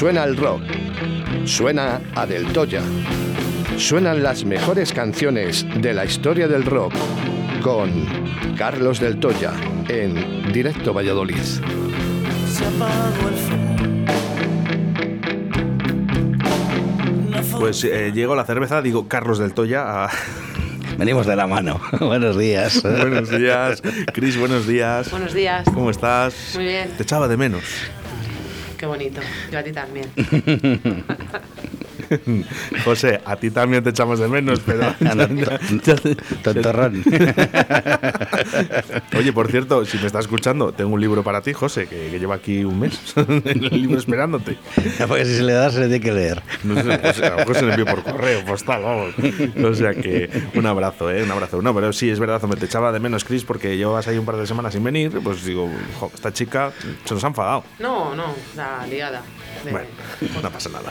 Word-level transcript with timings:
Suena 0.00 0.24
el 0.24 0.34
rock. 0.38 0.62
Suena 1.44 2.00
a 2.14 2.24
Del 2.24 2.46
Toya. 2.54 2.80
Suenan 3.76 4.22
las 4.22 4.46
mejores 4.46 4.94
canciones 4.94 5.66
de 5.76 5.92
la 5.92 6.06
historia 6.06 6.48
del 6.48 6.64
rock 6.64 6.94
con 7.60 8.06
Carlos 8.56 8.98
Del 8.98 9.20
Toya 9.20 9.52
en 9.88 10.50
Directo 10.54 10.94
Valladolid. 10.94 11.36
Pues 17.58 17.84
eh, 17.84 18.10
llegó 18.14 18.34
la 18.34 18.44
cerveza, 18.44 18.80
digo 18.82 19.06
Carlos 19.08 19.38
del 19.38 19.52
Toya. 19.52 20.04
a- 20.04 20.10
Venimos 20.98 21.26
de 21.26 21.36
la 21.36 21.46
mano. 21.46 21.80
Buenos 22.00 22.38
días. 22.38 22.82
buenos 22.82 23.30
días. 23.30 23.82
Cris, 24.14 24.38
buenos 24.38 24.66
días. 24.66 25.10
Buenos 25.10 25.32
días. 25.32 25.64
¿Cómo 25.72 25.90
estás? 25.90 26.52
Muy 26.54 26.64
bien. 26.64 26.90
Te 26.96 27.02
echaba 27.02 27.28
de 27.28 27.36
menos. 27.36 27.62
Qué 28.80 28.86
bonito. 28.86 29.20
Yo 29.52 29.58
a 29.58 29.62
ti 29.62 29.72
también. 29.72 30.06
José, 32.84 33.20
a 33.24 33.36
ti 33.36 33.50
también 33.50 33.82
te 33.82 33.90
echamos 33.90 34.18
de 34.18 34.28
menos, 34.28 34.60
pero. 34.60 34.80
Tontorrón. 36.42 37.02
Oye, 39.16 39.32
por 39.32 39.50
cierto, 39.50 39.84
si 39.84 39.98
me 39.98 40.06
estás 40.06 40.24
escuchando, 40.24 40.72
tengo 40.72 40.94
un 40.94 41.00
libro 41.00 41.22
para 41.22 41.40
ti, 41.42 41.52
José, 41.52 41.86
que, 41.86 42.10
que 42.10 42.18
lleva 42.18 42.36
aquí 42.36 42.64
un 42.64 42.80
mes. 42.80 42.98
el 43.16 43.82
libro 43.82 43.98
esperándote. 43.98 44.58
Porque 45.06 45.24
si 45.24 45.36
se 45.36 45.42
le 45.42 45.52
da, 45.52 45.70
se 45.70 45.80
le 45.80 45.88
tiene 45.88 46.00
que 46.00 46.12
leer. 46.12 46.42
No 46.64 46.74
sé, 46.74 46.98
pues, 46.98 47.22
a 47.22 47.30
lo 47.30 47.36
mejor 47.38 47.54
se 47.56 47.62
lo 47.62 47.70
envío 47.70 47.86
por 47.86 48.02
correo 48.02 48.44
postal, 48.44 48.82
vamos. 48.82 49.14
O 49.62 49.74
sea 49.74 49.94
que 49.94 50.30
un 50.54 50.66
abrazo, 50.66 51.10
¿eh? 51.10 51.22
Un 51.22 51.30
abrazo. 51.30 51.62
No, 51.62 51.74
pero 51.74 51.92
sí, 51.92 52.10
es 52.10 52.18
verdad, 52.18 52.42
me 52.42 52.56
te 52.56 52.66
echaba 52.66 52.92
de 52.92 53.00
menos, 53.00 53.24
Chris, 53.24 53.44
porque 53.44 53.76
llevas 53.76 54.08
ahí 54.08 54.18
un 54.18 54.24
par 54.24 54.36
de 54.36 54.46
semanas 54.46 54.72
sin 54.72 54.82
venir. 54.84 55.20
Pues 55.22 55.44
digo, 55.44 55.70
jo, 55.98 56.10
esta 56.14 56.32
chica 56.32 56.72
se 57.04 57.14
nos 57.14 57.24
ha 57.24 57.28
enfadado. 57.28 57.64
No, 57.78 58.14
no, 58.14 58.34
la 58.56 58.86
liada. 58.86 59.22
Bueno, 59.62 59.86
no 60.42 60.50
pasa 60.50 60.68
nada. 60.70 60.90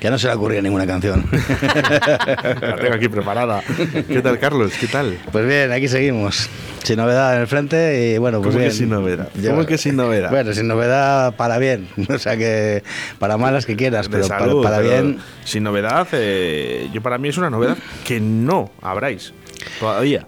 Ya 0.00 0.10
no 0.10 0.18
se 0.18 0.26
le 0.28 0.34
ocurría 0.34 0.62
ninguna 0.62 0.86
canción. 0.86 1.24
La 1.32 2.76
tengo 2.76 2.94
aquí 2.94 3.08
preparada. 3.08 3.62
¿Qué 4.08 4.20
tal, 4.22 4.38
Carlos? 4.38 4.72
¿Qué 4.78 4.86
tal? 4.86 5.18
Pues 5.32 5.46
bien, 5.46 5.72
aquí 5.72 5.88
seguimos. 5.88 6.48
Sin 6.82 6.96
novedad 6.98 7.34
en 7.36 7.40
el 7.42 7.46
frente 7.46 8.12
y 8.14 8.18
bueno, 8.18 8.40
pues 8.42 8.54
¿Cómo 8.54 8.64
que 8.66 8.70
sin 8.70 8.90
novedad? 8.90 9.28
Yo- 9.34 9.50
¿Cómo 9.50 9.64
que 9.66 9.78
sin 9.78 9.96
novedad? 9.96 10.30
Bueno, 10.30 10.52
sin 10.52 10.68
novedad 10.68 11.34
para 11.36 11.58
bien. 11.58 11.88
O 12.08 12.18
sea 12.18 12.36
que 12.36 12.82
para 13.18 13.36
malas 13.36 13.64
que 13.66 13.74
quieras, 13.76 14.08
pero 14.08 14.28
para- 14.28 14.40
salud, 14.44 14.62
para, 14.62 14.76
pero 14.78 14.88
bien. 14.90 15.18
Sin 15.44 15.62
novedad, 15.62 16.06
eh, 16.12 16.88
yo 16.92 17.00
para 17.02 17.18
mí 17.18 17.28
es 17.28 17.38
una 17.38 17.50
novedad 17.50 17.76
que 18.06 18.20
no 18.20 18.70
habráis 18.82 19.32
todavía. 19.80 20.26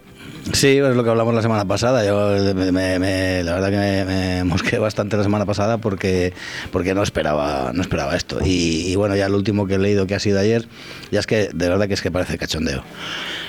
Sí, 0.53 0.77
es 0.77 0.95
lo 0.95 1.03
que 1.03 1.09
hablamos 1.09 1.33
la 1.33 1.41
semana 1.41 1.65
pasada. 1.65 2.05
Yo 2.05 2.53
me- 2.55 2.71
me- 2.71 2.99
me- 2.99 3.43
la 3.43 3.53
verdad 3.55 3.69
que 3.69 3.77
me, 3.77 4.05
me 4.05 4.43
mosqué 4.43 4.79
bastante 4.79 5.17
la 5.17 5.23
semana 5.23 5.45
pasada 5.45 5.77
porque, 5.77 6.33
porque 6.71 6.93
no 6.93 7.03
esperaba, 7.03 7.71
no 7.73 7.81
esperaba 7.81 8.15
esto. 8.15 8.39
Y, 8.43 8.87
y 8.91 8.95
bueno, 8.95 9.15
ya 9.15 9.29
lo 9.29 9.37
último 9.37 9.67
que 9.67 9.75
he 9.75 9.79
leído 9.79 10.07
que 10.07 10.15
ha 10.15 10.19
sido 10.19 10.39
ayer, 10.39 10.67
ya 11.11 11.19
es 11.19 11.27
que 11.27 11.49
de 11.53 11.69
verdad 11.69 11.87
que 11.87 11.93
es 11.95 12.01
que 12.01 12.11
parece 12.11 12.37
cachondeo. 12.37 12.83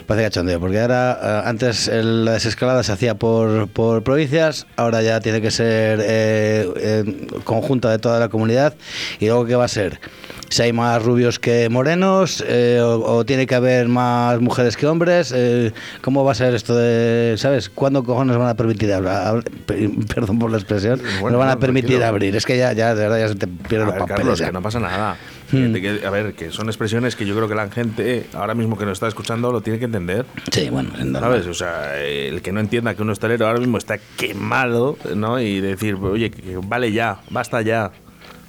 Parece 0.09 0.25
cachondeo, 0.29 0.59
porque 0.59 0.81
ahora 0.81 1.19
eh, 1.23 1.43
antes 1.49 1.87
el- 1.87 2.25
la 2.25 2.33
desescalada 2.33 2.83
se 2.83 2.91
hacía 2.93 3.15
por, 3.17 3.69
por 3.69 4.03
provincias, 4.03 4.67
ahora 4.77 5.03
ya 5.03 5.21
tiene 5.21 5.43
que 5.43 5.51
ser 5.51 6.01
eh, 6.03 6.67
eh, 6.77 7.27
conjunta 7.45 7.91
de 7.91 7.99
toda 7.99 8.19
la 8.19 8.31
comunidad. 8.31 8.75
Y 9.21 9.27
luego, 9.27 9.45
¿qué 9.45 9.55
va 9.55 9.67
a 9.67 9.69
ser? 9.69 10.01
Si 10.49 10.63
hay 10.63 10.73
más 10.73 11.03
rubios 11.03 11.39
que 11.39 11.69
morenos, 11.69 12.43
eh, 12.49 12.81
o, 12.83 13.17
o 13.19 13.25
tiene 13.27 13.47
que 13.47 13.55
haber 13.55 13.87
más 13.89 14.41
mujeres 14.41 14.79
que 14.79 14.87
hombres, 14.87 15.31
eh, 15.37 15.75
¿cómo 16.01 16.25
va 16.25 16.33
a 16.33 16.35
ser 16.35 16.55
esto 16.55 16.75
de, 16.75 17.35
¿sabes? 17.37 17.69
¿Cuándo 17.69 18.03
cojones 18.03 18.35
van 18.39 18.49
a 18.49 18.55
permitir 18.55 18.91
hablar? 18.95 19.45
Perdón 19.67 20.39
por 20.39 20.51
la 20.51 20.57
expresión, 20.57 21.03
Bueno, 21.21 21.37
no 21.37 21.39
van 21.39 21.51
a 21.51 21.59
permitir 21.59 21.91
tranquilo. 21.99 22.07
abrir. 22.09 22.35
Es 22.35 22.47
que 22.47 22.57
ya, 22.57 22.73
ya, 22.73 22.95
de 22.95 23.03
verdad, 23.03 23.19
ya 23.19 23.29
se 23.29 23.35
te 23.35 23.47
pierden 23.47 23.89
ver, 23.91 23.99
los 23.99 24.09
papeles. 24.09 24.17
Carlos, 24.23 24.39
ya. 24.39 24.47
que 24.47 24.53
no 24.53 24.63
pasa 24.63 24.81
nada. 24.81 25.17
Hmm. 25.51 25.73
Que- 25.73 26.03
a 26.07 26.11
ver, 26.11 26.35
que 26.35 26.51
son 26.51 26.67
expresiones 26.69 27.17
que 27.17 27.25
yo 27.25 27.35
creo 27.35 27.49
que 27.49 27.55
la 27.55 27.69
gente 27.71 28.27
ahora 28.35 28.55
mismo 28.55 28.77
que 28.77 28.85
nos 28.85 28.93
está 28.95 29.09
escuchando 29.09 29.51
lo 29.51 29.61
tiene 29.63 29.79
que 29.79 29.87
entender. 29.87 30.27
Sí, 30.53 30.69
bueno, 30.71 30.91
es. 30.99 31.11
¿Sabes? 31.13 31.47
O 31.47 31.55
sea, 31.55 31.97
el 32.03 32.43
que 32.43 32.53
no 32.53 32.61
entienda 32.61 32.95
que 32.95 33.03
un 33.03 33.11
hostelero 33.11 33.47
ahora 33.47 33.59
mismo 33.59 33.79
está 33.79 33.99
quemado, 34.17 34.99
¿no? 35.15 35.41
Y 35.41 35.61
decir, 35.61 35.95
oye, 35.95 36.31
que- 36.31 36.59
vale 36.63 36.93
ya, 36.93 37.21
basta 37.31 37.63
ya. 37.63 37.91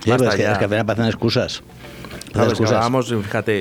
Sí, 0.03 0.09
basta 0.09 0.29
es, 0.29 0.35
que, 0.35 0.41
ya. 0.43 0.51
es 0.53 0.57
que 0.57 0.63
al 0.65 0.69
final 0.69 0.85
parecen 0.85 1.07
excusas. 1.07 1.63
Que 2.33 2.39
excusas. 2.41 2.71
hablábamos, 2.73 3.07
fíjate, 3.07 3.53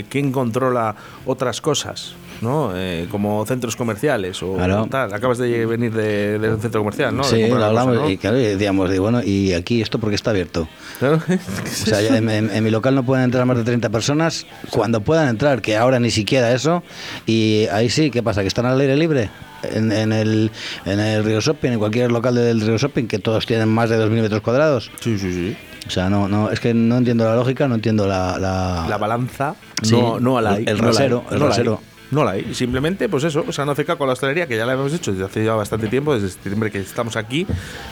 eh, 0.00 0.04
¿quién 0.08 0.32
controla 0.32 0.94
otras 1.26 1.60
cosas? 1.60 2.14
¿No? 2.42 2.72
Eh, 2.74 3.06
como 3.10 3.46
centros 3.46 3.76
comerciales 3.76 4.42
o 4.42 4.54
Claro. 4.56 4.86
tal. 4.90 5.14
Acabas 5.14 5.38
de 5.38 5.64
venir 5.64 5.92
de, 5.94 6.38
de 6.38 6.50
un 6.52 6.60
centro 6.60 6.80
comercial, 6.80 7.16
¿no? 7.16 7.22
De 7.22 7.28
Sí, 7.28 7.48
lo 7.48 7.64
hablamos 7.64 7.94
cosa, 7.94 8.04
¿no? 8.06 8.10
y, 8.10 8.18
claro, 8.18 8.38
y 8.38 8.42
decíamos, 8.44 8.92
y 8.94 8.98
bueno, 8.98 9.22
¿y 9.22 9.52
aquí 9.54 9.80
esto 9.80 9.98
porque 9.98 10.16
está 10.16 10.30
abierto? 10.30 10.68
Claro. 10.98 11.16
O 11.26 11.66
sea, 11.68 12.00
en, 12.00 12.28
en- 12.28 12.50
en 12.50 12.64
mi 12.64 12.70
local 12.70 12.94
no 12.94 13.04
pueden 13.04 13.24
entrar 13.24 13.46
más 13.46 13.56
de 13.56 13.64
30 13.64 13.88
personas. 13.90 14.44
Cuando 14.70 15.00
puedan 15.00 15.28
entrar, 15.28 15.62
que 15.62 15.76
ahora 15.76 15.98
ni 16.00 16.10
siquiera 16.10 16.52
eso. 16.52 16.82
Y 17.26 17.66
ahí 17.72 17.88
sí, 17.88 18.10
¿qué 18.10 18.22
pasa? 18.22 18.42
¿Que 18.42 18.48
están 18.48 18.66
al 18.66 18.78
aire 18.80 18.96
libre? 18.96 19.30
En, 19.62 19.92
en 19.92 20.12
el, 20.12 20.50
en 20.84 20.98
el 20.98 21.22
Río 21.24 21.40
Shopping, 21.40 21.70
en 21.70 21.78
cualquier 21.78 22.10
local 22.10 22.34
del 22.34 22.60
Río 22.60 22.76
Shopping, 22.78 23.04
que 23.06 23.20
todos 23.20 23.46
tienen 23.46 23.68
más 23.68 23.88
de 23.90 23.96
2.000 23.98 24.10
metros 24.22 24.40
cuadrados. 24.40 24.90
Sí, 25.00 25.16
sí, 25.18 25.32
sí. 25.32 25.56
O 25.86 25.90
sea, 25.90 26.10
no, 26.10 26.26
no, 26.28 26.50
es 26.50 26.58
que 26.58 26.74
no 26.74 26.96
entiendo 26.96 27.24
la 27.24 27.36
lógica, 27.36 27.68
no 27.68 27.76
entiendo 27.76 28.06
la... 28.08 28.38
la- 28.38 28.86
La 28.88 28.98
balanza 28.98 29.54
Sí, 29.82 29.92
no, 29.92 30.18
no 30.20 30.40
la 30.40 30.56
el 30.56 30.64
no 30.64 30.70
la 30.70 30.72
hay, 30.72 30.80
rasero, 30.80 31.24
el 31.30 31.38
no 31.38 31.38
la 31.38 31.44
hay. 31.44 31.48
rasero. 31.50 31.80
No 32.12 32.24
la 32.24 32.32
hay. 32.32 32.54
Simplemente, 32.54 33.08
pues 33.08 33.24
eso, 33.24 33.42
o 33.48 33.52
sea, 33.52 33.64
no 33.64 33.74
caso 33.74 33.96
con 33.96 34.06
la 34.06 34.12
hostelería, 34.12 34.46
que 34.46 34.54
ya 34.54 34.66
la 34.66 34.74
hemos 34.74 34.92
dicho 34.92 35.10
desde 35.12 35.24
hace 35.24 35.44
ya 35.44 35.54
bastante 35.54 35.88
tiempo, 35.88 36.12
desde 36.14 36.28
septiembre 36.28 36.70
que 36.70 36.78
estamos 36.78 37.16
aquí, 37.16 37.46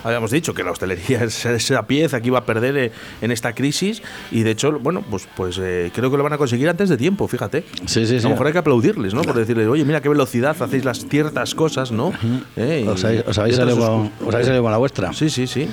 habíamos 0.05 0.31
dicho 0.31 0.53
que 0.53 0.63
la 0.63 0.73
hostelería 0.73 1.25
es 1.25 1.47
esa 1.47 1.87
pieza 1.87 2.21
que 2.21 2.27
iba 2.27 2.39
a 2.39 2.45
perder 2.45 2.77
eh, 2.77 2.93
en 3.23 3.31
esta 3.31 3.55
crisis 3.55 4.03
y 4.31 4.43
de 4.43 4.51
hecho, 4.51 4.79
bueno, 4.79 5.03
pues, 5.11 5.27
pues 5.35 5.59
eh, 5.59 5.91
creo 5.95 6.11
que 6.11 6.19
lo 6.19 6.23
van 6.23 6.35
a 6.35 6.39
conseguir 6.39 6.69
antes 6.69 6.91
de 6.91 6.99
tiempo, 6.99 7.27
fíjate. 7.29 7.65
Sí, 7.87 8.07
sí, 8.07 8.17
A 8.17 8.21
sí. 8.21 8.25
lo 8.25 8.31
mejor 8.31 8.49
hay 8.49 8.53
que 8.53 8.59
aplaudirles, 8.59 9.15
¿no? 9.15 9.23
Por 9.23 9.35
decirles, 9.35 9.67
oye, 9.67 9.87
mira 9.87 10.03
qué 10.03 10.11
velocidad 10.11 10.55
hacéis 10.61 10.85
las 10.85 11.07
ciertas 11.09 11.55
cosas, 11.55 11.91
¿no? 11.91 12.13
Eh, 12.57 12.85
Os 12.87 13.03
habéis, 13.05 13.25
os 13.27 13.39
habéis 13.39 13.57
salido, 13.57 13.79
con, 13.79 14.13
os 14.29 14.35
habéis 14.35 14.47
salido 14.49 14.63
con 14.63 14.73
la 14.73 14.79
vuestra. 14.79 15.15
Sí, 15.15 15.31
sí, 15.31 15.47
sí. 15.47 15.67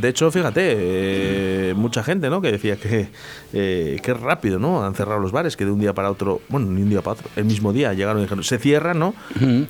De 0.00 0.08
hecho, 0.08 0.28
fíjate, 0.32 0.60
eh, 0.76 1.74
mucha 1.76 2.02
gente, 2.02 2.28
¿no? 2.30 2.40
Que 2.42 2.50
decía 2.50 2.76
que 2.76 3.10
qué 3.52 4.14
rápido, 4.14 4.58
¿no? 4.58 4.84
Han 4.84 4.94
cerrado 4.94 5.20
los 5.20 5.30
bares, 5.30 5.56
que 5.56 5.64
de 5.64 5.70
un 5.70 5.78
día 5.78 5.92
para 5.92 6.10
otro, 6.10 6.40
bueno, 6.48 6.66
ni 6.66 6.82
un 6.82 6.88
día 6.90 7.00
para 7.00 7.14
otro, 7.20 7.30
el 7.36 7.44
mismo 7.44 7.72
día 7.72 7.91
llegaron 7.94 8.20
y 8.20 8.24
dijeron, 8.24 8.44
se 8.44 8.58
cierran, 8.58 8.98
¿no? 8.98 9.14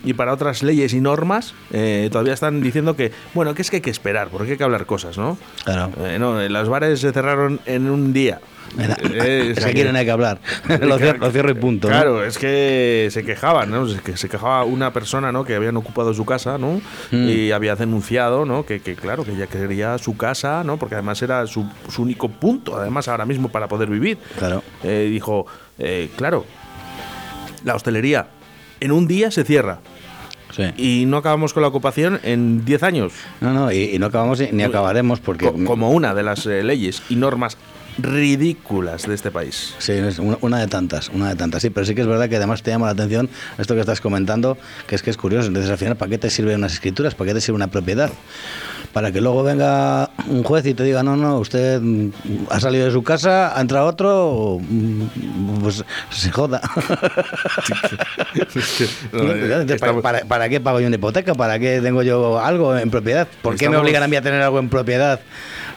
Y 0.05 0.15
para 0.15 0.33
otras 0.33 0.62
leyes 0.62 0.93
y 0.94 1.00
normas 1.00 1.55
eh, 1.72 2.09
todavía 2.10 2.34
están 2.34 2.60
diciendo 2.60 2.97
que, 2.97 3.12
bueno, 3.34 3.55
que 3.55 3.62
es 3.62 3.71
que 3.71 3.77
hay 3.77 3.83
que 3.83 3.91
esperar, 3.91 4.28
porque 4.28 4.53
hay 4.53 4.59
que 4.59 4.65
hablar 4.65 4.87
cosas, 4.87 5.19
¿no? 5.19 5.38
Claro. 5.65 5.91
Eh, 6.00 6.19
no, 6.19 6.41
eh, 6.41 6.49
los 6.49 6.69
bares 6.69 7.01
se 7.01 7.13
cerraron 7.13 7.60
en 7.66 7.91
un 7.91 8.13
día. 8.13 8.41
Eh, 8.78 9.54
sea 9.57 9.69
que 9.69 9.74
quieren 9.74 9.97
hay 9.97 10.04
que 10.04 10.10
hablar. 10.10 10.41
lo, 10.80 10.98
cierro, 10.98 11.19
lo 11.19 11.30
cierro 11.30 11.51
y 11.51 11.54
punto. 11.54 11.89
¿no? 11.89 11.95
Claro, 11.95 12.24
es 12.24 12.39
que 12.39 13.09
se 13.10 13.24
quejaban, 13.24 13.71
¿no? 13.71 13.86
Es 13.86 14.01
que 14.01 14.16
se 14.16 14.28
quejaba 14.28 14.65
una 14.65 14.92
persona, 14.92 15.33
¿no? 15.33 15.45
Que 15.45 15.54
habían 15.54 15.77
ocupado 15.77 16.15
su 16.15 16.24
casa, 16.24 16.59
¿no? 16.59 16.80
Mm. 17.10 17.28
Y 17.28 17.53
había 17.53 17.77
denunciado, 17.77 18.45
¿no? 18.45 18.65
Que, 18.65 18.80
que, 18.80 18.95
claro, 18.95 19.24
que 19.24 19.33
ella 19.33 19.47
quería 19.47 19.98
su 19.98 20.16
casa, 20.16 20.65
¿no? 20.65 20.78
Porque 20.78 20.95
además 20.95 21.21
era 21.22 21.47
su, 21.47 21.66
su 21.89 22.03
único 22.03 22.28
punto, 22.28 22.77
además 22.77 23.09
ahora 23.09 23.27
mismo 23.27 23.51
para 23.51 23.69
poder 23.69 23.91
vivir. 23.91 24.19
Claro. 24.39 24.63
Eh, 24.83 25.09
dijo, 25.10 25.47
eh, 25.78 26.10
claro, 26.16 26.45
la 27.64 27.74
hostelería 27.74 28.28
en 28.80 28.92
un 28.92 29.06
día 29.06 29.30
se 29.30 29.44
cierra 29.44 29.78
Sí. 30.54 30.64
y 30.76 31.06
no 31.06 31.16
acabamos 31.16 31.54
con 31.54 31.62
la 31.62 31.68
ocupación 31.68 32.20
en 32.24 32.62
10 32.66 32.82
años. 32.82 33.12
No, 33.41 33.54
no, 33.54 33.72
y, 33.72 33.84
y 33.94 33.98
no 33.98 34.04
acabamos 34.06 34.38
ni, 34.53 34.62
acabaremos 34.62 35.18
porque... 35.20 35.47
Co- 35.47 35.64
como 35.64 35.91
una 35.92 36.14
de 36.14 36.22
las 36.22 36.44
eh, 36.44 36.62
leyes 36.62 37.03
y 37.09 37.16
normas 37.16 37.56
ridículas 37.98 39.06
de 39.06 39.15
este 39.15 39.30
país. 39.30 39.74
Sí, 39.78 39.92
es 39.92 40.18
una, 40.18 40.59
de 40.59 40.66
tantas, 40.66 41.09
una 41.09 41.28
de 41.28 41.36
tantas. 41.36 41.62
Sí, 41.62 41.71
pero 41.71 41.86
sí 41.86 41.94
que 41.94 42.03
es 42.03 42.06
verdad 42.06 42.28
que 42.28 42.36
además 42.36 42.62
te 42.62 42.71
llama 42.71 42.86
la 42.86 42.92
atención 42.92 43.28
esto 43.59 43.74
que 43.74 43.80
estás 43.80 44.00
comentando, 44.00 44.56
que 44.86 44.94
es 44.94 45.03
que 45.03 45.10
es 45.10 45.16
curioso. 45.16 45.48
Entonces, 45.48 45.71
al 45.71 45.78
final, 45.78 45.97
¿para 45.97 46.10
qué 46.10 46.18
te 46.18 46.30
sirven 46.30 46.56
unas 46.56 46.72
escrituras? 46.72 47.15
¿Para 47.15 47.28
qué 47.28 47.34
te 47.34 47.41
sirve 47.41 47.56
una 47.56 47.68
propiedad? 47.68 48.10
Para 48.92 49.10
que 49.10 49.21
luego 49.21 49.42
venga 49.42 50.10
un 50.28 50.42
juez 50.42 50.66
y 50.66 50.74
te 50.74 50.84
diga, 50.84 51.03
no, 51.03 51.16
no, 51.16 51.39
usted 51.39 51.80
mm, 51.80 52.10
ha 52.50 52.60
salido 52.60 52.84
de 52.84 52.91
su 52.91 53.03
casa, 53.03 53.56
ha 53.56 53.60
entrado 53.60 53.86
otro, 53.86 54.59
mm, 54.60 55.62
pues 55.62 55.84
se 56.10 56.30
joda. 56.30 56.60
Entonces, 59.12 59.80
¿para, 59.80 60.00
para, 60.03 60.21
para 60.24 60.48
qué 60.48 60.60
pago 60.60 60.80
yo 60.80 60.86
una 60.86 60.97
hipoteca? 60.97 61.34
¿Para 61.34 61.59
qué 61.59 61.80
tengo 61.80 62.03
yo 62.03 62.38
algo 62.38 62.77
en 62.77 62.91
propiedad? 62.91 63.27
¿Por 63.41 63.56
qué 63.56 63.71
me 63.71 63.77
obligan 63.77 64.03
a 64.03 64.09
mí 64.09 64.16
a 64.16 64.22
tener 64.22 64.42
algo 64.42 64.59
en 64.59 64.68
propiedad? 64.68 65.21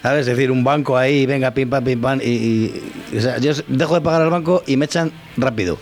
¿Sabes? 0.05 0.27
Es 0.27 0.37
decir, 0.37 0.51
un 0.51 0.63
banco 0.63 0.95
ahí, 0.99 1.25
venga, 1.25 1.49
pim, 1.49 1.67
pam, 1.67 1.83
pim, 1.83 1.99
pam, 1.99 2.19
y, 2.21 2.29
y- 2.29 3.17
o 3.17 3.19
sea, 3.19 3.39
yo 3.39 3.53
dejo 3.67 3.95
de 3.95 4.01
pagar 4.01 4.21
al 4.21 4.29
banco 4.29 4.61
y 4.67 4.77
me 4.77 4.85
echan 4.85 5.11
rápido. 5.35 5.79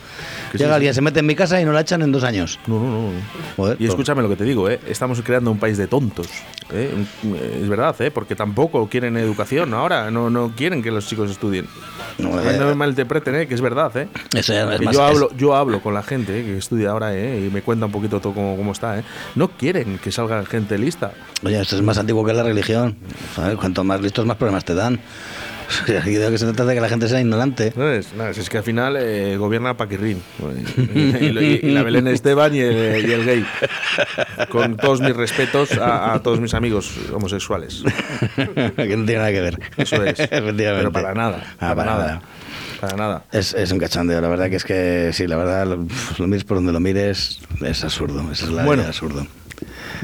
Que 0.53 0.59
Llega 0.59 0.69
sí, 0.69 0.75
alguien, 0.75 0.93
se 0.93 1.01
mete 1.01 1.19
en 1.19 1.25
mi 1.25 1.35
casa 1.35 1.59
y 1.59 1.65
no 1.65 1.71
la 1.73 1.81
echan 1.81 2.01
en 2.03 2.11
dos 2.11 2.23
años. 2.23 2.59
No, 2.67 2.79
no, 2.79 2.85
no. 2.85 3.09
Joder, 3.57 3.75
Y 3.81 3.87
escúchame 3.87 4.21
lo 4.21 4.29
que 4.29 4.35
te 4.35 4.43
digo, 4.43 4.69
¿eh? 4.69 4.79
estamos 4.87 5.19
creando 5.23 5.49
un 5.51 5.57
país 5.57 5.77
de 5.79 5.87
tontos. 5.87 6.27
¿eh? 6.71 6.93
Un- 7.23 7.35
Es 7.35 7.67
verdad, 7.67 7.95
¿eh? 8.01 8.11
porque 8.11 8.35
tampoco 8.35 8.87
quieren 8.87 9.17
educación 9.17 9.73
ahora, 9.73 10.11
no, 10.11 10.29
no 10.29 10.53
quieren 10.55 10.83
que 10.83 10.91
los 10.91 11.07
chicos 11.07 11.31
estudien. 11.31 11.65
No, 12.19 12.29
No, 12.29 12.39
eh, 12.49 12.57
me 12.59 12.75
malinterpreten, 12.75 13.33
¿eh? 13.35 13.47
que 13.47 13.55
es 13.55 13.61
verdad. 13.61 13.97
¿eh? 13.97 14.07
Eso 14.35 14.53
es 14.53 14.79
más- 14.81 14.95
yo, 14.95 15.03
es- 15.09 15.15
hablo, 15.15 15.29
yo 15.35 15.55
hablo 15.55 15.81
con 15.81 15.95
la 15.95 16.03
gente 16.03 16.39
¿eh? 16.39 16.43
que 16.43 16.57
estudia 16.59 16.91
ahora 16.91 17.15
¿eh? 17.15 17.45
y 17.47 17.49
me 17.51 17.63
cuenta 17.63 17.87
un 17.87 17.91
poquito 17.91 18.19
todo 18.21 18.33
cómo, 18.33 18.55
cómo 18.55 18.73
está. 18.73 18.99
¿eh? 18.99 19.03
No 19.33 19.47
quieren 19.49 19.97
que 19.97 20.11
salga 20.11 20.45
gente 20.45 20.77
lista. 20.77 21.13
Oye, 21.43 21.59
esto 21.59 21.75
es 21.75 21.81
más 21.81 21.97
antiguo 21.97 22.23
que 22.23 22.33
la 22.33 22.43
religión. 22.43 22.95
¿sabes? 23.35 23.57
Cuanto 23.57 23.83
más 23.83 23.99
listos, 24.01 24.23
más 24.27 24.37
problemas 24.37 24.63
te 24.63 24.75
dan. 24.75 24.99
O 25.83 25.85
sea, 25.87 26.01
que 26.03 26.37
se 26.37 26.45
trata 26.45 26.65
de 26.65 26.75
que 26.75 26.81
la 26.81 26.89
gente 26.89 27.07
sea 27.07 27.19
ignorante. 27.19 27.73
No 27.75 27.89
es, 27.89 28.13
no, 28.13 28.27
es, 28.27 28.37
es 28.37 28.49
que 28.49 28.57
al 28.57 28.63
final 28.63 28.95
eh, 28.99 29.37
gobierna 29.37 29.75
Paquirrín. 29.75 30.21
Y, 30.39 31.25
y- 31.25 31.59
y 31.63 31.71
la 31.71 31.83
Belén 31.83 32.07
Esteban 32.07 32.53
y 32.55 32.59
el, 32.59 33.09
y 33.09 33.11
el 33.11 33.25
gay. 33.25 33.45
Con 34.49 34.77
todos 34.77 35.01
mis 35.01 35.15
respetos 35.15 35.71
a, 35.77 36.13
a 36.13 36.21
todos 36.23 36.39
mis 36.39 36.53
amigos 36.53 36.91
homosexuales. 37.13 37.83
que 38.35 38.97
no 38.97 39.05
tiene 39.05 39.15
nada 39.15 39.31
que 39.31 39.41
ver. 39.41 39.59
Eso 39.77 40.03
es. 40.03 40.15
Pero 40.29 40.91
para 40.91 41.13
nada. 41.13 41.43
Ah, 41.59 41.73
para 41.75 41.85
nada. 41.91 42.05
nada. 42.05 42.21
Para 42.81 42.97
nada. 42.97 43.23
Es, 43.31 43.53
es 43.53 43.71
un 43.71 43.79
cachondeo, 43.79 44.19
la 44.19 44.27
verdad 44.27 44.49
que 44.49 44.57
es 44.57 44.63
que 44.65 45.11
sí, 45.13 45.25
la 45.25 45.37
verdad, 45.37 45.65
lo, 45.65 45.87
lo 46.17 46.27
mires 46.27 46.43
por 46.43 46.57
donde 46.57 46.73
lo 46.73 46.81
mires, 46.81 47.39
es 47.61 47.83
absurdo, 47.83 48.29
esa 48.31 48.45
es 48.45 48.51
la 48.51 48.65
Bueno. 48.65 48.83
absurdo. 48.83 49.25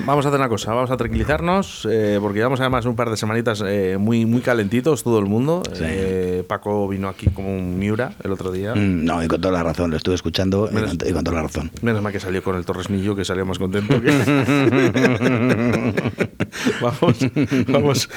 Vamos 0.05 0.25
a 0.25 0.29
hacer 0.29 0.39
una 0.39 0.49
cosa, 0.49 0.73
vamos 0.73 0.91
a 0.91 0.97
tranquilizarnos, 0.97 1.87
eh, 1.89 2.17
porque 2.21 2.39
llevamos 2.39 2.59
además 2.59 2.85
un 2.85 2.95
par 2.95 3.09
de 3.09 3.17
semanitas 3.17 3.63
eh, 3.65 3.97
muy, 3.99 4.25
muy 4.25 4.41
calentitos 4.41 5.03
todo 5.03 5.19
el 5.19 5.25
mundo. 5.25 5.61
Sí. 5.73 5.83
Eh, 5.85 6.43
Paco 6.47 6.87
vino 6.87 7.07
aquí 7.09 7.27
como 7.27 7.55
un 7.55 7.77
Miura 7.79 8.13
el 8.23 8.31
otro 8.31 8.51
día. 8.51 8.73
Mm, 8.75 9.05
No, 9.05 9.23
y 9.23 9.27
con 9.27 9.41
toda 9.41 9.53
la 9.53 9.63
razón, 9.63 9.91
lo 9.91 9.97
estuve 9.97 10.15
escuchando 10.15 10.69
y 10.71 10.73
con, 10.75 10.97
y 11.07 11.11
con 11.13 11.23
toda 11.23 11.37
la 11.37 11.43
razón. 11.43 11.71
Menos 11.81 12.01
mal 12.01 12.11
que 12.13 12.19
salió 12.19 12.43
con 12.43 12.55
el 12.55 12.65
Torresmillo, 12.65 13.15
que 13.15 13.25
salió 13.25 13.45
más 13.45 13.57
contento. 13.59 14.01
que- 14.01 14.09
vamos, 16.81 17.17
vamos. 17.67 18.09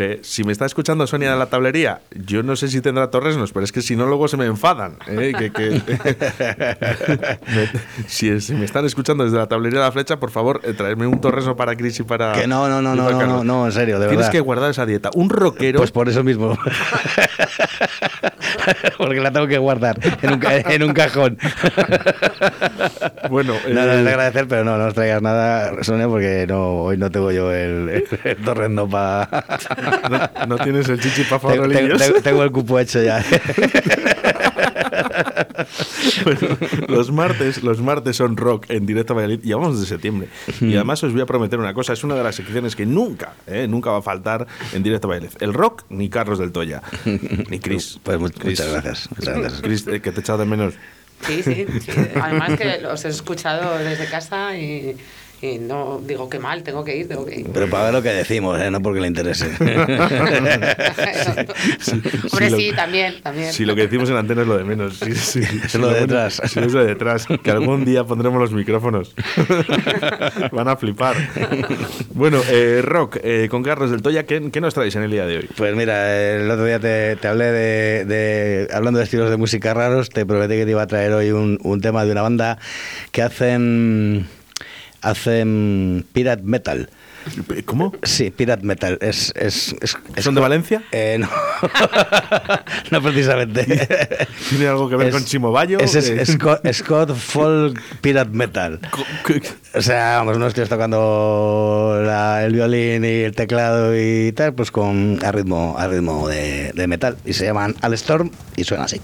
Eh, 0.00 0.20
si 0.22 0.44
me 0.44 0.52
está 0.52 0.64
escuchando 0.64 1.08
Sonia 1.08 1.32
de 1.32 1.36
la 1.38 1.46
tablería, 1.46 2.02
yo 2.14 2.44
no 2.44 2.54
sé 2.54 2.68
si 2.68 2.80
tendrá 2.80 3.10
torresnos, 3.10 3.52
pero 3.52 3.64
es 3.64 3.72
que 3.72 3.82
si 3.82 3.96
no, 3.96 4.06
luego 4.06 4.28
se 4.28 4.36
me 4.36 4.46
enfadan. 4.46 4.96
¿eh? 5.08 5.32
Que- 5.36 5.50
que- 5.50 5.82
Me- 7.48 7.68
si, 8.06 8.40
si 8.40 8.54
me 8.54 8.64
están 8.64 8.84
escuchando 8.86 9.24
desde 9.24 9.38
la 9.38 9.48
tablería 9.48 9.80
de 9.80 9.84
la 9.86 9.90
flecha, 9.92 10.20
por 10.20 10.30
favor, 10.30 10.60
eh, 10.62 10.72
traedme 10.72 11.08
un 11.08 11.20
torresno 11.20 11.56
para 11.56 11.74
Cris 11.74 11.98
y 11.98 12.04
para. 12.04 12.32
Que 12.32 12.46
no, 12.46 12.68
no, 12.68 12.80
no, 12.80 12.94
no, 12.94 13.10
no, 13.10 13.26
no, 13.26 13.42
no, 13.44 13.66
en 13.66 13.72
serio, 13.72 13.96
de 13.98 14.06
Tienes 14.06 14.18
verdad. 14.26 14.32
que 14.32 14.40
guardar 14.40 14.70
esa 14.70 14.86
dieta. 14.86 15.10
Un 15.14 15.30
rockero. 15.30 15.78
Pues 15.78 15.90
por 15.90 16.08
eso 16.08 16.22
mismo. 16.22 16.56
Porque 18.98 19.20
la 19.20 19.30
tengo 19.32 19.46
que 19.46 19.58
guardar 19.58 19.98
en 20.22 20.32
un, 20.34 20.38
ca- 20.38 20.58
en 20.58 20.82
un 20.82 20.92
cajón. 20.92 21.38
bueno, 23.30 23.54
No, 23.68 23.74
no, 23.74 23.92
eh, 23.92 23.98
es 23.98 24.04
de 24.04 24.10
agradecer, 24.10 24.46
pero 24.48 24.64
no, 24.64 24.76
no 24.76 24.86
os 24.86 24.94
traigas 24.94 25.22
nada, 25.22 25.82
Sonia, 25.82 26.06
porque 26.08 26.46
no, 26.48 26.72
hoy 26.82 26.96
no 26.98 27.10
tengo 27.10 27.30
yo 27.32 27.52
el, 27.52 28.04
el 28.24 28.36
torrendo 28.38 28.88
para... 28.88 29.28
no, 29.90 30.46
no 30.46 30.58
tienes 30.64 30.88
el 30.88 31.00
chichi 31.00 31.24
para 31.24 31.40
tengo, 31.54 31.68
tengo- 31.68 31.96
tengo- 31.96 32.20
tengo 32.22 32.42
el 32.44 32.50
cupo 32.52 32.78
hecho 32.78 33.02
ya. 33.02 33.24
Bueno, 36.24 36.40
los 36.88 37.10
martes, 37.10 37.62
los 37.62 37.80
martes 37.80 38.16
son 38.16 38.36
rock 38.36 38.66
en 38.70 38.86
directo 38.86 39.12
a 39.12 39.16
Valladolid. 39.16 39.40
Llevamos 39.42 39.74
desde 39.78 39.88
septiembre. 39.94 40.28
Y 40.60 40.74
además 40.76 41.02
os 41.04 41.12
voy 41.12 41.22
a 41.22 41.26
prometer 41.26 41.58
una 41.58 41.74
cosa, 41.74 41.92
es 41.92 42.04
una 42.04 42.14
de 42.14 42.22
las 42.22 42.34
secciones 42.36 42.76
que 42.76 42.86
nunca, 42.86 43.34
eh, 43.46 43.66
nunca 43.68 43.90
va 43.90 43.98
a 43.98 44.02
faltar 44.02 44.46
en 44.72 44.82
directo 44.82 45.06
a 45.08 45.10
Valladolid. 45.10 45.36
El 45.40 45.54
rock, 45.54 45.84
ni 45.90 46.08
Carlos 46.08 46.38
del 46.38 46.52
Toya, 46.52 46.82
ni 47.04 47.58
Chris. 47.60 47.98
Pues 48.02 48.18
Chris. 48.38 48.60
muchas 48.60 48.72
gracias. 48.72 49.08
Muchas 49.16 49.38
gracias. 49.38 49.62
Chris, 49.62 49.86
eh, 49.88 50.00
que 50.00 50.12
te 50.12 50.18
he 50.18 50.20
echado 50.20 50.38
de 50.38 50.44
menos. 50.46 50.74
Sí, 51.26 51.42
sí, 51.42 51.66
sí. 51.80 51.90
Además 52.22 52.56
que 52.58 52.78
los 52.80 53.04
he 53.04 53.08
escuchado 53.08 53.78
desde 53.78 54.06
casa 54.06 54.56
y, 54.56 54.96
y 55.40 55.58
no 55.58 56.00
digo 56.04 56.28
que 56.28 56.38
mal, 56.38 56.62
tengo 56.62 56.84
que 56.84 56.96
ir, 56.96 57.08
tengo 57.08 57.24
que 57.24 57.40
ir. 57.40 57.46
Pero 57.52 57.68
para 57.70 57.84
ver 57.84 57.92
lo 57.94 58.02
que 58.02 58.08
decimos, 58.10 58.60
¿eh? 58.60 58.70
no 58.70 58.80
porque 58.82 59.00
le 59.00 59.06
interese. 59.06 59.46
Hombre, 62.32 62.50
lo- 62.50 62.56
sí, 62.56 62.72
también, 62.74 63.20
también. 63.22 63.52
Si 63.52 63.64
lo 63.64 63.74
que 63.74 63.82
decimos 63.82 64.08
en 64.10 64.16
antena 64.16 64.42
es 64.42 64.48
lo 64.48 64.56
de 64.58 64.64
menos. 64.64 64.98
Sí, 64.98 65.14
sí. 65.14 65.40
Es 65.64 65.74
lo 65.74 65.88
de 65.88 66.00
detrás. 66.00 66.40
Sí, 66.46 66.60
es 66.60 66.72
lo 66.72 66.80
de 66.80 66.86
detrás. 66.86 67.26
Que 67.42 67.50
algún 67.50 67.84
día 67.84 68.04
pondremos 68.04 68.40
los 68.40 68.52
micrófonos. 68.52 69.14
Van 70.52 70.68
a 70.68 70.76
flipar. 70.76 71.16
Bueno, 72.14 72.40
eh, 72.50 72.80
rock, 72.82 73.18
eh, 73.22 73.48
con 73.50 73.62
Carlos 73.62 73.90
del 73.90 74.02
Toya, 74.02 74.24
¿qué, 74.24 74.50
¿qué 74.50 74.60
nos 74.60 74.74
traéis 74.74 74.96
en 74.96 75.02
el 75.02 75.10
día 75.10 75.26
de 75.26 75.38
hoy? 75.38 75.48
Pues 75.56 75.74
mira, 75.76 76.16
el 76.36 76.50
otro 76.50 76.64
día 76.64 76.80
te, 76.80 77.16
te 77.16 77.28
hablé 77.28 77.44
de, 77.52 78.04
de- 78.04 78.68
Hablando 78.72 78.98
de 78.98 79.04
estilos 79.04 79.30
de 79.30 79.36
música 79.36 79.72
raros, 79.74 80.10
te 80.10 80.26
prometí 80.26 80.54
que 80.54 80.64
te 80.64 80.70
iba 80.72 80.82
a 80.82 80.86
traer 80.86 81.12
hoy 81.12 81.30
un, 81.30 81.58
un 81.62 81.80
tema 81.80 82.04
de 82.04 82.12
una 82.12 82.22
banda 82.22 82.58
que 83.12 83.22
hacen. 83.22 84.26
Hacen 85.10 86.04
Pirate 86.12 86.42
Metal. 86.42 86.88
¿Cómo? 87.66 87.92
Sí, 88.04 88.30
Pirate 88.30 88.64
Metal. 88.64 88.96
Es, 89.02 89.32
es, 89.36 89.74
es- 89.80 89.96
es- 90.16 90.24
¿Son 90.24 90.34
de 90.34 90.40
Valencia? 90.40 90.82
Eh, 90.92 91.16
no. 91.18 91.28
no 92.90 93.02
precisamente. 93.02 93.64
¿Tiene 94.48 94.68
algo 94.68 94.88
que 94.88 94.96
ver 94.96 95.10
con 95.12 95.24
Chimo 95.24 95.50
Bayo? 95.52 95.78
es 95.78 95.92
Scott, 96.32 96.66
Scott 96.72 97.14
Folk 97.14 97.80
Pirate 98.00 98.30
Metal. 98.30 98.80
O 99.74 99.82
sea, 99.82 100.16
vamos, 100.16 100.36
unos 100.38 100.54
tíos 100.54 100.68
tocando 100.70 102.00
la- 102.02 102.42
el 102.44 102.54
violín 102.54 103.04
y 103.04 103.08
el 103.24 103.34
teclado 103.34 103.92
y 103.96 104.32
tal, 104.32 104.54
pues 104.54 104.70
con 104.70 105.18
a 105.22 105.30
ritmo, 105.30 105.76
a 105.78 105.86
ritmo 105.86 106.26
de, 106.26 106.72
de 106.74 106.86
metal. 106.88 107.16
Y 107.26 107.34
se 107.34 107.44
llaman 107.44 107.76
Al 107.82 107.92
Storm 107.94 108.30
y 108.56 108.64
suena 108.64 108.84
así. 108.84 108.98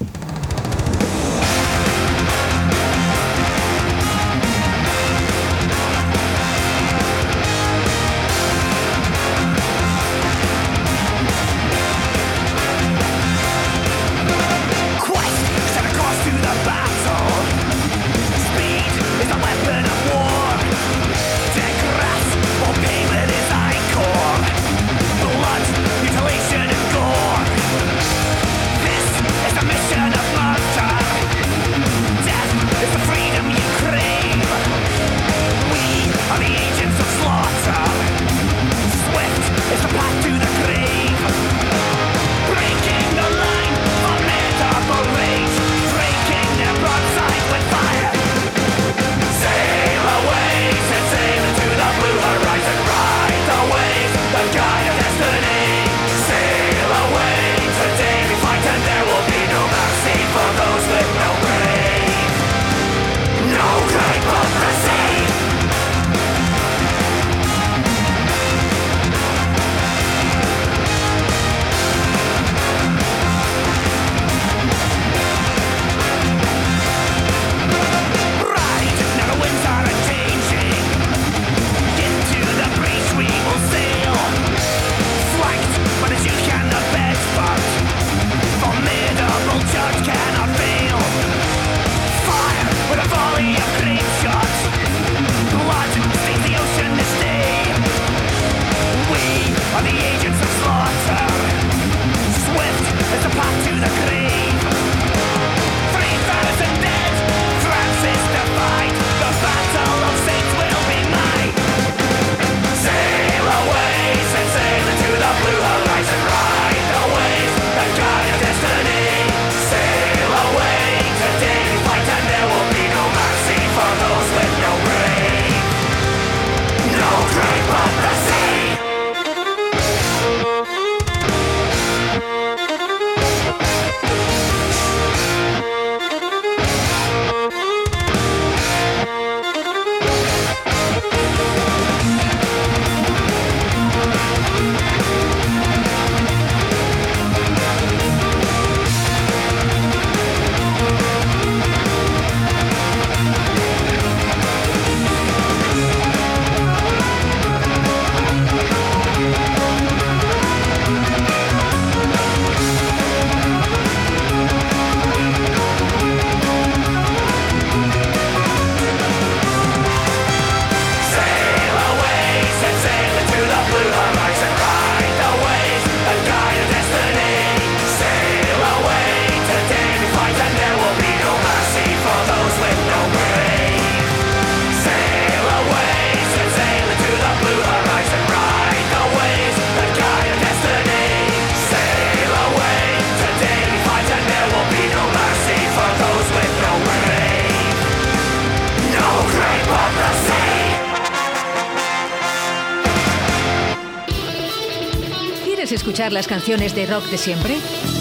Escuchar 206.04 206.12
las 206.12 206.26
canciones 206.28 206.74
de 206.74 206.84
rock 206.86 207.06
de 207.06 207.16
siempre? 207.16 207.56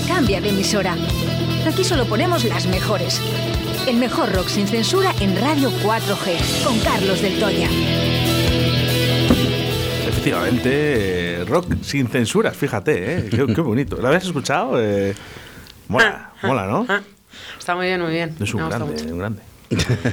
Cambia 0.10 0.42
de 0.42 0.50
emisora. 0.50 0.96
Aquí 1.66 1.86
solo 1.86 2.06
ponemos 2.06 2.44
las 2.44 2.68
mejores. 2.68 3.22
El 3.88 3.96
mejor 3.96 4.30
rock 4.34 4.48
sin 4.50 4.68
censura 4.68 5.14
en 5.22 5.40
Radio 5.40 5.72
4G, 5.82 6.64
con 6.66 6.78
Carlos 6.80 7.22
del 7.22 7.40
Toya. 7.40 7.70
Efectivamente, 10.08 10.70
eh, 11.42 11.46
rock 11.46 11.76
sin 11.82 12.08
censuras, 12.10 12.58
fíjate, 12.58 13.20
¿eh? 13.20 13.30
qué, 13.30 13.46
qué 13.54 13.62
bonito. 13.62 13.96
¿Lo 13.96 14.08
habías 14.10 14.26
escuchado? 14.26 14.82
Eh, 14.82 15.14
mola, 15.88 16.32
mola, 16.42 16.66
¿no? 16.68 16.86
Ah, 16.90 17.00
Está 17.58 17.74
muy 17.76 17.86
bien, 17.86 18.02
muy 18.02 18.12
bien. 18.12 18.36
Es 18.42 18.54
un 18.54 18.68
grande, 18.70 19.02
un 19.12 19.18
grande. 19.20 19.42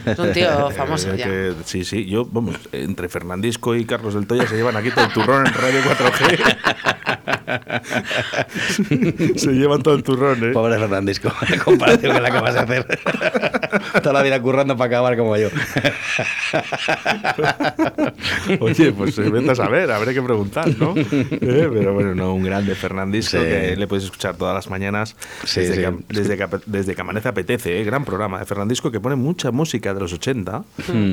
Es 0.07 0.19
un 0.19 0.33
tío 0.33 0.71
famoso 0.77 1.13
Eh, 1.13 1.17
ya. 1.19 1.25
que- 1.27 1.55
sí, 1.65 1.85
sí, 1.85 2.07
yo, 2.07 2.25
vamos, 2.25 2.55
entre 2.73 3.09
Fernandisco 3.09 3.75
y 3.75 3.85
Carlos 3.85 4.15
del 4.15 4.27
Toya 4.29 4.47
se 4.47 4.55
llevan 4.57 4.77
aquí 4.77 4.91
todo 4.91 5.05
el 5.07 5.13
turrón 5.13 5.47
en 5.47 5.53
Radio 5.55 5.81
4G. 5.83 6.57
se 9.37 9.53
llevan 9.53 9.83
todo 9.83 9.95
el 9.95 10.03
turrón, 10.03 10.43
¿eh? 10.45 10.53
Pobre 10.53 10.79
Fernandisco, 10.79 11.33
en 11.49 11.59
comparación 11.61 12.13
con 12.13 12.23
la 12.23 12.31
que 12.31 12.41
vas 12.41 12.57
a 12.57 12.63
hacer. 12.63 12.87
Toda 14.03 14.13
la 14.13 14.23
vida 14.23 14.41
currando 14.41 14.77
para 14.77 14.89
acabar 14.89 15.17
como 15.17 15.37
yo. 15.37 15.49
Oye, 18.61 18.93
pues 18.93 19.19
eh, 19.19 19.31
vete 19.31 19.51
a 19.51 19.55
saber, 19.55 19.91
habré 19.91 20.15
que 20.15 20.23
preguntar, 20.23 20.69
¿no? 20.79 20.95
Eh, 20.97 21.69
pero 21.73 21.95
bueno, 21.95 22.15
no, 22.15 22.35
un 22.35 22.43
grande 22.45 22.75
Fernandisco 22.75 23.31
Sí. 23.31 23.39
que 23.45 23.77
le 23.77 23.87
puedes 23.87 24.05
escuchar 24.05 24.37
todas 24.37 24.55
las 24.55 24.69
mañanas 24.71 25.15
Sí, 25.45 25.61
desde, 25.61 25.75
sí. 25.77 25.81
Que, 25.83 25.93
desde, 26.15 26.37
que, 26.37 26.47
desde 26.67 26.95
que 26.95 27.01
amanece 27.01 27.29
apetece, 27.29 27.81
¿eh? 27.81 27.85
gran 27.85 28.05
programa 28.05 28.39
de 28.39 28.47
Fernandisco 28.47 28.91
que 28.91 29.01
pone 29.01 29.17
mucha 29.17 29.51
música 29.51 29.95
de 29.95 30.01
los 30.01 30.13
80, 30.13 30.65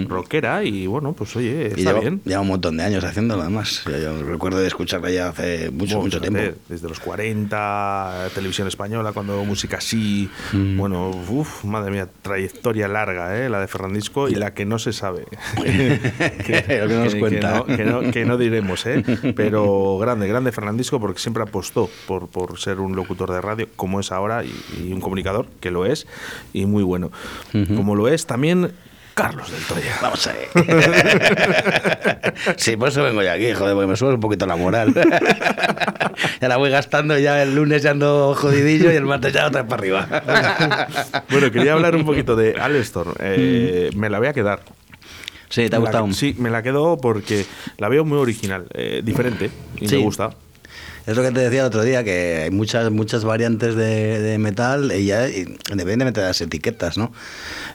rockera 0.07 0.63
y 0.63 0.87
bueno, 0.87 1.13
pues 1.13 1.35
oye, 1.35 1.67
está 1.67 1.93
bien. 1.93 2.21
lleva 2.25 2.41
un 2.41 2.47
montón 2.47 2.77
de 2.77 2.83
años 2.83 3.03
haciéndolo, 3.03 3.41
además. 3.43 3.83
Yo, 3.85 3.97
yo 3.97 4.23
recuerdo 4.23 4.59
de 4.59 4.67
escucharla 4.67 5.09
ya 5.11 5.29
hace 5.29 5.69
mucho, 5.71 5.99
mucho 6.01 6.19
tiempo. 6.19 6.26
Desde 6.69 6.87
los 6.89 6.99
40, 6.99 8.29
televisión 8.33 8.67
española, 8.67 9.11
cuando 9.13 9.43
música 9.45 9.77
así. 9.77 10.29
Mm. 10.53 10.77
Bueno, 10.77 11.09
uff, 11.09 11.63
madre 11.63 11.91
mía, 11.91 12.07
trayectoria 12.21 12.87
larga, 12.87 13.37
¿eh? 13.37 13.49
la 13.49 13.59
de 13.61 13.67
Fernandisco 13.67 14.27
y 14.29 14.35
la 14.35 14.53
que 14.53 14.65
no 14.65 14.79
se 14.79 14.93
sabe. 14.93 15.25
Lo 15.57 15.63
que 16.87 16.93
no 16.95 17.03
nos 17.05 17.15
cuenta. 17.15 17.57
no, 17.57 17.65
que 17.65 17.85
no- 17.85 18.11
que 18.11 18.25
no 18.25 18.37
diremos, 18.37 18.85
¿eh? 18.85 19.03
Pero 19.35 19.97
grande, 19.99 20.27
grande 20.27 20.51
Fernandisco 20.51 20.99
porque 20.99 21.19
siempre 21.19 21.43
apostó 21.43 21.89
por, 22.07 22.27
por 22.27 22.59
ser 22.59 22.79
un 22.79 22.95
locutor 22.95 23.31
de 23.31 23.41
radio, 23.41 23.67
como 23.75 23.99
es 23.99 24.11
ahora, 24.11 24.43
y, 24.43 24.51
y 24.87 24.93
un 24.93 25.01
comunicador, 25.01 25.47
que 25.59 25.71
lo 25.71 25.85
es, 25.85 26.07
y 26.53 26.65
muy 26.65 26.83
bueno. 26.83 27.11
Como 27.75 27.95
lo 27.95 28.07
es 28.07 28.25
también 28.25 28.71
Carlos 29.17 29.51
del 29.51 29.63
Toya. 29.63 29.97
Vamos 30.01 30.27
a 30.27 30.33
ver. 30.33 30.47
sí, 32.57 32.77
por 32.77 32.89
eso 32.89 33.01
vengo 33.03 33.23
yo 33.23 33.31
aquí, 33.31 33.51
joder, 33.53 33.73
porque 33.73 33.87
me 33.87 33.95
sube 33.95 34.13
un 34.13 34.19
poquito 34.19 34.45
la 34.45 34.55
moral. 34.55 34.93
ya 36.41 36.47
la 36.47 36.57
voy 36.57 36.69
gastando, 36.69 37.17
ya 37.17 37.41
el 37.41 37.55
lunes 37.55 37.81
ya 37.81 37.91
ando 37.91 38.35
jodidillo 38.35 38.91
y 38.91 38.95
el 38.95 39.05
martes 39.05 39.33
ya 39.33 39.47
otra 39.47 39.65
para 39.67 39.79
arriba. 39.81 40.07
Bueno, 41.29 41.51
quería 41.51 41.73
hablar 41.73 41.95
un 41.95 42.05
poquito 42.05 42.35
de 42.35 42.53
Alestor. 42.59 43.15
Eh, 43.19 43.89
Me 43.95 44.09
la 44.09 44.19
voy 44.19 44.27
a 44.27 44.33
quedar. 44.33 44.61
sí, 45.49 45.67
¿te 45.69 45.75
ha 45.75 45.79
la- 45.79 45.85
gustado? 45.85 46.11
sí, 46.13 46.35
me 46.37 46.49
la 46.49 46.61
quedo 46.63 46.97
porque 46.97 47.45
la 47.77 47.89
veo 47.89 48.05
muy 48.05 48.17
original, 48.19 48.67
eh, 48.73 49.01
diferente, 49.03 49.49
y 49.79 49.87
Sí. 49.87 49.95
me 49.97 50.03
gusta. 50.03 50.29
Es 51.07 51.15
lo 51.15 51.23
que 51.23 51.31
te 51.31 51.39
decía 51.39 51.61
el 51.61 51.67
otro 51.67 51.83
día, 51.83 52.03
que 52.03 52.41
hay 52.43 52.51
muchas 52.51 52.91
muchas 52.91 53.23
variantes 53.23 53.75
de, 53.75 54.37
metal 54.39 54.91
y 54.91 55.05
ya 55.05 55.29
independientemente 55.29 56.19
de 56.19 56.27
las 56.27 56.41
etiquetas, 56.41 56.97
¿no? 56.97 57.13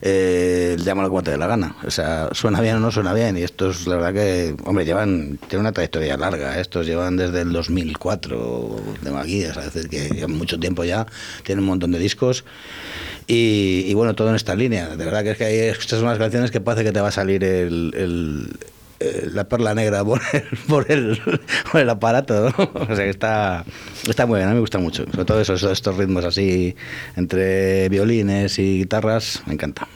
Eh, 0.02 0.76
llámalo 0.78 1.08
como 1.08 1.22
te 1.22 1.30
dé 1.30 1.38
la 1.38 1.46
gana. 1.46 1.74
O 1.86 1.90
sea, 1.90 2.28
suena 2.32 2.60
bien 2.60 2.76
o 2.76 2.80
no 2.80 2.90
suena 2.90 3.14
bien. 3.14 3.38
Y 3.38 3.42
estos, 3.42 3.86
la 3.86 3.96
verdad 3.96 4.12
que, 4.12 4.54
hombre, 4.64 4.84
llevan, 4.84 5.38
tienen 5.48 5.60
una 5.60 5.72
trayectoria 5.72 6.18
larga. 6.18 6.60
Estos 6.60 6.86
llevan 6.86 7.16
desde 7.16 7.40
el 7.40 7.52
2004 7.52 8.76
de 9.00 9.16
aquí, 9.16 9.42
es 9.42 9.56
decir, 9.56 9.88
que 9.88 10.10
llevan 10.10 10.36
mucho 10.36 10.60
tiempo 10.60 10.84
ya, 10.84 11.06
tienen 11.42 11.64
un 11.64 11.70
montón 11.70 11.90
de 11.92 11.98
discos. 11.98 12.44
Y, 13.26 13.94
bueno, 13.94 14.14
todo 14.14 14.28
en 14.28 14.34
esta 14.34 14.54
línea. 14.54 14.88
De 14.94 15.04
verdad 15.06 15.22
que 15.22 15.30
es 15.30 15.38
que 15.38 15.44
hay 15.44 15.58
escuchas 15.60 16.02
unas 16.02 16.18
canciones 16.18 16.50
que 16.50 16.60
parece 16.60 16.84
que 16.84 16.92
te 16.92 17.00
va 17.00 17.08
a 17.08 17.12
salir 17.12 17.42
el, 17.44 18.50
eh, 19.02 19.28
la 19.32 19.44
perla 19.48 19.74
negra 19.74 20.04
por 20.04 20.20
el, 20.32 20.42
por 20.68 20.90
el, 20.90 21.20
por 21.70 21.80
el 21.80 21.90
aparato, 21.90 22.50
¿no? 22.56 22.70
O 22.74 22.86
sea 22.96 23.04
que 23.04 23.10
está, 23.10 23.64
está 24.08 24.26
muy 24.26 24.38
bien, 24.38 24.48
a 24.48 24.50
mí 24.50 24.54
me 24.56 24.60
gusta 24.60 24.78
mucho. 24.78 25.04
Sobre 25.10 25.24
todo 25.24 25.40
esos, 25.40 25.62
estos 25.64 25.96
ritmos 25.96 26.24
así 26.24 26.74
entre 27.16 27.88
violines 27.88 28.58
y 28.58 28.78
guitarras, 28.78 29.42
me 29.46 29.54
encanta. 29.54 29.88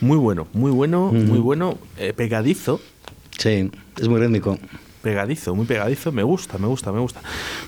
Muy 0.00 0.16
bueno, 0.18 0.46
muy 0.52 0.70
bueno, 0.70 1.10
muy 1.12 1.38
bueno, 1.38 1.78
eh, 1.98 2.12
pegadizo, 2.14 2.80
Sí, 3.38 3.70
es 4.00 4.08
muy 4.08 4.18
rítmico. 4.20 4.58
pegadizo, 5.02 5.54
muy 5.54 5.66
pegadizo, 5.66 6.10
me 6.12 6.22
gusta, 6.22 6.58
me 6.58 6.66
gusta, 6.66 6.90
me 6.92 7.00
gusta. 7.00 7.20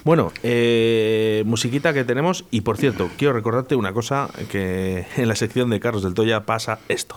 Bueno, 0.05 0.33
eh, 0.43 1.43
musiquita 1.47 1.93
que 1.93 2.05
tenemos, 2.05 2.45
y 2.51 2.63
por 2.63 2.77
cierto, 2.79 3.11
quiero 3.19 3.33
recordarte 3.35 3.77
una 3.77 3.93
cosa, 3.93 4.29
que 4.51 5.07
en 5.17 5.29
la 5.29 5.37
sección 5.37 5.69
de 5.71 5.79
Carlos 5.81 6.03
del 6.03 6.15
Toya 6.15 6.45
pasa 6.45 6.81
esto. 6.89 7.17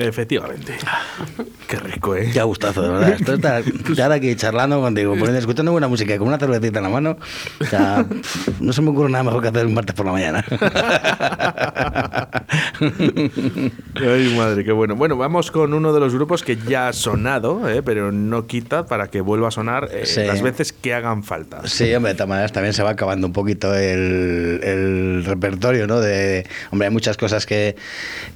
Efectivamente. 0.00 0.74
Qué 1.66 1.76
rico, 1.76 2.14
¿eh? 2.14 2.30
Qué 2.32 2.40
gustazo, 2.42 2.82
de 2.82 2.88
verdad. 2.88 3.08
Esto 3.10 3.34
está, 3.34 3.58
estar 3.58 4.12
aquí 4.12 4.34
charlando 4.36 4.80
contigo, 4.80 5.10
poniendo, 5.12 5.38
escuchando 5.38 5.72
buena 5.72 5.88
música 5.88 6.16
con 6.18 6.28
una 6.28 6.38
cervecita 6.38 6.78
en 6.78 6.84
la 6.84 6.88
mano. 6.88 7.16
O 7.60 7.64
sea, 7.64 8.06
no 8.60 8.72
se 8.72 8.80
me 8.80 8.90
ocurre 8.90 9.10
nada 9.10 9.24
mejor 9.24 9.42
que 9.42 9.48
hacer 9.48 9.66
un 9.66 9.74
martes 9.74 9.94
por 9.96 10.06
la 10.06 10.12
mañana. 10.12 10.44
Ay, 12.80 14.34
madre, 14.36 14.64
qué 14.64 14.72
bueno. 14.72 14.94
Bueno, 14.96 15.16
vamos 15.16 15.50
con 15.50 15.74
uno 15.74 15.92
de 15.92 16.00
los 16.00 16.14
grupos 16.14 16.42
que 16.42 16.56
ya 16.56 16.88
ha 16.88 16.92
sonado, 16.92 17.68
¿eh? 17.68 17.82
pero 17.82 18.12
no 18.12 18.46
quita 18.46 18.86
para 18.86 19.08
que 19.08 19.20
vuelva 19.20 19.48
a 19.48 19.50
sonar 19.50 19.88
eh, 19.92 20.06
Sí. 20.06 20.22
las 20.24 20.42
veces 20.42 20.72
que 20.72 20.94
hagan 20.94 21.22
falta. 21.24 21.66
Sí, 21.66 21.92
hombre, 21.94 22.12
de 22.12 22.16
todas 22.16 22.28
maneras 22.28 22.52
también 22.52 22.72
se 22.72 22.82
va 22.82 22.90
acabando 22.90 23.26
un 23.26 23.32
poquito 23.32 23.74
el, 23.74 24.60
el 24.62 25.24
repertorio, 25.24 25.86
¿no? 25.86 26.00
De, 26.00 26.46
hombre, 26.70 26.86
hay 26.88 26.92
muchas 26.92 27.16
cosas 27.16 27.46
que, 27.46 27.76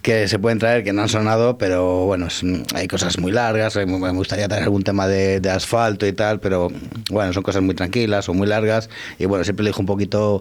que 0.02 0.28
se 0.28 0.38
pueden 0.38 0.58
traer 0.58 0.82
que 0.84 0.92
no 0.92 1.02
han 1.02 1.08
sonado, 1.08 1.51
pero 1.58 2.06
bueno, 2.06 2.28
hay 2.74 2.88
cosas 2.88 3.18
muy 3.18 3.32
largas, 3.32 3.76
me 3.76 4.10
gustaría 4.12 4.48
tener 4.48 4.64
algún 4.64 4.82
tema 4.82 5.06
de, 5.06 5.40
asfalto 5.50 6.06
y 6.06 6.12
tal, 6.12 6.40
pero 6.40 6.70
bueno, 7.10 7.32
son 7.32 7.42
cosas 7.42 7.62
muy 7.62 7.74
tranquilas 7.74 8.28
o 8.28 8.34
muy 8.34 8.46
largas 8.46 8.88
y 9.18 9.26
bueno, 9.26 9.44
siempre 9.44 9.64
le 9.64 9.70
dijo 9.70 9.80
un 9.80 9.86
poquito, 9.86 10.40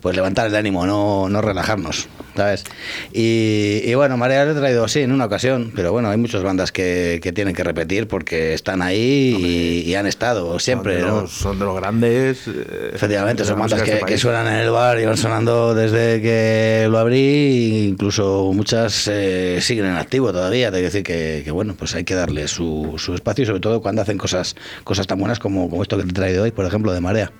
pues 0.00 0.14
levantar 0.14 0.46
el 0.46 0.54
ánimo, 0.54 0.86
no, 0.86 1.28
no 1.28 1.40
relajarnos, 1.40 2.08
¿sabes? 2.36 2.64
Y, 3.12 3.92
bueno, 3.94 4.16
Marea 4.16 4.44
le 4.44 4.52
he 4.52 4.54
traído 4.54 4.84
así 4.84 5.00
en 5.00 5.12
una 5.12 5.26
ocasión, 5.26 5.72
pero 5.74 5.92
bueno, 5.92 6.10
hay 6.10 6.16
muchas 6.16 6.42
bandas 6.42 6.72
que, 6.72 7.20
que 7.22 7.32
tienen 7.32 7.54
que 7.54 7.64
repetir 7.64 8.08
porque 8.08 8.54
están 8.54 8.82
ahí 8.82 9.82
y, 9.86 9.94
han 9.94 10.06
estado 10.06 10.58
siempre. 10.58 11.00
Son 11.00 11.02
de, 11.02 11.10
los, 11.10 11.22
¿no? 11.22 11.28
son 11.28 11.58
de 11.58 11.64
los 11.64 11.76
grandes. 11.76 12.48
Eh, 12.48 12.92
Efectivamente, 12.94 13.44
son 13.44 13.58
bandas 13.58 13.82
este 13.82 14.04
que, 14.04 14.18
suenan 14.18 14.46
en 14.46 14.54
el 14.54 14.70
bar 14.70 14.98
y 14.98 15.04
van 15.04 15.16
sonando 15.16 15.74
desde 15.74 16.22
que 16.22 16.86
lo 16.90 16.98
abrí, 16.98 17.18
e 17.18 17.84
incluso 17.84 18.50
muchas 18.54 19.08
eh, 19.08 19.58
siguen 19.60 19.86
en 19.86 19.96
activo 19.96 20.32
todavía 20.32 20.51
todavía, 20.52 20.70
de 20.70 20.82
decir 20.82 21.02
que, 21.02 21.50
bueno, 21.50 21.74
pues 21.78 21.94
hay 21.94 22.04
que 22.04 22.14
darle 22.14 22.46
su, 22.46 22.94
espacio 23.14 23.44
y 23.44 23.46
sobre 23.46 23.60
todo 23.60 23.80
cuando 23.80 24.02
hacen 24.02 24.18
cosas, 24.18 24.54
cosas 24.84 25.06
tan 25.06 25.18
buenas 25.18 25.38
como, 25.38 25.80
esto 25.80 25.96
que 25.96 26.04
te 26.04 26.12
trae 26.12 26.34
de 26.34 26.40
hoy, 26.40 26.50
por 26.50 26.66
ejemplo, 26.66 26.92
de 26.92 27.00
Marea. 27.00 27.32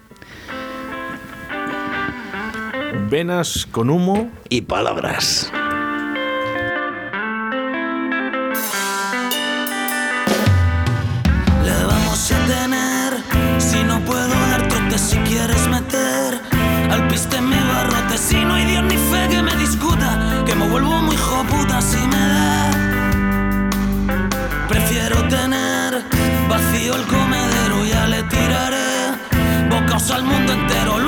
Venas 3.10 3.68
con 3.70 3.90
humo. 3.90 4.30
Y 4.48 4.62
palabras. 4.62 5.50
Le 11.64 11.84
vamos 11.84 12.32
a 12.32 12.46
tener. 12.46 13.60
Si 13.60 13.82
no 13.84 14.02
puedo 14.06 14.28
dar 14.28 14.98
si 14.98 15.18
quieres 15.18 15.68
meter. 15.68 16.40
Al 16.90 17.08
piste 17.08 17.40
mi 17.42 17.56
barrote 17.56 18.16
si 18.16 18.36
no 18.36 18.54
hay 18.54 18.64
Dios 18.64 18.84
ni 18.84 18.96
fe 18.96 19.28
que 19.30 19.42
me 19.42 19.54
discuta. 19.56 20.44
Que 20.46 20.54
me 20.54 20.66
vuelvo 20.68 20.92
muy 21.02 21.16
joputa 21.16 21.82
si 21.82 21.98
me 21.98 22.16
da. 22.16 22.61
el 26.96 27.06
comedero, 27.06 27.84
ya 27.84 28.06
le 28.06 28.22
tiraré 28.24 29.12
bocas 29.70 30.10
al 30.10 30.24
mundo 30.24 30.52
entero. 30.52 31.01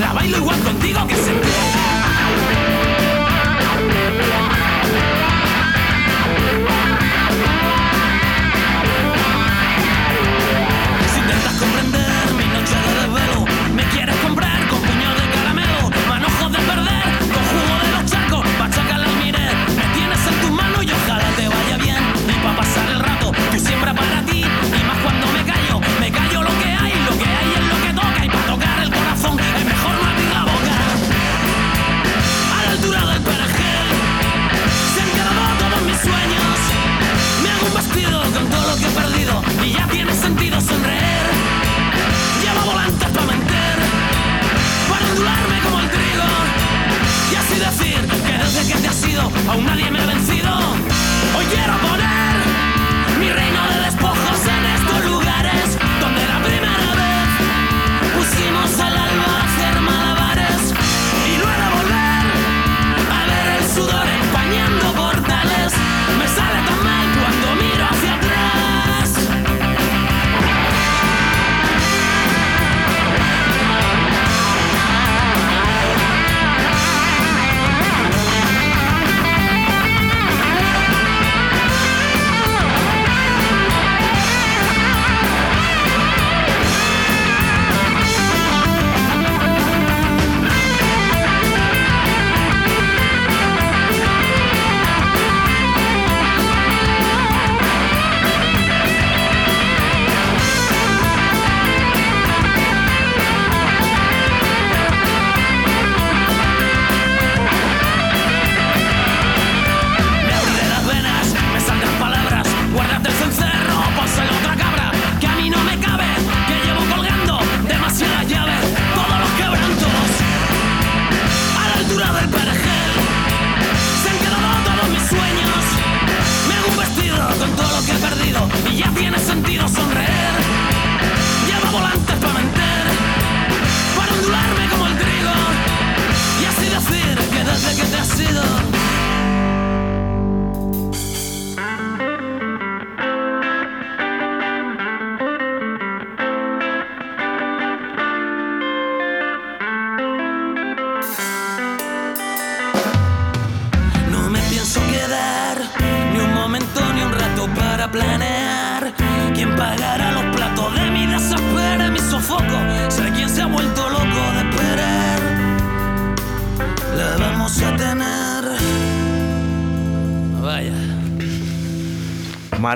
La 0.00 0.12
bailo 0.12 0.36
igual 0.36 0.60
contigo 0.60 1.06
que 1.06 1.14
se 1.14 1.45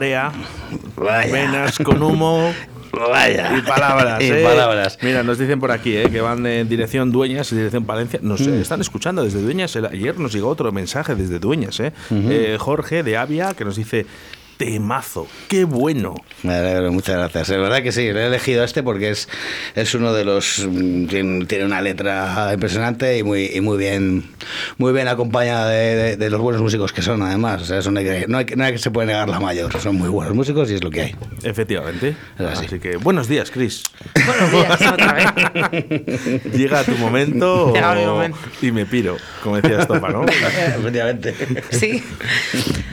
marea, 0.00 0.32
Vaya. 0.96 1.30
venas 1.32 1.78
con 1.78 2.02
humo. 2.02 2.52
Vaya. 2.92 3.52
Y 3.56 3.60
palabras, 3.62 4.20
Y 4.22 4.30
¿eh? 4.30 4.42
palabras. 4.42 4.98
Mira, 5.02 5.22
nos 5.22 5.38
dicen 5.38 5.60
por 5.60 5.70
aquí, 5.70 5.94
¿eh? 5.96 6.08
que 6.10 6.20
van 6.22 6.44
en 6.46 6.68
dirección 6.68 7.12
Dueñas 7.12 7.52
y 7.52 7.56
dirección 7.56 7.84
Palencia. 7.84 8.18
Nos 8.22 8.40
Mm. 8.40 8.54
están 8.62 8.80
escuchando 8.80 9.22
desde 9.22 9.42
Dueñas. 9.42 9.76
Ayer 9.76 10.18
nos 10.18 10.32
llegó 10.32 10.48
otro 10.48 10.72
mensaje 10.72 11.14
desde 11.14 11.38
Dueñas, 11.38 11.78
¿eh? 11.80 11.92
Eh, 12.10 12.56
Jorge 12.58 13.02
de 13.02 13.16
Avia, 13.18 13.52
que 13.54 13.64
nos 13.66 13.76
dice: 13.76 14.06
Temazo, 14.64 15.26
qué 15.48 15.64
bueno. 15.64 16.14
Me 16.42 16.52
alegro, 16.52 16.92
muchas 16.92 17.16
gracias. 17.16 17.48
Es 17.48 17.56
verdad 17.56 17.82
que 17.82 17.92
sí, 17.92 18.12
le 18.12 18.24
he 18.24 18.26
elegido 18.26 18.62
este 18.62 18.82
porque 18.82 19.08
es, 19.08 19.26
es 19.74 19.94
uno 19.94 20.12
de 20.12 20.26
los. 20.26 20.66
mm, 20.70 21.06
Tiene, 21.46 21.64
una 21.64 21.80
letra 21.80 22.50
impresionante 22.52 23.16
y 23.16 23.22
muy, 23.22 23.46
y 23.54 23.62
muy 23.62 23.78
bien 23.78 24.22
muy 24.76 24.92
bien 24.92 25.08
acompañada 25.08 25.70
de, 25.70 25.96
de- 25.96 26.16
de 26.18 26.28
los 26.30 26.42
buenos 26.42 26.60
músicos 26.60 26.92
que 26.92 27.00
son, 27.00 27.22
además. 27.22 27.62
O 27.62 27.64
sea, 27.64 27.78
eso 27.78 27.90
no, 27.90 28.00
hay 28.00 28.04
que, 28.04 28.24
no, 28.28 28.36
hay 28.36 28.44
que, 28.44 28.54
no 28.54 28.64
hay 28.64 28.72
que 28.72 28.78
se 28.78 28.90
puede 28.90 29.06
negar 29.06 29.30
la 29.30 29.40
mayor. 29.40 29.72
Son 29.80 29.96
muy 29.96 30.10
buenos 30.10 30.34
músicos 30.34 30.70
y 30.70 30.74
es 30.74 30.84
lo 30.84 30.90
que 30.90 31.00
hay. 31.00 31.16
Efectivamente. 31.42 32.14
Es 32.38 32.44
así. 32.46 32.66
Así 32.66 32.78
que 32.80 32.96
buenos 32.98 33.28
días, 33.28 33.50
Chris. 33.50 33.82
Buenos 34.26 34.52
días, 34.52 34.92
otra 34.92 35.12
vez. 35.14 36.44
Llega 36.54 36.84
tu 36.84 36.92
momento, 36.98 37.72
Llega 37.72 37.94
mi 37.94 38.04
momento. 38.04 38.36
y 38.60 38.72
me 38.72 38.84
piro, 38.84 39.16
como 39.42 39.56
decía 39.56 39.80
Estopa, 39.80 40.10
¿no? 40.10 40.24
Efectivamente. 40.78 41.34
Sí. 41.70 42.04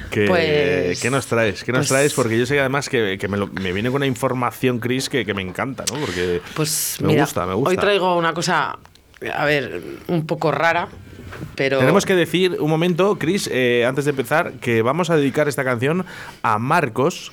Que, 0.10 0.26
Pues- 0.28 1.02
¿Qué 1.02 1.10
nos 1.12 1.28
traes? 1.28 1.57
¿Qué 1.64 1.72
nos 1.72 1.80
pues- 1.80 1.90
traes? 1.90 2.14
Porque 2.14 2.38
yo 2.38 2.46
sé 2.46 2.56
que 2.56 2.60
además 2.62 2.90
que, 2.90 3.18
que 3.20 3.28
me, 3.28 3.38
lo- 3.38 3.48
me 3.48 3.72
viene 3.74 3.90
con 3.90 3.98
una 3.98 4.06
información, 4.08 4.80
Chris, 4.80 5.10
que, 5.10 5.26
que 5.26 5.34
me 5.34 5.42
encanta, 5.42 5.84
¿no? 5.92 6.00
Porque 6.00 6.42
Pues 6.56 6.98
me 7.02 7.08
mira, 7.10 7.24
gusta, 7.24 7.46
me 7.46 7.54
gusta. 7.54 7.70
hoy 7.70 7.78
traigo 7.78 8.16
una 8.18 8.34
cosa, 8.34 8.78
a 9.34 9.46
ver, 9.46 9.82
un 10.08 10.26
poco 10.26 10.52
rara, 10.52 10.88
pero... 11.56 11.80
Tenemos 11.80 12.06
que 12.06 12.16
decir 12.16 12.58
un 12.60 12.70
momento, 12.70 13.18
Chris, 13.18 13.50
eh, 13.52 13.86
antes 13.86 14.06
de 14.06 14.12
empezar, 14.12 14.54
que 14.54 14.82
vamos 14.82 15.10
a 15.10 15.18
dedicar 15.18 15.48
esta 15.48 15.64
canción 15.64 16.06
a 16.44 16.60
Marcos, 16.60 17.32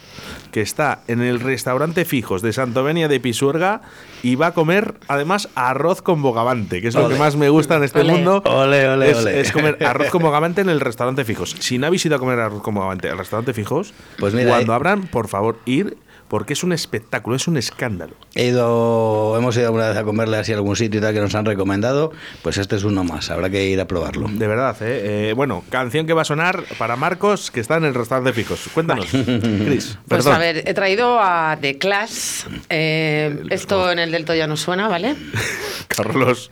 que 0.53 0.61
está 0.61 1.01
en 1.09 1.21
el 1.21 1.41
restaurante 1.41 2.05
Fijos 2.05 2.43
de 2.43 2.53
Santovenia 2.53 3.09
de 3.09 3.21
Pisuerga 3.21 3.83
y 4.23 4.37
va 4.37 4.49
a 4.49 4.55
comer 4.55 4.95
además 5.09 5.49
arroz 5.55 6.01
con 6.01 6.23
bogavante, 6.23 6.81
que 6.81 6.89
es 6.89 6.95
lo 6.95 7.09
que 7.09 7.17
más 7.17 7.37
me 7.37 7.49
gusta 7.49 7.77
en 7.77 7.85
este 7.85 8.01
Ole. 8.01 8.13
mundo. 8.13 8.43
Ole, 8.47 8.89
ole, 8.89 9.11
es, 9.11 9.19
ole. 9.19 9.41
es 9.41 9.53
comer 9.53 9.85
arroz 9.85 10.11
con 10.11 10.23
bogavante 10.23 10.61
en 10.61 10.69
el 10.69 10.81
restaurante 10.81 11.25
Fijos. 11.25 11.57
Si 11.59 11.79
no 11.79 11.87
habéis 11.87 12.07
ido 12.07 12.17
a 12.17 12.19
comer 12.19 12.39
arroz 12.39 12.63
con 12.63 12.75
bogavante 12.75 13.11
al 13.11 13.19
restaurante 13.19 13.53
Fijos, 13.53 13.93
Pues 14.19 14.35
mira, 14.35 14.51
cuando 14.51 14.73
eh, 14.73 14.77
abran, 14.77 15.07
por 15.09 15.29
favor, 15.29 15.59
ir, 15.67 15.97
porque 16.29 16.53
es 16.55 16.65
un 16.65 16.73
espectáculo, 16.73 17.37
es 17.37 17.47
un 17.47 17.57
escándalo. 17.57 18.15
He 18.35 18.47
ido, 18.47 19.37
hemos 19.39 19.57
ido 19.57 19.67
alguna 19.67 19.89
vez 19.89 19.97
a 19.97 20.03
comerle 20.05 20.37
así 20.39 20.53
a 20.53 20.57
algún 20.57 20.75
sitio 20.77 20.99
y 20.99 21.03
tal 21.03 21.15
que 21.15 21.21
nos 21.21 21.35
han 21.35 21.45
recomendado. 21.45 22.13
Pues 22.43 22.59
este 22.59 22.77
es 22.77 22.85
uno 22.85 23.05
más, 23.05 23.31
habrá 23.31 23.49
que 23.51 23.65
ir 23.67 23.81
a 23.81 23.87
probarlo. 23.87 24.29
De 24.29 24.47
verdad, 24.49 24.77
¿eh? 24.81 25.31
Eh, 25.31 25.33
Bueno, 25.35 25.63
canción 25.71 26.07
que 26.07 26.13
va 26.13 26.23
a 26.23 26.25
sonar 26.25 26.65
para 26.79 26.97
Marcos, 26.97 27.51
que 27.51 27.61
está 27.61 27.77
en 27.77 27.85
el 27.85 27.95
restaurante 27.95 28.33
Fijos. 28.33 28.69
Cuéntanos, 28.75 29.07
Chris. 29.11 29.99
Pues 30.09 30.27
a 30.27 30.39
ver, 30.39 30.65
he 30.67 30.75
traído 30.75 31.19
a 31.21 31.57
The 31.61 31.79
Clash. 31.79 32.45
Eh, 32.69 33.43
esto 33.51 33.91
en 33.93 33.99
el 34.01 34.11
Delto 34.11 34.35
ya 34.35 34.47
no 34.47 34.57
suena, 34.57 34.89
¿vale? 34.89 35.15
Carlos, 35.89 36.51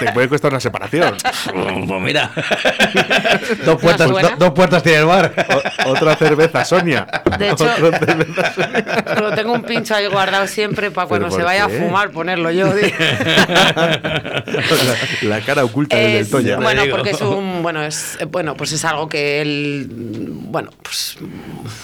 te 0.00 0.12
puede 0.12 0.28
costar 0.28 0.50
una 0.50 0.60
separación. 0.60 1.14
Pues 1.88 2.02
mira, 2.02 2.30
dos, 3.64 3.80
puertas, 3.80 4.08
do- 4.10 4.36
dos 4.38 4.50
puertas 4.52 4.82
tiene 4.82 4.98
el 4.98 5.04
bar. 5.06 5.32
O- 5.86 5.90
otra 5.90 6.16
cerveza, 6.16 6.64
Sonia. 6.64 7.06
De 7.38 7.50
hecho, 7.50 7.64
Otra 7.64 7.98
cerveza, 7.98 8.52
Sonia. 8.54 8.77
Lo 9.20 9.34
tengo 9.34 9.52
un 9.52 9.62
pincho 9.62 9.94
ahí 9.94 10.06
guardado 10.06 10.46
siempre 10.46 10.90
para 10.90 11.08
cuando 11.08 11.28
¿Pero 11.28 11.38
se 11.38 11.44
vaya 11.44 11.66
qué? 11.66 11.76
a 11.76 11.80
fumar 11.80 12.10
ponerlo 12.10 12.50
yo. 12.50 12.72
la, 12.74 14.42
la 15.22 15.40
cara 15.40 15.64
oculta 15.64 15.96
del 15.96 16.28
Toya. 16.28 16.56
bueno, 16.58 16.82
porque 16.90 17.10
es 17.10 17.20
un 17.20 17.62
bueno, 17.62 17.82
es 17.84 18.18
bueno, 18.30 18.56
pues 18.56 18.72
es 18.72 18.84
algo 18.84 19.08
que 19.08 19.40
él 19.40 19.88
bueno, 19.90 20.70
pues 20.82 21.16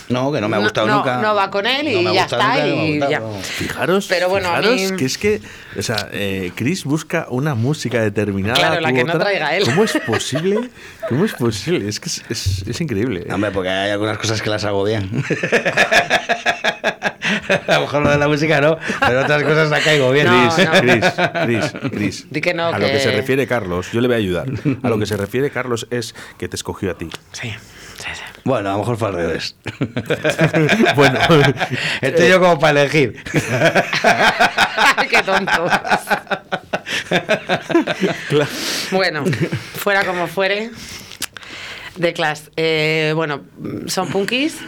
No, 0.08 0.32
que 0.32 0.40
no 0.40 0.48
me 0.48 0.56
ha 0.56 0.58
No- 0.60 0.64
gustado 0.64 0.86
no- 0.86 0.96
nunca. 0.96 1.18
no 1.20 1.34
va 1.34 1.50
con 1.50 1.66
él 1.66 1.88
y 1.88 2.06
ha 2.06 2.12
ya 2.12 2.24
está, 2.24 2.36
nunca, 2.36 2.58
no 2.60 2.66
y 2.66 2.90
gustado, 2.92 3.10
ya. 3.10 3.20
no. 3.20 3.38
Fijaros, 3.42 4.06
Pero 4.08 4.28
bueno, 4.28 4.48
a 4.50 4.56
fijaros 4.58 4.90
mí- 4.92 4.96
que 4.96 5.04
es 5.04 5.18
que, 5.18 5.40
o 5.78 5.82
sea, 5.82 6.08
eh, 6.12 6.52
Chris 6.54 6.84
busca 6.84 7.26
una 7.30 7.54
música 7.54 8.00
determinada. 8.00 8.54
Claro, 8.54 8.80
la 8.80 8.92
que 8.92 9.04
no 9.04 9.12
otra. 9.14 9.24
traiga 9.26 9.56
él. 9.56 9.64
¿Cómo 9.64 9.84
es 9.84 9.98
posible? 10.06 10.70
¿Cómo 11.08 11.24
es 11.24 11.32
posible? 11.32 11.88
Es 11.88 12.00
que 12.00 12.08
es, 12.08 12.22
es- 12.28 12.64
es 12.66 12.80
increíble. 12.80 13.24
¿eh? 13.28 13.32
Hombre, 13.32 13.50
porque 13.50 13.68
hay 13.70 13.90
algunas 13.90 14.18
cosas 14.18 14.40
que 14.42 14.50
las 14.50 14.64
hago 14.64 14.84
bien. 14.84 15.24
a 17.68 17.74
lo 17.74 17.80
mejor 17.82 18.02
lo 18.02 18.10
de 18.10 18.18
la 18.18 18.28
música 18.28 18.60
no, 18.60 18.78
pero 19.00 19.20
otras 19.22 19.42
cosas 19.42 19.70
la 19.70 19.80
caigo 19.80 20.10
bien. 20.12 20.26
No, 20.26 20.50
Chris, 20.80 22.24
no. 22.24 22.30
Di 22.30 22.40
que 22.40 22.54
no, 22.54 22.66
a 22.66 22.78
lo 22.78 22.86
que 22.86 22.92
que- 22.92 23.00
se 23.00 23.10
refiere 23.12 23.46
Carlos, 23.46 23.90
yo 23.92 24.00
le 24.00 24.08
voy 24.08 24.14
a 24.16 24.18
ayudar. 24.18 24.46
A 24.82 24.88
lo 24.88 24.98
que 24.98 25.06
se 25.06 25.16
refiere 25.18 25.50
Carlos 25.50 25.86
es 25.90 26.14
que 26.38 26.48
te 26.48 26.56
escogió 26.56 26.90
a 26.90 26.94
ti. 26.94 27.08
sí, 27.32 27.50
sí, 27.98 28.08
sí. 28.12 28.20
Bueno, 28.44 28.68
a 28.68 28.72
lo 28.72 28.78
mejor 28.80 28.98
fue 28.98 29.08
al 29.08 29.14
revés. 29.14 29.56
bueno, 30.96 31.18
Estoy 32.02 32.28
yo 32.28 32.38
como 32.40 32.58
para 32.58 32.82
elegir. 32.82 33.22
Qué 35.08 35.22
tonto. 35.22 35.66
claro. 38.28 38.50
Bueno, 38.90 39.24
fuera 39.76 40.04
como 40.04 40.26
fuere. 40.26 40.70
The 42.00 42.12
Clash. 42.12 42.48
Eh, 42.56 43.12
bueno, 43.14 43.42
son 43.86 44.08
punkis, 44.08 44.58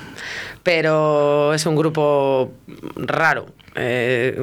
pero 0.63 1.55
es 1.55 1.67
un 1.67 1.77
grupo 1.77 2.53
raro. 2.97 3.47
eh, 3.77 4.35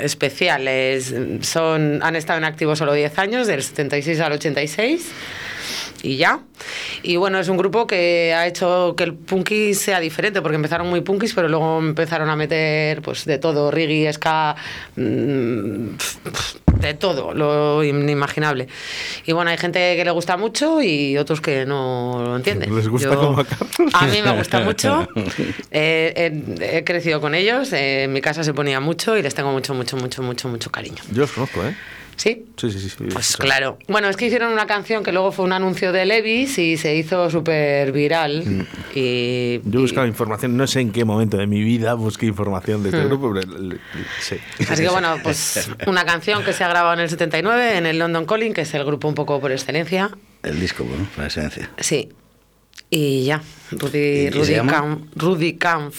especiales. 0.00 1.14
Son, 1.42 2.00
han 2.02 2.16
estado 2.16 2.38
en 2.38 2.44
activo 2.44 2.76
solo 2.76 2.92
10 2.92 3.18
años, 3.18 3.46
del 3.46 3.62
76 3.62 4.20
al 4.20 4.32
86 4.32 5.12
y 6.02 6.16
ya. 6.16 6.40
Y 7.02 7.16
bueno, 7.16 7.38
es 7.38 7.48
un 7.48 7.56
grupo 7.56 7.86
que 7.86 8.34
ha 8.34 8.46
hecho 8.46 8.94
que 8.96 9.04
el 9.04 9.14
punky 9.14 9.74
sea 9.74 10.00
diferente, 10.00 10.42
porque 10.42 10.56
empezaron 10.56 10.88
muy 10.88 11.00
punkis, 11.00 11.32
pero 11.34 11.48
luego 11.48 11.78
empezaron 11.78 12.28
a 12.28 12.36
meter 12.36 13.02
pues 13.02 13.24
de 13.24 13.38
todo, 13.38 13.70
reggae, 13.70 14.12
ska, 14.12 14.56
mm, 14.96 15.86
de 16.80 16.94
todo, 16.94 17.32
lo 17.32 17.84
inimaginable. 17.84 18.68
Y 19.24 19.32
bueno, 19.32 19.50
hay 19.50 19.58
gente 19.58 19.96
que 19.96 20.04
le 20.04 20.10
gusta 20.10 20.36
mucho 20.36 20.82
y 20.82 21.16
otros 21.16 21.40
que 21.40 21.64
no 21.64 22.22
lo 22.24 22.36
entienden. 22.36 22.74
¿Les 22.74 22.88
gusta 22.88 23.14
como 23.14 23.40
a 23.40 23.44
Carlos? 23.44 23.94
A 23.94 24.06
mí 24.06 24.22
me 24.22 24.36
gusta 24.36 24.60
mucho. 24.64 25.08
Eh, 25.70 26.32
he, 26.60 26.78
he 26.78 26.84
crecido 26.84 27.20
con 27.20 27.34
ellos, 27.34 27.72
eh, 27.72 28.04
en 28.04 28.12
mi 28.12 28.20
casa 28.20 28.42
se 28.44 28.52
ponía 28.52 28.80
mucho 28.80 29.16
y 29.16 29.22
les 29.22 29.34
tengo 29.34 29.52
mucho, 29.52 29.74
mucho, 29.74 29.96
mucho, 29.96 30.22
mucho, 30.22 30.48
mucho 30.48 30.70
cariño. 30.70 31.02
Yo 31.12 31.22
los 31.22 31.32
conozco, 31.32 31.64
¿eh? 31.64 31.74
¿Sí? 32.22 32.44
Sí, 32.56 32.70
sí, 32.70 32.78
sí. 32.78 32.88
sí. 32.88 33.04
Pues 33.12 33.36
claro. 33.36 33.78
Bueno, 33.88 34.08
es 34.08 34.16
que 34.16 34.26
hicieron 34.26 34.52
una 34.52 34.66
canción 34.66 35.02
que 35.02 35.10
luego 35.10 35.32
fue 35.32 35.44
un 35.44 35.52
anuncio 35.52 35.90
de 35.90 36.06
Levis 36.06 36.56
y 36.56 36.76
se 36.76 36.94
hizo 36.94 37.28
súper 37.30 37.90
viral. 37.90 38.44
Y, 38.94 39.58
Mm. 39.64 39.70
Yo 39.72 39.78
y- 39.80 39.82
buscaba 39.82 40.06
información, 40.06 40.56
no 40.56 40.68
sé 40.68 40.78
en 40.82 40.92
qué 40.92 41.04
momento 41.04 41.36
de 41.36 41.48
mi 41.48 41.64
vida 41.64 41.94
busqué 41.94 42.26
información 42.26 42.84
de 42.84 42.90
este 42.90 43.04
grupo, 43.06 43.32
pero 43.34 43.44
le- 43.58 43.68
le- 43.70 43.76
sí. 44.20 44.36
Así 44.68 44.82
que 44.84 44.88
bueno, 44.88 45.16
pues 45.24 45.68
una 45.88 46.04
canción 46.04 46.44
que 46.44 46.52
se 46.52 46.62
ha 46.62 46.68
grabado 46.68 46.94
en 46.94 47.00
el 47.00 47.10
79 47.10 47.76
en 47.78 47.86
el 47.86 47.98
London 47.98 48.24
Calling, 48.24 48.52
que 48.54 48.60
es 48.60 48.72
el 48.74 48.84
grupo 48.84 49.08
un 49.08 49.14
poco 49.16 49.40
por 49.40 49.50
excelencia. 49.50 50.10
El 50.44 50.60
disco, 50.60 50.84
bueno, 50.84 51.08
por 51.16 51.24
esencia. 51.24 51.70
Sí. 51.78 52.08
Y 52.88 53.24
ya. 53.24 53.42
Rudy, 53.72 53.98
¿Y- 53.98 54.26
y 54.26 54.30
Rudy? 54.30 54.54
Can, 54.68 55.08
Rudy 55.16 55.54
Can 55.54 55.90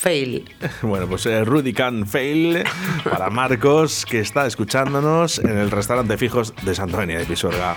Fail. 0.00 0.48
Bueno, 0.82 1.06
pues 1.06 1.26
eh, 1.26 1.44
Rudy 1.44 1.74
Can 1.74 2.06
Fail 2.06 2.64
para 3.04 3.28
Marcos, 3.28 4.06
que 4.06 4.20
está 4.20 4.46
escuchándonos 4.46 5.38
en 5.38 5.58
el 5.58 5.70
restaurante 5.70 6.16
Fijos 6.16 6.54
de 6.64 6.74
Santonia 6.74 7.18
de 7.18 7.26
Pisuerga. 7.26 7.76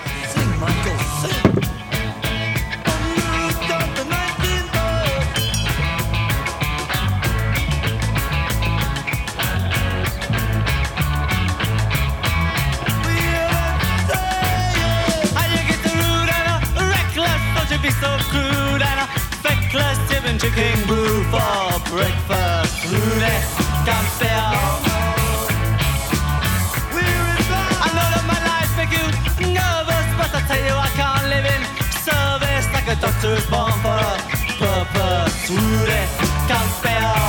Monster 33.23 33.49
Bomber, 33.49 34.17
Purpose, 34.59 35.49
Rure, 35.49 36.07
Kampfer. 36.45 37.22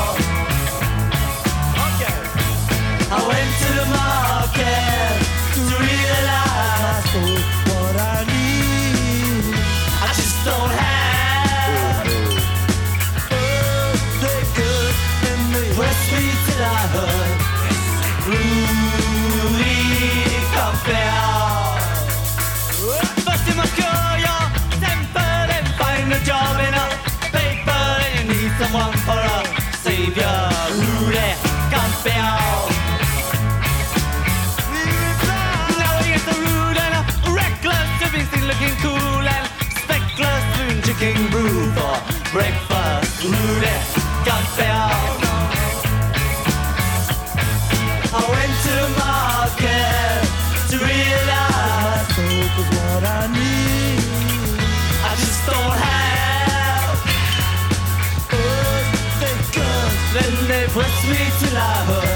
Me 61.54 62.13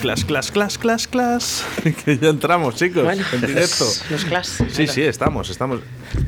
Clas, 0.00 0.24
clas, 0.24 0.24
clas, 0.24 0.50
clas, 0.50 0.78
clas, 0.78 1.08
clas. 1.08 1.64
que 2.04 2.18
ya 2.18 2.28
entramos, 2.28 2.76
chicos, 2.76 3.02
Bueno, 3.02 3.24
en 3.32 3.40
directo. 3.40 3.84
Los. 4.10 4.46
Sí, 4.70 4.86
sí, 4.86 5.02
estamos, 5.02 5.50
estamos, 5.50 5.80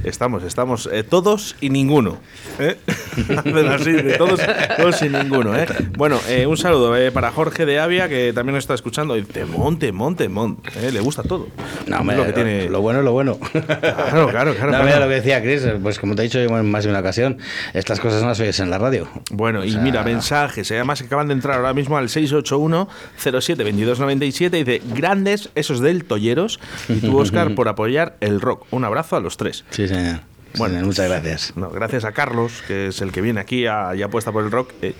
estamos, 0.05 0.43
estamos, 0.45 0.89
eh, 0.93 1.03
todos 1.03 1.57
y 1.61 1.71
ninguno. 1.71 2.19
¿eh? 2.59 2.77
Así, 3.71 3.93
de 3.93 4.17
todos, 4.17 4.41
todos 4.77 5.03
y 5.03 5.09
ninguno. 5.09 5.57
¿eh? 5.57 5.67
Bueno, 5.97 6.19
eh, 6.29 6.47
un 6.47 6.57
saludo 6.57 6.97
eh, 6.97 7.11
para 7.11 7.31
Jorge 7.31 7.67
de 7.67 7.81
Avia, 7.81 8.09
que 8.09 8.33
también 8.33 8.55
nos 8.55 8.65
está 8.65 8.75
escuchando. 8.75 9.17
Y 9.17 9.23
Temón, 9.23 9.79
Temón, 9.79 10.17
Temón. 10.17 10.59
¿eh? 10.77 10.91
Le 10.93 11.01
gusta 11.01 11.23
todo. 11.23 11.49
No, 11.87 12.03
lo 12.03 12.27
que 12.27 12.33
tiene. 12.33 12.69
lo 12.69 12.81
bueno 12.81 13.01
es 13.01 13.05
lo 13.05 13.13
bueno. 13.13 13.39
Claro, 13.39 14.29
claro, 14.29 14.55
claro. 14.55 14.55
No, 14.71 14.77
claro. 14.77 14.85
mira 14.85 15.01
lo 15.01 15.09
que 15.09 15.15
decía 15.15 15.43
Chris, 15.43 15.67
pues 15.83 15.99
como 15.99 16.15
te 16.15 16.23
he 16.23 16.25
dicho 16.25 16.39
yo 16.41 16.57
en 16.57 16.71
más 16.71 16.85
de 16.85 16.91
una 16.91 17.01
ocasión, 17.01 17.39
estas 17.75 17.99
cosas 17.99 18.23
no 18.23 18.29
las 18.29 18.39
oyes 18.41 18.61
en 18.61 18.71
la 18.71 18.79
radio. 18.79 19.09
Bueno, 19.31 19.65
y 19.65 19.77
mira, 19.79 20.03
mensajes. 20.05 20.71
Además, 20.71 21.01
acaban 21.03 21.27
de 21.29 21.35
entrar 21.35 21.57
ahora 21.57 21.75
mismo 21.75 21.97
al 21.97 22.09
681-07-2297. 22.09 24.51
Dice: 24.51 24.83
Grandes 24.95 25.51
esos 25.55 25.81
del 25.81 26.05
Tolleros. 26.05 26.61
Y 26.89 27.01
tú, 27.01 27.19
Oscar, 27.19 27.55
por 27.55 27.69
apoyar 27.69 28.17
el 28.21 28.41
rock. 28.41 28.67
Un 28.71 28.85
abrazo 28.85 29.17
a 29.17 29.21
los 29.21 29.37
tres. 29.37 29.65
Sí, 29.71 29.89
señor. 29.95 30.21
Bueno. 30.59 30.85
Muchas 30.85 31.09
gracias. 31.09 31.53
No, 31.57 31.71
gracias 31.71 32.05
a 32.05 32.13
Carlos, 32.13 32.63
que 32.67 32.89
es 32.89 33.01
el 33.01 33.13
que 33.13 33.21
viene 33.21 33.41
aquí 33.41 33.67
a, 33.67 33.95
y 33.95 34.03
apuesta 34.03 34.33
por 34.33 34.45
el 34.45 34.51
rock, 34.51 34.73
eh, 34.83 34.95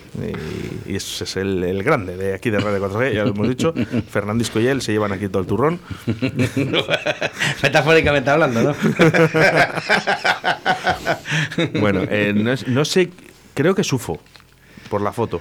y, 0.87 0.93
y 0.93 0.97
es 0.97 1.37
el, 1.37 1.65
el 1.65 1.83
grande 1.83 2.17
de 2.17 2.35
aquí 2.35 2.51
de 2.51 2.61
Radio 2.61 2.79
4G, 2.89 3.15
ya 3.15 3.25
lo 3.25 3.31
hemos 3.31 3.49
dicho. 3.49 3.75
Fernandisco 4.11 4.61
y 4.61 4.69
él 4.69 4.81
se 4.81 4.93
llevan 4.93 5.13
aquí 5.13 5.29
todo 5.29 5.41
el 5.41 5.47
turrón. 5.49 5.81
Metafóricamente 7.63 8.31
hablando, 8.31 8.63
¿no? 8.63 8.75
Bueno, 11.81 12.03
eh, 12.09 12.33
no, 12.35 12.55
no 12.69 12.85
sé, 12.85 13.11
creo 13.55 13.75
que 13.75 13.83
es 13.83 13.93
UFO, 13.93 14.21
por 14.89 15.01
la 15.01 15.13
foto. 15.13 15.41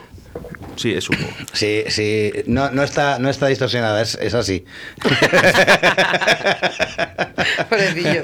Sí, 0.80 0.94
es 0.94 1.10
UFO. 1.10 1.28
Sí, 1.52 1.84
sí, 1.90 2.32
no, 2.46 2.72
no, 2.72 2.84
está, 2.84 3.20
no 3.20 3.30
está 3.30 3.48
distorsionada, 3.48 4.02
es, 4.02 4.16
es 4.16 4.34
así. 4.34 4.64
Pobrecillo. 7.70 8.22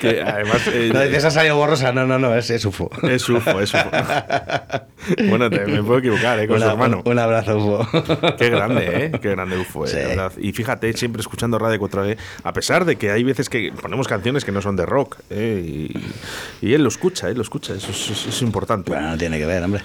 Que 0.00 0.22
además. 0.22 0.62
eh, 0.68 0.90
No 0.92 1.00
dices, 1.02 1.24
ha 1.24 1.30
salido 1.30 1.56
borrosa, 1.56 1.92
no, 1.92 2.06
no, 2.06 2.18
no, 2.18 2.34
es, 2.36 2.50
es 2.50 2.64
UFO. 2.64 2.90
es 3.02 3.28
UFO, 3.28 3.60
es 3.60 3.74
UFO. 3.74 3.90
Bueno, 5.28 5.50
te- 5.50 5.66
me 5.66 5.82
puedo 5.82 5.98
equivocar, 5.98 6.38
¿eh? 6.40 6.46
Con 6.48 6.58
su 6.58 6.66
hermano. 6.66 7.02
Un 7.04 7.18
abrazo, 7.18 7.58
UFO. 7.58 8.36
Qué 8.38 8.48
grande, 8.48 8.86
¿eh? 9.06 9.12
Qué 9.20 9.30
grande 9.30 9.58
UFO, 9.58 9.84
eh, 9.84 9.88
Sí. 9.88 9.96
la 9.96 10.06
verdad. 10.08 10.32
Y 10.38 10.52
fíjate, 10.52 10.90
siempre 10.94 11.20
escuchando 11.20 11.58
Radio 11.58 11.78
4G, 11.78 12.16
a 12.42 12.52
pesar 12.54 12.84
de 12.86 12.96
que 12.96 13.10
hay 13.10 13.22
veces 13.22 13.50
que 13.50 13.70
ponemos 13.82 14.08
canciones 14.08 14.44
que 14.46 14.52
no 14.52 14.62
son 14.62 14.76
de 14.76 14.86
rock, 14.86 15.18
¿eh? 15.28 15.62
y, 15.62 16.66
y 16.66 16.72
él 16.72 16.82
lo 16.82 16.88
escucha, 16.88 17.28
él 17.28 17.36
lo 17.36 17.42
escucha, 17.42 17.74
eso 17.74 17.90
es, 17.90 18.10
es- 18.10 18.26
es 18.28 18.42
importante. 18.42 18.90
Bueno, 18.92 19.10
no 19.10 19.18
tiene 19.18 19.38
que 19.38 19.44
ver, 19.46 19.62
hombre. 19.62 19.82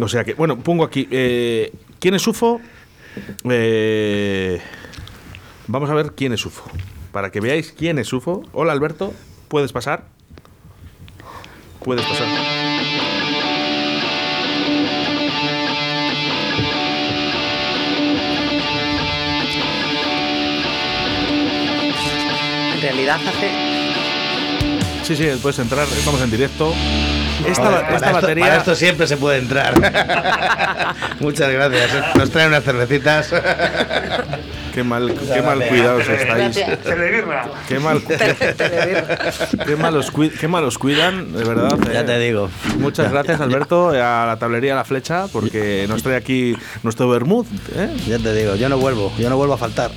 O 0.00 0.08
sea 0.08 0.24
que, 0.24 0.34
bueno, 0.34 0.58
pongo 0.58 0.84
aquí, 0.84 1.08
eh, 1.10 1.72
¿quién 1.98 2.14
es 2.14 2.26
UFO? 2.26 2.60
Eh, 3.48 4.60
vamos 5.66 5.90
a 5.90 5.94
ver 5.94 6.12
quién 6.12 6.32
es 6.32 6.44
UFO. 6.44 6.64
Para 7.12 7.30
que 7.30 7.40
veáis 7.40 7.72
quién 7.72 7.98
es 7.98 8.12
UFO. 8.12 8.42
Hola 8.52 8.72
Alberto, 8.72 9.12
¿puedes 9.48 9.72
pasar? 9.72 10.04
Puedes 11.82 12.04
pasar. 12.04 12.28
En 22.74 22.80
realidad 22.82 23.20
hace. 23.26 23.70
Sí, 25.02 25.16
sí, 25.16 25.26
puedes 25.42 25.58
entrar, 25.58 25.88
estamos 25.88 26.20
en 26.22 26.30
directo. 26.30 26.72
Esta, 27.46 27.62
Para- 27.62 27.78
esta 27.80 27.88
para 27.88 28.06
esto- 28.06 28.12
batería... 28.20 28.44
para 28.44 28.56
esto 28.58 28.74
siempre 28.74 29.06
se 29.06 29.16
puede 29.16 29.38
entrar. 29.38 29.74
Muchas 31.20 31.50
gracias. 31.52 32.16
Nos 32.16 32.30
traen 32.30 32.48
unas 32.48 32.64
cervecitas. 32.64 33.32
Qué 34.74 34.84
mal, 34.84 35.12
qué 35.34 35.42
mal 35.42 35.66
cuidados 35.66 36.08
estáis. 36.08 36.56
Qué 37.66 37.80
mal, 37.80 38.00
qué 39.66 39.76
malos, 39.76 40.12
qué 40.38 40.46
malos 40.46 40.78
cuidan, 40.78 41.32
de 41.32 41.42
verdad. 41.42 41.76
Ya 41.92 42.00
eh. 42.02 42.04
te 42.04 42.18
digo. 42.20 42.48
Muchas 42.78 43.10
gracias, 43.10 43.40
Alberto, 43.40 43.88
a 43.90 44.26
la 44.26 44.36
tablería 44.38 44.76
La 44.76 44.84
Flecha, 44.84 45.26
porque 45.32 45.86
nos 45.88 46.04
trae 46.04 46.14
aquí 46.14 46.56
nuestro 46.84 47.08
vermouth. 47.08 47.48
¿eh? 47.74 47.90
Ya 48.06 48.18
te 48.20 48.32
digo, 48.32 48.54
yo 48.54 48.68
no 48.68 48.78
vuelvo, 48.78 49.12
yo 49.18 49.28
no 49.28 49.36
vuelvo 49.36 49.54
a 49.54 49.58
faltar. 49.58 49.90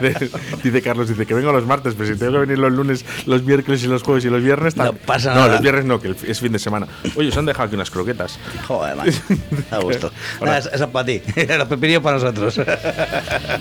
Dice, 0.00 0.30
dice 0.64 0.82
Carlos, 0.82 1.08
dice 1.08 1.26
que 1.26 1.34
vengo 1.34 1.52
los 1.52 1.64
martes, 1.64 1.94
pero 1.96 2.12
si 2.12 2.18
tengo 2.18 2.32
que 2.32 2.38
venir 2.40 2.58
los 2.58 2.72
lunes, 2.72 3.04
los 3.26 3.42
miércoles 3.44 3.84
y 3.84 3.86
los 3.86 4.02
jueves 4.02 4.24
y 4.24 4.30
los 4.30 4.42
viernes... 4.42 4.76
No 4.76 4.92
pasa 4.94 5.30
No, 5.30 5.42
nada. 5.42 5.52
los 5.52 5.60
viernes 5.66 5.84
no, 5.84 6.00
que 6.00 6.14
es 6.30 6.38
fin 6.38 6.52
de 6.52 6.60
semana. 6.60 6.86
Oye, 7.16 7.28
os 7.28 7.36
han 7.36 7.44
dejado 7.44 7.66
aquí 7.66 7.74
unas 7.74 7.90
croquetas. 7.90 8.38
Joder, 8.68 8.94
man. 8.94 9.08
A 9.72 9.78
gusto. 9.78 10.12
Nada, 10.40 10.58
eso 10.58 10.70
es 10.72 10.86
para 10.86 11.06
ti. 11.06 11.20
Los 11.58 11.68
pepinillos 11.68 12.02
para 12.02 12.18
nosotros. 12.18 12.60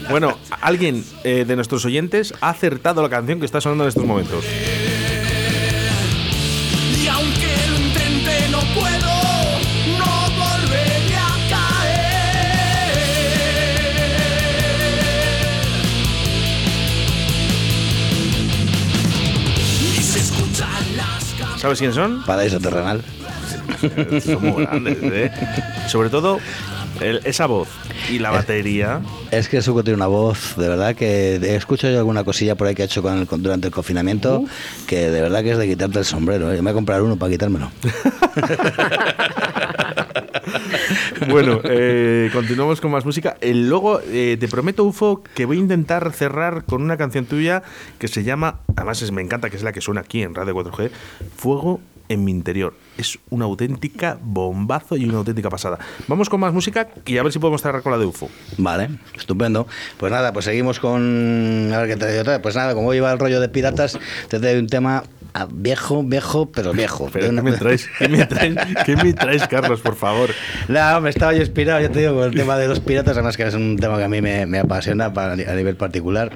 Bueno, 0.09 0.37
alguien 0.61 1.03
eh, 1.23 1.45
de 1.47 1.55
nuestros 1.55 1.83
oyentes 1.85 2.33
ha 2.41 2.49
acertado 2.49 3.01
la 3.01 3.09
canción 3.09 3.39
que 3.39 3.45
está 3.45 3.59
sonando 3.59 3.85
en 3.85 3.89
estos 3.89 4.05
momentos. 4.05 4.45
¿Sabes 21.65 21.79
quiénes 21.79 21.95
son? 21.95 22.21
Paraíso 22.25 22.59
terrenal. 22.59 23.01
Son 24.23 24.39
muy 24.43 24.65
grandes, 24.67 24.97
¿eh? 25.01 25.31
Sobre 25.87 26.11
todo, 26.11 26.37
El- 27.01 27.21
esa 27.23 27.47
voz 27.47 27.69
y 28.07 28.19
la 28.19 28.29
batería. 28.29 28.99
Es 29.31 29.49
que 29.49 29.63
Suco 29.63 29.83
tiene 29.83 29.95
una 29.97 30.05
voz, 30.05 30.55
de 30.57 30.69
verdad 30.69 30.93
que 30.95 31.37
he 31.37 31.55
escuchado 31.55 31.91
yo 31.91 31.97
alguna 31.97 32.23
cosilla 32.23 32.53
por 32.53 32.67
ahí 32.67 32.75
que 32.75 32.83
ha 32.83 32.85
hecho 32.85 33.01
con 33.01 33.17
el- 33.17 33.25
con- 33.25 33.41
durante 33.41 33.65
el 33.69 33.73
confinamiento, 33.73 34.43
que 34.85 35.09
de 35.09 35.21
verdad 35.23 35.41
que 35.41 35.53
es 35.53 35.57
de 35.57 35.67
quitarte 35.67 35.97
el 35.97 36.05
sombrero. 36.05 36.53
¿eh? 36.53 36.57
Yo 36.57 36.61
me 36.61 36.69
voy 36.69 36.71
a 36.71 36.75
comprar 36.75 37.01
uno 37.01 37.15
para 37.17 37.31
quitármelo. 37.31 37.71
Bueno, 41.29 41.61
eh, 41.63 42.29
continuamos 42.33 42.81
con 42.81 42.91
más 42.91 43.05
música. 43.05 43.37
El 43.41 43.69
logo, 43.69 44.01
eh, 44.01 44.37
te 44.39 44.47
prometo, 44.47 44.83
UFO, 44.83 45.23
que 45.35 45.45
voy 45.45 45.57
a 45.57 45.59
intentar 45.59 46.11
cerrar 46.11 46.65
con 46.65 46.81
una 46.81 46.97
canción 46.97 47.25
tuya 47.25 47.63
que 47.99 48.07
se 48.07 48.23
llama, 48.23 48.59
además 48.75 49.11
me 49.11 49.21
encanta 49.21 49.49
que 49.49 49.57
es 49.57 49.63
la 49.63 49.71
que 49.71 49.81
suena 49.81 50.01
aquí 50.01 50.21
en 50.21 50.35
Radio 50.35 50.55
4G, 50.55 50.91
Fuego 51.35 51.79
en 52.09 52.23
mi 52.23 52.31
interior. 52.31 52.73
Es 52.97 53.19
una 53.29 53.45
auténtica 53.45 54.17
bombazo 54.21 54.95
y 54.95 55.05
una 55.05 55.17
auténtica 55.17 55.49
pasada. 55.49 55.79
Vamos 56.07 56.29
con 56.29 56.39
más 56.39 56.53
música 56.53 56.87
y 57.05 57.17
a 57.17 57.23
ver 57.23 57.31
si 57.31 57.39
podemos 57.39 57.61
cerrar 57.61 57.81
con 57.81 57.91
la 57.91 57.97
de 57.97 58.05
UFO. 58.05 58.29
Vale, 58.57 58.89
estupendo. 59.15 59.67
Pues 59.97 60.11
nada, 60.11 60.31
pues 60.33 60.45
seguimos 60.45 60.79
con. 60.79 61.71
A 61.73 61.79
ver 61.79 61.89
qué 61.89 61.95
te 61.97 62.09
digo 62.09 62.21
otra. 62.21 62.41
Pues 62.41 62.55
nada, 62.55 62.73
como 62.73 62.93
iba 62.93 63.11
el 63.11 63.19
rollo 63.19 63.39
de 63.39 63.49
piratas, 63.49 63.99
te 64.29 64.39
doy 64.39 64.55
un 64.59 64.67
tema 64.67 65.03
ah, 65.35 65.47
viejo, 65.51 66.01
viejo, 66.03 66.49
pero 66.51 66.71
viejo. 66.73 67.09
Pero 67.13 67.27
¿qué 67.27 67.41
me 67.41 67.51
traes? 67.51 67.87
¿Qué 67.99 68.07
me 68.09 68.25
traes, 68.25 68.55
¿Qué 68.85 68.95
me 68.95 69.13
traes, 69.13 69.47
Carlos, 69.47 69.81
por 69.81 69.95
favor? 69.95 70.29
No, 70.67 71.01
me 71.01 71.09
estaba 71.11 71.33
yo 71.33 71.41
inspirado, 71.41 71.79
ya 71.81 71.89
te 71.89 71.99
digo, 71.99 72.15
con 72.15 72.23
el 72.23 72.33
tema 72.35 72.57
de 72.57 72.67
los 72.67 72.79
piratas, 72.79 73.13
además 73.17 73.37
que 73.37 73.43
es 73.43 73.53
un 73.53 73.77
tema 73.77 73.97
que 73.97 74.05
a 74.05 74.09
mí 74.09 74.21
me, 74.21 74.45
me 74.47 74.59
apasiona 74.59 75.13
para- 75.13 75.33
a 75.33 75.55
nivel 75.55 75.75
particular. 75.75 76.31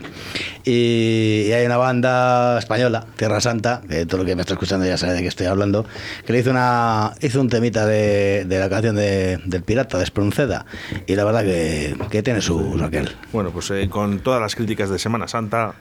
Y, 0.65 1.45
y 1.47 1.51
hay 1.53 1.65
una 1.65 1.77
banda 1.77 2.59
española, 2.59 3.05
Tierra 3.17 3.41
Santa, 3.41 3.81
que 3.89 4.05
todo 4.05 4.19
lo 4.21 4.25
que 4.25 4.35
me 4.35 4.41
está 4.41 4.53
escuchando 4.53 4.85
ya 4.85 4.97
sabe 4.97 5.13
de 5.13 5.21
qué 5.21 5.27
estoy 5.29 5.47
hablando, 5.47 5.85
que 6.25 6.33
le 6.33 6.39
hizo, 6.39 6.51
una, 6.51 7.13
hizo 7.21 7.41
un 7.41 7.49
temita 7.49 7.85
de, 7.85 8.45
de 8.45 8.59
la 8.59 8.69
canción 8.69 8.95
de- 8.95 9.39
del 9.45 9.63
pirata, 9.63 9.97
de 9.97 10.03
Espronceda, 10.03 10.65
y 11.07 11.15
la 11.15 11.23
verdad 11.23 11.43
que, 11.43 11.95
que 12.12 12.21
tiene 12.21 12.41
su 12.41 12.77
Raquel. 12.77 13.09
Bueno, 13.31 13.49
pues 13.51 13.71
eh, 13.71 13.88
con 13.89 14.19
todas 14.19 14.41
las 14.41 14.55
críticas 14.55 14.89
de 14.89 14.99
Semana 14.99 15.27
Santa, 15.27 15.73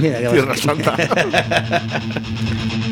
Mira, 0.00 0.18
Tierra 0.30 0.54
bonito. 0.66 0.92
Santa. 2.36 2.60
escuchando 2.60 2.89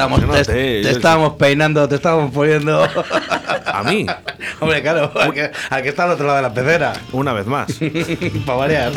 estamos, 0.00 0.20
no 0.22 0.32
te, 0.32 0.44
te- 0.44 0.52
te 0.52 0.82
yo- 0.84 0.90
estábamos 0.90 1.34
peinando, 1.34 1.88
te 1.88 1.94
estábamos 1.96 2.32
poniendo. 2.32 2.82
A 3.72 3.82
mí, 3.84 4.04
Hombre, 4.60 4.82
claro, 4.82 5.12
al 5.18 5.32
que, 5.32 5.50
al 5.70 5.82
que 5.82 5.88
está 5.90 6.04
al 6.04 6.10
otro 6.10 6.26
lado 6.26 6.36
de 6.36 6.42
la 6.42 6.52
pecera. 6.54 6.92
una 7.12 7.32
vez 7.32 7.46
más. 7.46 7.70
Para 8.46 8.58
variar. 8.58 8.92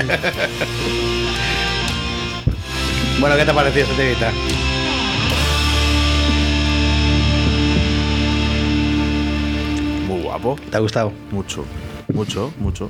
bueno, 3.20 3.36
¿qué 3.38 3.46
te 3.46 3.52
ha 3.52 3.54
parecido 3.54 3.86
este 3.86 3.96
temita? 4.04 4.32
Muy 10.08 10.22
guapo, 10.22 10.58
¿Te 10.70 10.78
ha 10.78 10.80
gustado? 10.80 11.12
mucho. 11.32 11.66
Mucho, 12.14 12.54
mucho. 12.60 12.90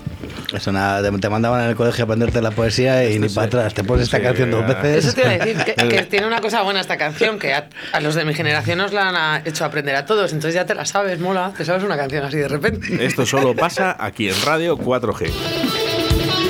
Eso 0.53 0.71
nada, 0.71 1.01
te, 1.09 1.17
te 1.17 1.29
mandaban 1.29 1.63
en 1.63 1.69
el 1.69 1.75
colegio 1.75 2.03
a 2.03 2.05
aprenderte 2.05 2.41
la 2.41 2.51
poesía 2.51 3.09
y 3.09 3.17
ni 3.19 3.29
sí. 3.29 3.35
para 3.35 3.47
atrás. 3.47 3.73
Te 3.73 3.83
pones 3.83 4.03
esta 4.03 4.17
Sí, 4.17 4.23
canción 4.23 4.51
dos 4.51 4.67
veces. 4.67 5.05
Eso 5.05 5.15
te 5.15 5.21
iba 5.21 5.29
a 5.31 5.37
decir, 5.37 5.57
que, 5.63 5.87
que 5.87 6.01
tiene 6.09 6.27
una 6.27 6.41
cosa 6.41 6.61
buena 6.61 6.81
esta 6.81 6.97
canción, 6.97 7.39
que 7.39 7.53
a, 7.53 7.67
a 7.91 7.99
los 8.01 8.15
de 8.15 8.25
mi 8.25 8.33
generación 8.33 8.77
nos 8.77 8.93
la 8.93 9.09
han 9.35 9.47
hecho 9.47 9.65
aprender 9.65 9.95
a 9.95 10.05
todos, 10.05 10.31
entonces 10.33 10.55
ya 10.55 10.65
te 10.65 10.75
la 10.75 10.85
sabes, 10.85 11.19
mola, 11.19 11.53
te 11.57 11.65
sabes 11.65 11.83
una 11.83 11.97
canción 11.97 12.23
así 12.25 12.37
de 12.37 12.47
repente. 12.47 13.03
Esto 13.05 13.25
solo 13.25 13.55
pasa 13.55 13.95
aquí 13.99 14.29
en 14.29 14.35
Radio 14.45 14.77
4G. 14.77 15.31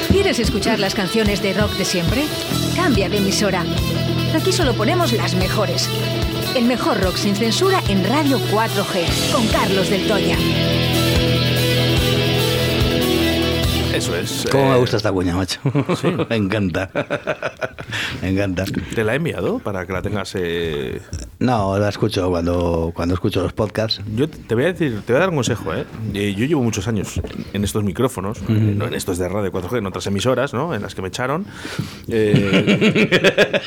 ¿Quieres 0.10 0.40
escuchar 0.40 0.80
las 0.80 0.94
canciones 0.96 1.42
de 1.42 1.54
rock 1.54 1.72
de 1.74 1.86
siempre? 1.86 2.24
Cambia 2.76 3.10
de 3.10 3.18
emisora. 3.18 3.64
Aquí 4.36 4.52
solo 4.52 4.74
ponemos 4.74 5.12
las 5.14 5.36
mejores. 5.36 5.90
El 6.56 6.66
mejor 6.66 7.02
rock 7.02 7.16
sin 7.16 7.36
censura 7.36 7.82
en 7.90 8.08
Radio 8.08 8.40
4G, 8.52 9.32
con 9.32 9.48
Carlos 9.48 9.90
del 9.90 10.08
Toya. 10.08 10.38
Eso 13.94 14.16
es. 14.18 14.48
¿Cómo 14.52 14.70
me 14.70 14.76
eh, 14.76 14.80
gusta 14.80 14.98
esta 14.98 15.12
cuña, 15.12 15.36
macho? 15.36 15.60
me 16.30 16.36
encanta. 16.36 16.90
me 18.22 18.30
encanta. 18.30 18.66
¿Te 18.96 19.04
la 19.04 19.14
he 19.14 19.18
enviado 19.18 19.60
para 19.60 19.86
que 19.86 19.94
la 19.94 20.02
tengas? 20.02 20.34
eh, 20.36 21.00
No, 21.40 21.78
la 21.78 21.90
escucho 21.90 22.30
cuando, 22.30 22.92
cuando 22.96 23.14
escucho 23.14 23.44
los 23.44 23.54
podcasts. 23.54 24.02
Yo 24.16 24.28
te 24.28 24.56
voy 24.56 24.64
a 24.64 24.68
decir, 24.74 25.02
te 25.06 25.14
voy 25.14 25.18
a 25.18 25.20
dar 25.22 25.30
un 25.30 25.36
consejo, 25.36 25.74
¿eh? 25.76 25.86
Eh, 26.16 26.34
Yo 26.36 26.46
llevo 26.46 26.64
muchos 26.64 26.88
años 26.88 27.22
en 27.54 27.64
estos 27.64 27.84
micrófonos, 27.84 28.42
no 28.50 28.88
en 28.88 28.94
estos 28.96 29.18
de 29.20 29.30
Radio 29.30 29.52
4G, 29.52 29.78
en 29.78 29.86
otras 29.86 30.08
emisoras, 30.08 30.54
¿no? 30.54 30.74
En 30.74 30.82
las 30.82 30.96
que 30.96 31.02
me 31.04 31.10
echaron. 31.10 31.46
Eh, 32.08 33.62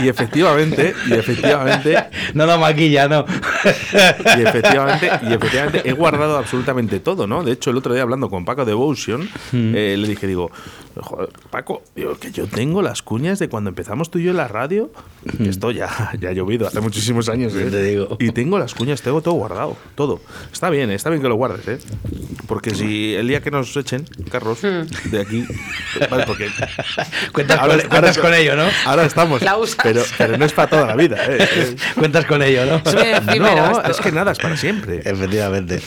y, 0.00 0.04
y 0.04 0.08
efectivamente, 0.08 0.94
y 1.08 1.14
efectivamente, 1.14 1.96
No 2.34 2.44
lo 2.46 2.58
maquilla, 2.58 3.08
no. 3.08 3.24
y 3.64 4.42
efectivamente, 4.42 5.10
y 5.28 5.32
efectivamente 5.32 5.82
he 5.88 5.92
guardado 5.92 6.36
absolutamente 6.36 7.00
todo, 7.00 7.26
¿no? 7.26 7.42
De 7.42 7.52
hecho, 7.52 7.70
el 7.70 7.76
otro 7.78 7.94
día 7.94 8.01
hablando 8.02 8.28
con 8.28 8.44
Paco 8.44 8.64
Devotion, 8.64 9.28
eh, 9.52 9.96
le 9.98 10.08
dije, 10.08 10.26
digo, 10.26 10.50
"Joder, 11.00 11.28
Paco, 11.50 11.82
digo, 11.96 12.16
que 12.18 12.30
yo 12.32 12.46
tengo 12.46 12.82
las 12.82 13.02
cuñas 13.02 13.38
de 13.38 13.48
cuando 13.48 13.70
empezamos 13.70 14.10
tú 14.10 14.18
y 14.18 14.24
yo 14.24 14.30
en 14.32 14.36
la 14.36 14.48
radio, 14.48 14.90
que 15.38 15.48
esto 15.48 15.70
ya, 15.70 16.12
ya 16.20 16.30
ha 16.30 16.32
llovido 16.32 16.66
hace 16.66 16.80
muchísimos 16.80 17.28
años, 17.28 17.54
¿eh? 17.54 17.68
te 17.70 17.82
digo. 17.82 18.16
Y 18.20 18.30
tengo 18.32 18.58
las 18.58 18.74
cuñas, 18.74 19.00
tengo 19.02 19.20
todo 19.22 19.34
guardado, 19.34 19.76
todo. 19.94 20.20
Está 20.52 20.68
bien, 20.70 20.90
está 20.90 21.10
bien 21.10 21.22
que 21.22 21.28
lo 21.28 21.36
guardes, 21.36 21.66
¿eh? 21.68 21.78
Porque 22.46 22.74
si 22.74 23.14
el 23.14 23.28
día 23.28 23.40
que 23.40 23.50
nos 23.50 23.74
echen, 23.76 24.04
Carlos, 24.30 24.60
de 24.62 25.20
aquí, 25.20 25.46
vale, 26.10 26.24
porque 26.26 26.48
Cuentas, 27.32 27.58
Ahora- 27.58 27.78
con, 27.78 27.88
cuentas 27.88 28.16
ahora- 28.18 28.28
con 28.30 28.34
ello, 28.40 28.56
¿no? 28.56 28.64
ahora 28.86 29.04
estamos, 29.06 29.42
La 29.42 29.56
usas. 29.56 29.78
pero, 29.82 30.02
pero 30.18 30.36
no 30.36 30.44
es 30.44 30.52
para 30.52 30.68
toda 30.70 30.86
la 30.86 30.96
vida, 30.96 31.16
¿eh? 31.28 31.76
Cuentas 31.98 32.26
con 32.26 32.42
ello, 32.42 32.66
¿no? 32.66 32.76
Es 32.84 32.94
No, 33.40 33.80
es 33.82 34.00
que 34.00 34.12
nada 34.12 34.32
es 34.32 34.38
para 34.38 34.56
siempre. 34.56 35.00
Efectivamente. 35.04 35.80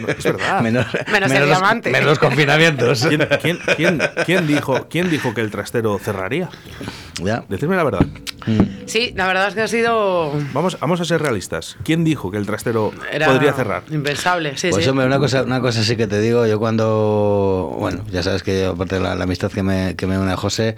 No, 0.00 0.08
es 0.08 0.24
verdad. 0.24 0.60
Menos, 0.60 0.86
Menos 1.10 1.30
el 1.32 1.44
diamante. 1.46 1.90
menos 1.90 2.06
los 2.08 2.18
confinamientos. 2.18 3.06
¿Quién, 3.06 3.26
quién, 3.40 3.58
quién, 3.76 4.01
quién 4.26 4.46
dijo, 4.46 4.86
¿Quién 4.88 5.10
dijo 5.10 5.34
que 5.34 5.40
el 5.40 5.50
trastero 5.50 5.98
cerraría? 5.98 6.48
Ya. 7.22 7.44
Decidme 7.48 7.76
la 7.76 7.84
verdad. 7.84 8.06
Sí, 8.86 9.12
la 9.14 9.26
verdad 9.28 9.48
es 9.48 9.54
que 9.54 9.60
ha 9.60 9.68
sido... 9.68 10.32
Vamos, 10.52 10.76
vamos 10.80 11.00
a 11.00 11.04
ser 11.04 11.22
realistas. 11.22 11.76
¿Quién 11.84 12.02
dijo 12.02 12.30
que 12.30 12.38
el 12.38 12.46
trastero 12.46 12.92
Era 13.12 13.26
podría 13.28 13.52
cerrar? 13.52 13.84
Impensable, 13.90 14.56
sí, 14.56 14.70
Pues 14.70 14.82
sí. 14.84 14.90
hombre, 14.90 15.06
una 15.06 15.18
cosa, 15.18 15.42
una 15.44 15.60
cosa 15.60 15.84
sí 15.84 15.96
que 15.96 16.06
te 16.08 16.18
digo, 16.20 16.44
yo 16.46 16.58
cuando, 16.58 17.76
bueno, 17.78 18.02
ya 18.10 18.22
sabes 18.24 18.42
que 18.42 18.62
yo, 18.62 18.70
aparte 18.70 18.96
de 18.96 19.00
la, 19.02 19.14
la 19.14 19.24
amistad 19.24 19.50
que 19.52 19.62
me, 19.62 19.94
que 19.94 20.06
me 20.08 20.18
une 20.18 20.32
a 20.32 20.36
José, 20.36 20.74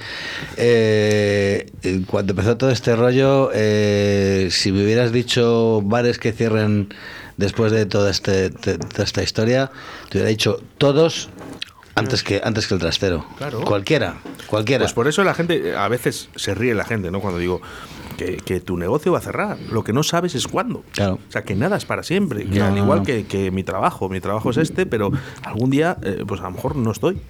eh, 0.56 1.66
cuando 2.06 2.32
empezó 2.32 2.56
todo 2.56 2.70
este 2.70 2.94
rollo, 2.96 3.50
eh, 3.54 4.48
si 4.50 4.72
me 4.72 4.84
hubieras 4.84 5.12
dicho 5.12 5.80
bares 5.82 6.18
que 6.18 6.32
cierren 6.32 6.92
después 7.36 7.72
de 7.72 7.86
toda, 7.86 8.10
este, 8.10 8.50
te- 8.50 8.78
toda 8.78 9.04
esta 9.04 9.22
historia, 9.22 9.70
te 10.10 10.18
hubiera 10.18 10.28
dicho 10.28 10.60
todos 10.78 11.30
antes 11.94 12.22
que, 12.22 12.40
antes 12.42 12.66
que 12.66 12.74
el 12.74 12.80
trastero. 12.80 13.26
Claro. 13.36 13.60
Cualquiera, 13.62 14.16
cualquiera. 14.46 14.84
Pues 14.84 14.92
por 14.92 15.08
eso 15.08 15.22
la 15.24 15.34
gente, 15.34 15.76
a 15.76 15.88
veces 15.88 16.28
se 16.34 16.54
ríe 16.54 16.74
la 16.74 16.84
gente, 16.84 17.10
¿no? 17.10 17.20
Cuando 17.20 17.38
digo 17.38 17.60
que, 18.16 18.36
que 18.36 18.60
tu 18.60 18.76
negocio 18.76 19.12
va 19.12 19.18
a 19.18 19.22
cerrar. 19.22 19.58
Lo 19.70 19.84
que 19.84 19.92
no 19.92 20.02
sabes 20.02 20.34
es 20.34 20.46
cuándo. 20.46 20.84
Claro. 20.92 21.18
O 21.28 21.32
sea, 21.32 21.42
que 21.42 21.54
nada 21.54 21.76
es 21.76 21.84
para 21.84 22.02
siempre. 22.02 22.44
Que 22.46 22.58
No, 22.58 22.66
al 22.66 22.74
no, 22.74 22.82
igual 22.84 22.98
no. 23.00 23.04
Que, 23.04 23.26
que 23.26 23.50
mi 23.50 23.64
trabajo, 23.64 24.08
mi 24.08 24.20
trabajo 24.20 24.50
es 24.50 24.56
este, 24.56 24.86
pero 24.86 25.10
algún 25.42 25.70
día, 25.70 25.96
eh, 26.02 26.24
pues 26.26 26.40
a 26.40 26.44
lo 26.44 26.52
mejor 26.52 26.76
no 26.76 26.90
estoy. 26.90 27.20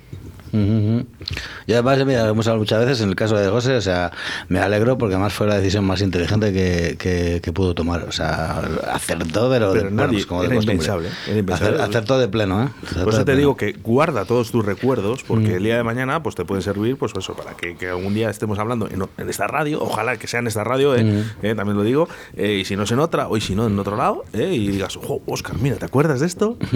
Y 1.67 1.73
además, 1.73 2.05
mira, 2.07 2.29
hemos 2.29 2.47
hablado 2.47 2.59
muchas 2.61 2.81
veces 2.85 3.01
en 3.03 3.09
el 3.09 3.17
caso 3.17 3.37
de 3.37 3.49
José, 3.49 3.75
o 3.77 3.81
sea, 3.81 4.13
me 4.49 4.61
alegro 4.61 4.97
porque 4.99 5.15
además 5.15 5.33
fue 5.33 5.47
la 5.47 5.57
decisión 5.57 5.85
más 5.85 6.01
inteligente 6.01 6.53
que, 6.53 6.97
que- 6.99 7.41
que 7.43 7.53
pudo 7.53 7.75
tomar. 7.75 8.05
O 8.09 8.13
sea, 8.13 8.61
acertó, 8.93 9.51
pero, 9.51 9.73
Pero 9.73 9.85
de, 9.85 9.91
nadie- 9.91 10.13
pues 10.13 10.27
como 10.27 10.41
de 10.43 10.47
era 10.49 10.57
costumbre. 10.57 10.75
impensable, 10.75 11.09
era 11.29 11.39
impensable. 11.39 11.77
Acer- 11.79 11.89
acertó 11.89 12.19
de 12.19 12.29
pleno, 12.29 12.63
¿eh? 12.65 12.69
Acertó 12.83 13.05
Por 13.05 13.09
eso 13.15 13.19
de 13.19 13.25
te 13.25 13.25
pleno. 13.33 13.39
digo 13.39 13.57
que 13.57 13.73
guarda 13.83 14.25
todos 14.25 14.51
tus 14.51 14.65
recuerdos, 14.65 15.23
porque 15.25 15.49
Mm. 15.49 15.57
el 15.57 15.63
día 15.65 15.77
de 15.77 15.83
mañana 15.83 16.23
pues 16.23 16.35
te 16.35 16.45
puede 16.45 16.63
servir, 16.63 16.97
pues 16.97 17.13
eso, 17.17 17.35
para 17.35 17.57
que, 17.57 17.77
que 17.77 17.89
algún 17.89 18.15
día 18.15 18.31
estemos 18.31 18.59
hablando 18.59 18.89
en, 18.89 19.03
en 19.19 19.29
esta 19.29 19.47
radio, 19.47 19.81
ojalá 19.83 20.17
que 20.17 20.27
sea 20.27 20.41
en 20.41 20.47
esta 20.47 20.63
radio, 20.65 20.95
¿eh? 20.95 21.05
Mm. 21.05 21.23
Eh, 21.47 21.55
también 21.55 21.77
lo 21.77 21.83
digo, 21.83 22.09
eh, 22.37 22.59
y 22.61 22.65
si 22.65 22.77
no 22.77 22.85
es 22.85 22.91
en 22.93 22.99
otra, 23.01 23.29
o 23.29 23.37
y 23.37 23.41
si 23.41 23.55
no 23.55 23.67
en 23.67 23.79
otro 23.79 23.97
lado, 23.97 24.25
¿eh? 24.33 24.53
y 24.55 24.69
digas, 24.69 24.97
jo, 24.97 25.21
Oscar, 25.27 25.57
mira, 25.59 25.77
¿te 25.77 25.85
acuerdas 25.87 26.21
de 26.21 26.27
esto? 26.27 26.57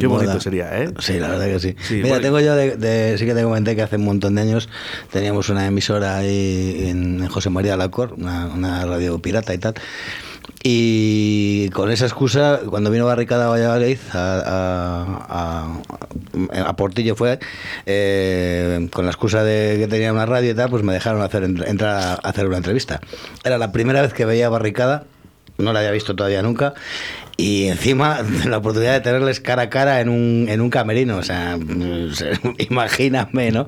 Qué 0.00 0.06
bonito 0.06 0.40
sería, 0.40 0.80
¿eh? 0.82 0.92
Sí, 1.00 1.18
la 1.18 1.28
verdad 1.28 1.46
que 1.46 1.60
sí. 1.60 1.76
Sí, 1.82 2.00
Mira, 2.02 2.20
tengo 2.20 2.40
yo, 2.40 2.54
de, 2.54 2.76
de- 2.76 3.09
sí 3.18 3.26
que 3.26 3.34
te 3.34 3.42
comenté 3.42 3.74
que 3.76 3.82
hace 3.82 3.96
un 3.96 4.04
montón 4.04 4.34
de 4.34 4.42
años 4.42 4.68
teníamos 5.12 5.48
una 5.48 5.66
emisora 5.66 6.16
ahí 6.18 6.86
en, 6.88 7.26
José 7.28 7.50
María 7.50 7.76
Lacor, 7.76 8.14
una, 8.16 8.46
una 8.46 8.84
radio 8.86 9.18
pirata 9.20 9.54
y 9.54 9.58
tal. 9.58 9.74
Y 10.62 11.68
con 11.70 11.90
esa 11.90 12.04
excusa, 12.06 12.60
cuando 12.68 12.90
vino 12.90 13.06
Barricada 13.06 13.46
a 13.46 13.48
Valladolid, 13.48 13.98
a, 14.12 14.42
a- 15.28 15.80
a- 16.58 16.68
a 16.68 16.76
Portillo 16.76 17.16
fue, 17.16 17.38
eh, 17.86 18.88
con 18.92 19.04
la 19.06 19.10
excusa 19.10 19.42
de 19.42 19.76
que 19.78 19.86
tenía 19.88 20.12
una 20.12 20.26
radio 20.26 20.50
y 20.50 20.54
tal, 20.54 20.68
pues 20.68 20.82
me 20.82 20.92
dejaron 20.92 21.22
hacer, 21.22 21.44
entrar 21.44 21.96
a 21.96 22.28
hacer 22.28 22.46
una 22.46 22.58
entrevista. 22.58 23.00
Era 23.44 23.56
la 23.58 23.72
primera 23.72 24.02
vez 24.02 24.12
que 24.12 24.24
veía 24.24 24.48
Barricada, 24.48 25.04
no 25.58 25.72
la 25.72 25.78
había 25.80 25.92
visto 25.92 26.14
todavía 26.14 26.42
nunca. 26.42 26.74
Y 27.40 27.68
encima 27.68 28.20
la 28.46 28.58
oportunidad 28.58 28.92
de 28.92 29.00
tenerles 29.00 29.40
cara 29.40 29.62
a 29.62 29.70
cara 29.70 30.00
en 30.00 30.08
un, 30.10 30.46
en 30.48 30.60
un 30.60 30.68
camerino. 30.70 31.16
O 31.16 31.22
sea, 31.22 31.56
se- 32.12 32.38
imagíname, 32.68 33.50
¿no? 33.50 33.66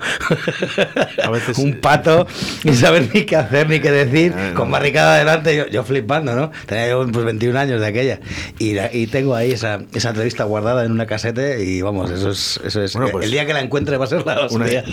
A 1.24 1.30
veces- 1.30 1.56
un 1.62 1.80
pato 1.80 2.26
y 2.64 2.72
saber 2.74 3.08
ni 3.14 3.24
qué 3.24 3.36
hacer 3.36 3.68
ni 3.68 3.80
qué 3.80 3.90
decir, 3.90 4.32
Eh, 4.36 4.50
no. 4.50 4.54
con 4.54 4.70
barricada 4.70 5.14
adelante, 5.16 5.56
yo, 5.56 5.66
yo 5.68 5.84
flipando, 5.84 6.34
¿no? 6.34 6.50
Tenía 6.66 6.88
yo 6.88 7.06
pues 7.10 7.24
21 7.24 7.58
años 7.58 7.80
de 7.80 7.86
aquella. 7.86 8.20
Y, 8.58 8.78
y 8.78 9.06
tengo 9.06 9.34
ahí 9.34 9.52
esa, 9.52 9.80
esa 9.94 10.10
entrevista 10.10 10.44
guardada 10.44 10.84
en 10.84 10.92
una 10.92 11.06
casete 11.06 11.64
y 11.64 11.80
vamos, 11.82 12.10
eso 12.10 12.30
es, 12.30 12.60
eso 12.64 12.82
es 12.82 12.92
Bueno, 12.94 13.08
pues- 13.10 13.24
el 13.26 13.30
día 13.32 13.46
que 13.46 13.52
la 13.54 13.60
encuentre 13.60 13.96
va 13.96 14.04
a 14.04 14.08
ser 14.08 14.26
la 14.26 14.46
Una, 14.50 14.64
hostia. 14.64 14.84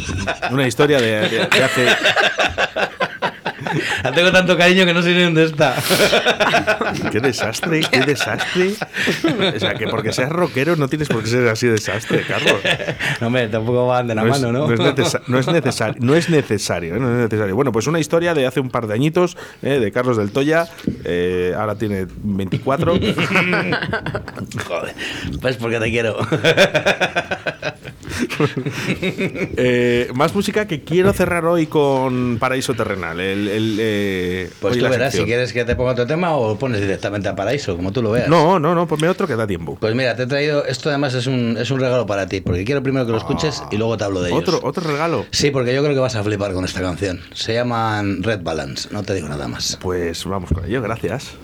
una 0.52 0.68
historia 0.68 1.00
de, 1.02 1.12
de- 1.30 1.30
de 1.30 1.64
hace... 1.64 1.88
La 4.04 4.12
tengo 4.12 4.32
tanto 4.32 4.58
cariño 4.58 4.86
que 4.86 4.94
no 4.94 5.02
sé 5.02 5.14
ni 5.14 5.24
dónde 5.24 5.46
está. 5.46 5.76
Qué 7.12 7.20
desastre, 7.20 7.82
qué 7.92 8.02
desastre. 8.02 8.74
O 9.56 9.60
sea, 9.60 9.74
que 9.76 9.88
porque 9.88 10.12
seas 10.12 10.30
rockero 10.30 10.76
no 10.76 10.88
tienes 10.88 11.08
por 11.08 11.22
qué 11.24 11.30
ser 11.30 11.48
así 11.48 11.68
de 11.68 11.74
desastre, 11.74 12.24
Carlos. 12.28 12.56
No, 13.22 13.28
hombre, 13.28 13.48
tampoco 13.48 13.88
van 13.88 14.08
de 14.08 14.16
la 14.16 14.24
no, 14.24 14.34
es, 14.34 14.42
mano, 14.42 14.52
¿no? 14.52 14.68
no 14.68 14.74
es 14.74 14.80
necesa- 14.80 15.22
no 15.28 15.40
es 15.40 15.48
necesario, 15.48 15.96
no 16.00 16.16
es 16.16 16.30
necesario, 16.30 16.96
¿eh? 16.96 17.00
no 17.00 17.12
es 17.12 17.24
necesario. 17.24 17.56
Bueno, 17.56 17.72
pues 17.72 17.88
una 17.88 18.00
historia 18.00 18.34
de 18.34 18.46
hace 18.48 18.60
un 18.60 18.70
par 18.70 18.88
de 18.88 18.94
añitos 18.96 19.38
eh, 19.62 19.80
de 19.80 19.92
Carlos 19.92 20.18
del 20.18 20.32
Toya. 20.32 20.68
eh, 21.06 21.54
ahora 21.58 21.76
tiene 21.76 22.08
24. 22.24 22.94
Joder, 24.68 24.96
pues 25.42 25.58
porque 25.58 25.80
te 25.80 25.90
quiero. 25.92 26.18
Eh, 29.62 30.10
más 30.14 30.34
música 30.34 30.68
que 30.68 30.82
quiero 30.82 31.12
cerrar 31.14 31.46
hoy 31.46 31.68
con 31.68 32.38
Paraíso 32.40 32.74
Terrenal. 32.74 33.20
El, 33.20 33.48
el, 33.48 33.78
eh, 33.80 34.50
Pues 34.60 34.78
tú 34.78 34.84
verás 34.84 35.14
si 35.14 35.24
quieres 35.24 35.54
que 35.54 35.66
te 35.66 35.76
ponga 35.76 35.92
otro 35.92 36.08
tema 36.08 36.36
o 36.36 36.58
pones 36.58 36.82
directamente 36.82 37.28
a 37.30 37.36
Paraíso, 37.36 37.76
como 37.76 37.92
tú 37.92 38.02
lo 38.02 38.12
veas. 38.12 38.30
No, 38.30 38.60
no, 38.60 38.76
no, 38.76 38.88
ponme 38.88 39.10
otro 39.10 39.28
que 39.28 39.36
da 39.36 39.48
tiempo. 39.48 39.78
Pues 39.80 39.96
mira, 39.96 40.16
te 40.16 40.24
he 40.24 40.28
traído, 40.28 40.66
esto 40.66 40.90
además 40.90 41.14
es 41.14 41.28
un, 41.28 41.58
es 41.58 41.72
un 41.72 41.80
regalo 41.80 42.06
para 42.06 42.28
ti, 42.28 42.42
porque 42.42 42.64
quiero 42.64 42.82
primero 42.84 43.06
que 43.06 43.12
lo 43.12 43.18
escuches 43.18 43.64
y 43.72 43.78
luego 43.78 43.98
te 43.98 44.04
hablo 44.04 44.22
de 44.22 44.30
ellos. 44.32 44.60
Otro 44.64 44.92
regalo. 44.92 45.26
Sí, 45.32 45.52
porque 45.52 45.74
yo 45.74 45.82
creo 45.82 45.94
que 45.94 46.00
vas 46.00 46.16
a 46.16 46.24
flipar 46.24 46.54
con 46.54 46.66
esta 46.66 46.82
canción. 46.82 47.22
Se 47.34 47.54
llaman 47.54 48.24
Red 48.24 48.42
Balance, 48.44 48.90
no 48.92 49.04
te 49.04 49.14
digo 49.14 49.28
nada 49.28 49.48
más. 49.48 49.78
Pues 49.82 50.26
vamos 50.26 50.52
con 50.52 50.66
ello, 50.66 50.82
gracias. 50.82 51.36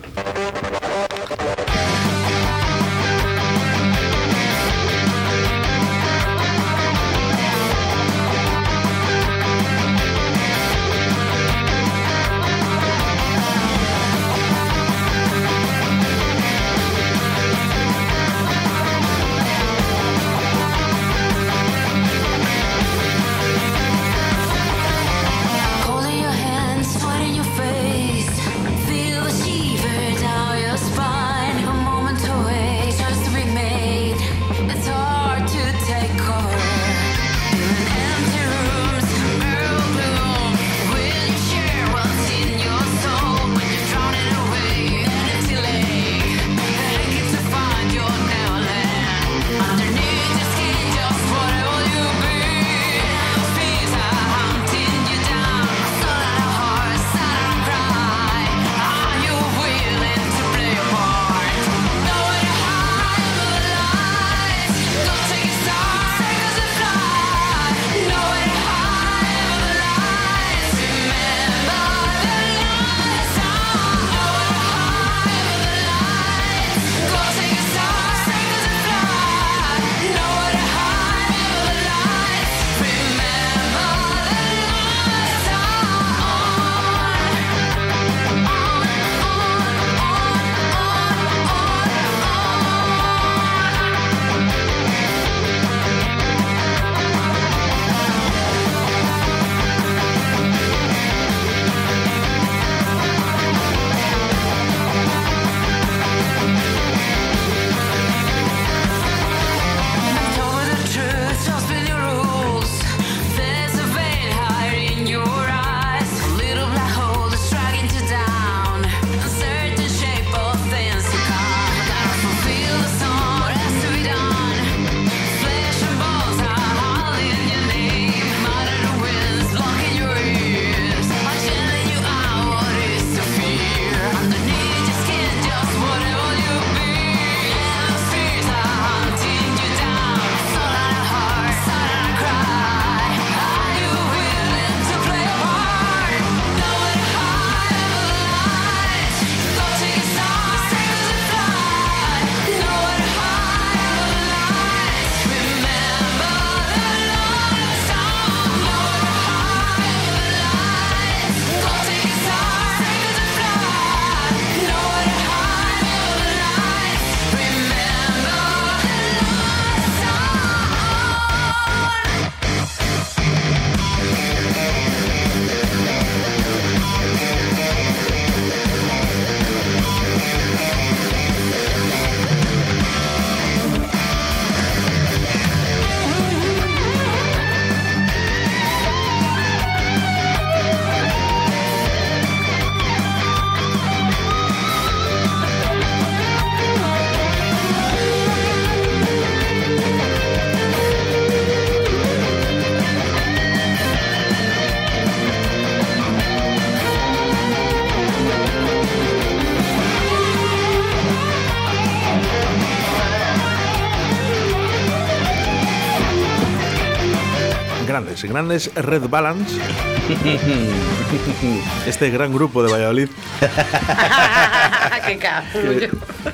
Grandes, 218.23 218.71
grandes 218.71 218.71
Red 218.75 219.09
Balance. 219.09 219.59
este 221.87 222.09
gran 222.09 222.33
grupo 222.33 222.63
de 222.63 222.71
Valladolid. 222.71 223.09
Qué. 225.05 225.19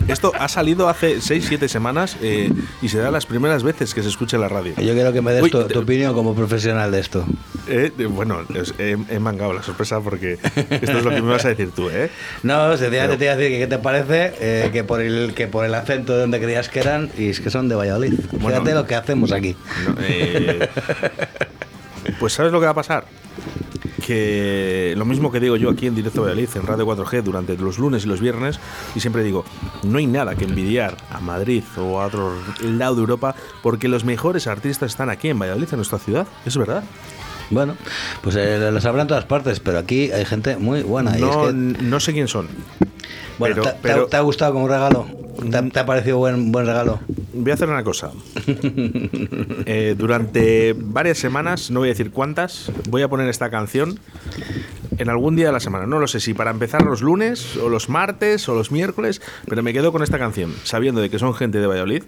Esto 0.07 0.31
ha 0.37 0.47
salido 0.47 0.87
hace 0.87 1.17
6-7 1.17 1.67
semanas 1.67 2.15
eh, 2.21 2.51
y 2.81 2.89
se 2.89 2.99
da 2.99 3.11
las 3.11 3.25
primeras 3.25 3.63
veces 3.63 3.93
que 3.93 4.01
se 4.01 4.09
escucha 4.09 4.37
en 4.37 4.41
la 4.41 4.49
radio. 4.49 4.73
Yo 4.77 4.93
quiero 4.93 5.11
que 5.11 5.21
me 5.21 5.33
des 5.33 5.43
Uy, 5.43 5.49
tu, 5.49 5.79
opinión 5.79 6.13
como 6.13 6.33
profesional 6.33 6.91
de 6.91 6.99
esto. 6.99 7.25
Eh, 7.67 7.91
eh, 7.97 8.05
bueno, 8.05 8.39
es- 8.55 8.73
he, 8.77 8.97
he 9.09 9.19
mangado 9.19 9.53
la 9.53 9.63
sorpresa 9.63 9.99
porque 9.99 10.33
esto 10.33 10.97
es 10.97 11.03
lo 11.03 11.09
que 11.09 11.21
me 11.21 11.31
vas 11.31 11.45
a 11.45 11.49
decir 11.49 11.71
tú, 11.71 11.89
¿eh? 11.89 12.09
No, 12.43 12.77
sencillamente 12.77 13.17
te 13.17 13.25
iba 13.25 13.33
a 13.33 13.37
decir 13.37 13.51
que 13.53 13.59
qué 13.59 13.67
te 13.67 13.77
parece 13.77 14.33
eh, 14.39 14.69
que, 14.71 14.83
por 14.83 15.01
el, 15.01 15.33
que 15.33 15.47
por 15.47 15.65
el 15.65 15.73
acento 15.75 16.13
de 16.13 16.21
donde 16.21 16.39
creías 16.39 16.69
que 16.69 16.79
eran 16.79 17.11
y 17.17 17.29
es 17.29 17.39
que 17.39 17.49
son 17.49 17.67
de 17.67 17.75
Valladolid. 17.75 18.13
Bueno. 18.31 18.49
Fíjate 18.61 18.73
lo 18.73 18.87
que 18.87 18.95
hacemos 18.95 19.31
aquí. 19.31 19.55
No, 19.87 19.95
eh, 19.99 20.69
pues 22.21 22.31
¿sabes 22.33 22.51
lo 22.53 22.59
que 22.61 22.65
va 22.65 22.71
a 22.71 22.75
pasar? 22.75 23.05
Que 24.05 24.93
lo 24.97 25.05
mismo 25.05 25.31
que 25.31 25.39
digo 25.39 25.55
yo 25.57 25.69
aquí 25.69 25.87
en 25.87 25.95
Directo 25.95 26.21
Valladolid, 26.21 26.49
en 26.55 26.63
Radio 26.67 26.85
4G, 26.85 27.23
durante 27.23 27.57
los 27.57 27.77
lunes 27.77 28.05
y 28.05 28.07
los 28.07 28.21
viernes, 28.21 28.59
y 28.95 28.99
siempre 28.99 29.23
digo, 29.23 29.43
no 29.83 29.97
hay 29.97 30.05
nada 30.07 30.35
que 30.35 30.45
envidiar 30.45 30.97
a 31.09 31.19
Madrid 31.19 31.63
o 31.77 31.99
a 31.99 32.05
otro 32.05 32.33
lado 32.63 32.95
de 32.95 33.01
Europa, 33.01 33.35
porque 33.61 33.87
los 33.87 34.03
mejores 34.05 34.47
artistas 34.47 34.91
están 34.91 35.09
aquí 35.09 35.29
en 35.29 35.39
Valladolid, 35.39 35.67
en 35.71 35.77
nuestra 35.77 35.99
ciudad. 35.99 36.27
Es 36.45 36.55
verdad. 36.57 36.83
Bueno, 37.49 37.75
pues 38.21 38.35
eh, 38.37 38.69
lo 38.71 38.79
sabrán 38.79 39.01
en 39.03 39.07
todas 39.09 39.25
partes, 39.25 39.59
pero 39.59 39.77
aquí 39.79 40.11
hay 40.11 40.23
gente 40.25 40.55
muy 40.57 40.83
buena. 40.83 41.11
y 41.11 41.15
es 41.15 41.21
No, 41.21 41.47
que- 41.47 41.53
no 41.53 41.99
sé 41.99 42.13
quién 42.13 42.27
son. 42.27 42.47
Bueno, 43.41 43.55
pero- 43.55 43.63
¿te, 43.63 43.69
ha- 43.69 43.81
pero- 43.81 44.07
te 44.07 44.15
ha 44.17 44.21
gustado 44.21 44.53
como 44.53 44.67
regalo? 44.67 45.05
¿Te, 45.49 45.57
ha- 45.57 45.69
te 45.69 45.79
ha 45.79 45.85
parecido 45.85 46.17
buen, 46.17 46.51
buen 46.51 46.65
regalo? 46.65 46.99
Voy 47.33 47.51
a 47.51 47.53
hacer 47.55 47.67
una 47.69 47.83
cosa. 47.83 48.11
Eh, 49.65 49.95
durante 49.97 50.73
varias 50.77 51.17
semanas, 51.17 51.69
no 51.71 51.79
voy 51.81 51.89
a 51.89 51.91
decir 51.91 52.11
cuántas, 52.11 52.71
voy 52.89 53.01
a 53.03 53.07
poner 53.07 53.29
esta 53.29 53.49
canción 53.49 53.99
en 54.97 55.09
algún 55.09 55.35
día 55.35 55.47
de 55.47 55.51
la 55.53 55.59
semana. 55.59 55.85
No 55.87 55.99
lo 55.99 56.07
sé 56.07 56.19
si 56.19 56.33
para 56.33 56.51
empezar 56.51 56.81
los 56.83 57.01
lunes, 57.01 57.55
o 57.57 57.69
los 57.69 57.89
martes, 57.89 58.47
o 58.49 58.55
los 58.55 58.71
miércoles, 58.71 59.21
pero 59.47 59.63
me 59.63 59.73
quedo 59.73 59.91
con 59.91 60.03
esta 60.03 60.17
canción, 60.19 60.53
sabiendo 60.63 61.01
de 61.01 61.09
que 61.09 61.19
son 61.19 61.33
gente 61.33 61.59
de 61.59 61.67
Valladolid, 61.67 62.03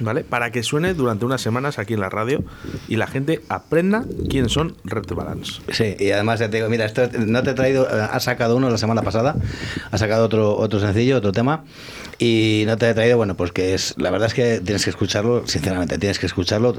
¿vale? 0.00 0.24
Para 0.24 0.50
que 0.50 0.62
suene 0.62 0.94
durante 0.94 1.24
unas 1.24 1.40
semanas 1.40 1.78
aquí 1.78 1.94
en 1.94 2.00
la 2.00 2.08
radio 2.08 2.42
y 2.88 2.96
la 2.96 3.06
gente 3.06 3.40
aprenda 3.48 4.04
quién 4.28 4.48
son 4.48 4.76
Red 4.84 5.06
Balance. 5.14 5.60
Sí, 5.72 5.96
y 5.98 6.10
además 6.10 6.40
ya 6.40 6.48
te 6.50 6.56
digo, 6.58 6.68
mira, 6.68 6.84
esto 6.86 7.08
no 7.18 7.42
te 7.42 7.50
he 7.50 7.54
traído, 7.54 7.86
has 7.88 8.24
sacado 8.24 8.56
uno 8.56 8.70
la 8.70 8.78
semana 8.78 9.02
pasada, 9.02 9.36
has 9.90 10.00
sacado 10.00 10.24
otro, 10.24 10.56
otro 10.56 10.80
sencillo, 10.80 11.18
otro 11.18 11.32
tema, 11.32 11.64
y 12.18 12.64
no 12.66 12.76
te 12.78 12.88
he 12.88 12.94
traído, 12.94 13.16
bueno, 13.18 13.36
pues 13.36 13.52
que 13.52 13.74
es, 13.74 13.94
la 13.98 14.10
verdad 14.10 14.28
es 14.28 14.34
que 14.34 14.60
tienes 14.60 14.84
que 14.84 14.90
escucharlo, 14.90 15.46
sinceramente, 15.46 15.98
tienes 15.98 16.18
que 16.18 16.26
escucharlo, 16.26 16.74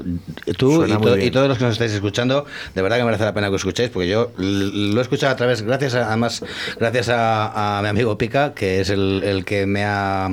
tú 0.56 0.84
y, 0.84 0.90
to- 0.92 1.14
bien. 1.14 1.22
y 1.22 1.30
todos 1.30 1.48
los 1.48 1.58
que 1.58 1.64
nos 1.64 1.74
estáis 1.74 1.92
escuchando, 1.92 2.44
de 2.74 2.82
verdad 2.82 2.96
que 2.98 3.04
merece 3.04 3.24
la 3.24 3.34
pena 3.34 3.46
que 3.46 3.52
lo 3.52 3.56
escuchéis, 3.56 3.90
porque 3.90 4.08
yo 4.08 4.32
lo 4.36 4.98
he 4.98 5.02
escuchado 5.02 5.27
a 5.30 5.36
través, 5.36 5.62
gracias 5.62 5.94
a- 5.94 6.08
además, 6.08 6.42
gracias 6.78 7.08
a, 7.12 7.80
mi 7.82 7.88
amigo 7.88 8.16
Pica, 8.18 8.54
que 8.54 8.80
es 8.80 8.90
el 8.90 9.44
que 9.44 9.66
me 9.66 9.84
ha 9.84 10.28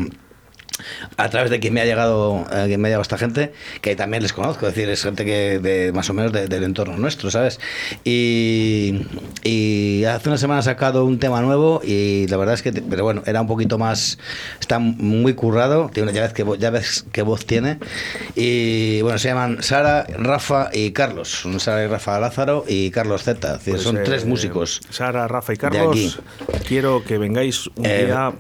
a 1.17 1.29
través 1.29 1.49
de 1.51 1.59
quien 1.59 1.73
me 1.73 1.81
ha 1.81 1.85
llegado 1.85 2.45
eh, 2.51 2.65
quien 2.67 2.81
me 2.81 2.87
ha 2.87 2.89
llegado 2.89 3.01
esta 3.01 3.17
gente 3.17 3.53
que 3.81 3.95
también 3.95 4.21
les 4.23 4.33
conozco 4.33 4.67
es 4.67 4.75
decir 4.75 4.89
es 4.89 5.01
gente 5.03 5.23
que 5.25 5.59
de 5.59 5.91
más 5.93 6.09
o 6.09 6.13
menos 6.13 6.31
de- 6.31 6.47
del 6.47 6.63
entorno 6.63 6.97
nuestro 6.97 7.31
sabes 7.31 7.59
y, 8.03 9.05
y 9.43 10.03
hace 10.05 10.29
una 10.29 10.37
semana 10.37 10.59
ha 10.59 10.63
sacado 10.63 11.05
un 11.05 11.19
tema 11.19 11.41
nuevo 11.41 11.81
y 11.83 12.27
la 12.27 12.37
verdad 12.37 12.55
es 12.55 12.61
que 12.61 12.71
pero 12.73 13.03
bueno 13.03 13.23
era 13.25 13.41
un 13.41 13.47
poquito 13.47 13.77
más 13.77 14.17
está 14.59 14.79
muy 14.79 15.33
currado 15.33 15.89
tiene 15.93 16.09
una 16.09 16.15
ya 16.15 16.23
ves 16.23 16.33
que 16.33 16.45
ya 16.59 16.69
ves 16.69 17.05
qué 17.11 17.21
voz 17.21 17.45
tiene. 17.45 17.79
Y 18.35 19.01
bueno 19.01 19.17
se 19.17 19.29
llaman 19.29 19.61
Sara 19.61 20.05
Rafa 20.17 20.69
y 20.73 20.91
Carlos. 20.91 21.45
Sara 21.57 21.83
y 21.83 21.87
Rafa 21.87 22.19
Lázaro 22.19 22.65
y 22.67 22.91
Carlos 22.91 23.23
Z 23.23 23.53
decir, 23.57 23.73
Pues, 23.73 23.83
son 23.83 23.97
eh, 23.97 24.01
tres 24.03 24.25
músicos 24.25 24.81
Sara, 24.89 25.27
Rafa 25.27 25.53
y 25.53 25.57
Carlos, 25.57 26.19
quiero 26.67 27.03
que 27.03 27.17
vengáis 27.17 27.67
un 27.75 27.85
Eh, 27.85 28.05
día 28.05 28.33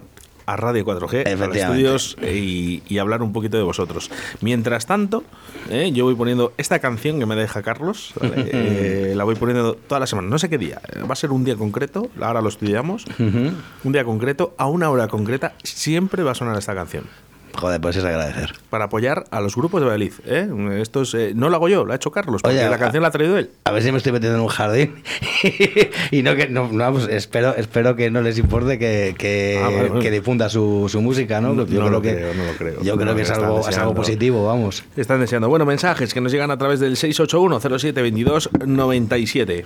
a 0.45 0.55
Radio 0.55 0.85
4G, 0.85 0.91
a 0.93 0.99
los 0.99 1.13
Efectivamente. 1.13 1.59
estudios 1.59 2.17
eh, 2.21 2.35
y, 2.35 2.83
y 2.87 2.97
hablar 2.99 3.21
un 3.21 3.33
poquito 3.33 3.57
de 3.57 3.63
vosotros. 3.63 4.11
Mientras 4.41 4.85
tanto, 4.85 5.23
eh, 5.69 5.91
yo 5.93 6.05
voy 6.05 6.15
poniendo 6.15 6.53
esta 6.57 6.79
canción 6.79 7.19
que 7.19 7.25
me 7.25 7.35
deja 7.35 7.61
Carlos, 7.61 8.13
¿vale? 8.19 8.35
Eh, 8.55 9.13
la 9.15 9.23
voy 9.23 9.35
poniendo 9.35 9.73
toda 9.75 9.99
la 9.99 10.07
semana, 10.07 10.27
no 10.29 10.37
sé 10.39 10.49
qué 10.49 10.57
día, 10.57 10.81
va 11.09 11.13
a 11.13 11.15
ser 11.15 11.31
un 11.31 11.43
día 11.43 11.55
concreto, 11.55 12.09
ahora 12.21 12.41
lo 12.41 12.49
estudiamos, 12.49 13.05
un 13.19 13.91
día 13.91 14.03
concreto, 14.03 14.53
a 14.57 14.67
una 14.67 14.89
hora 14.89 15.07
concreta, 15.07 15.53
siempre 15.63 16.23
va 16.23 16.31
a 16.31 16.35
sonar 16.35 16.57
esta 16.57 16.75
canción. 16.75 17.05
Joder 17.55 17.79
pues 17.81 17.95
es 17.95 18.03
agradecer 18.03 18.53
Para 18.69 18.85
apoyar 18.85 19.25
a 19.31 19.39
los 19.41 19.55
grupos 19.55 19.81
de 19.81 19.87
Valladolid. 19.87 20.13
¿eh? 20.25 20.47
Esto 20.81 21.01
es, 21.03 21.13
eh, 21.13 21.31
no 21.35 21.49
lo 21.49 21.55
hago 21.55 21.69
yo, 21.69 21.85
lo 21.85 21.93
ha 21.93 21.95
hecho 21.95 22.11
Carlos, 22.11 22.41
porque 22.41 22.57
Oye, 22.57 22.69
la 22.69 22.75
a- 22.75 22.79
canción 22.79 23.01
la 23.01 23.07
ha 23.09 23.11
traído 23.11 23.37
él. 23.37 23.49
A 23.65 23.71
ver 23.71 23.83
si 23.83 23.91
me 23.91 23.97
estoy 23.97 24.11
metiendo 24.11 24.37
en 24.37 24.43
un 24.43 24.49
jardín. 24.49 24.95
y 26.11 26.21
no 26.23 26.35
que 26.35 26.47
no, 26.49 26.69
no, 26.71 26.99
espero, 27.07 27.55
espero 27.55 27.95
que 27.95 28.09
no 28.11 28.21
les 28.21 28.37
importe 28.37 28.77
que, 28.79 29.15
que, 29.17 29.59
Ah, 29.63 29.69
vale, 29.69 29.89
vale. 29.89 30.01
que 30.01 30.11
difunda 30.11 30.49
su, 30.49 30.87
su 30.89 31.01
música, 31.01 31.39
¿no? 31.41 31.53
No, 31.53 31.65
Yo 31.65 31.79
creo 31.79 31.89
lo 31.89 32.01
que, 32.01 32.15
creo, 32.15 32.33
no 32.33 32.45
lo 32.45 32.51
creo. 32.53 32.81
Yo 32.83 32.95
No, 32.95 33.01
creo 33.01 33.15
que 33.15 33.21
es 33.23 33.31
algo, 33.31 33.67
es 33.67 33.77
algo 33.77 33.93
positivo, 33.95 34.45
vamos. 34.45 34.83
Están 34.95 35.19
deseando. 35.21 35.49
Bueno, 35.49 35.65
mensajes 35.65 36.13
que 36.13 36.21
nos 36.21 36.31
llegan 36.31 36.51
a 36.51 36.57
través 36.57 36.79
del 36.79 36.95
681-0722-97. 36.97 39.65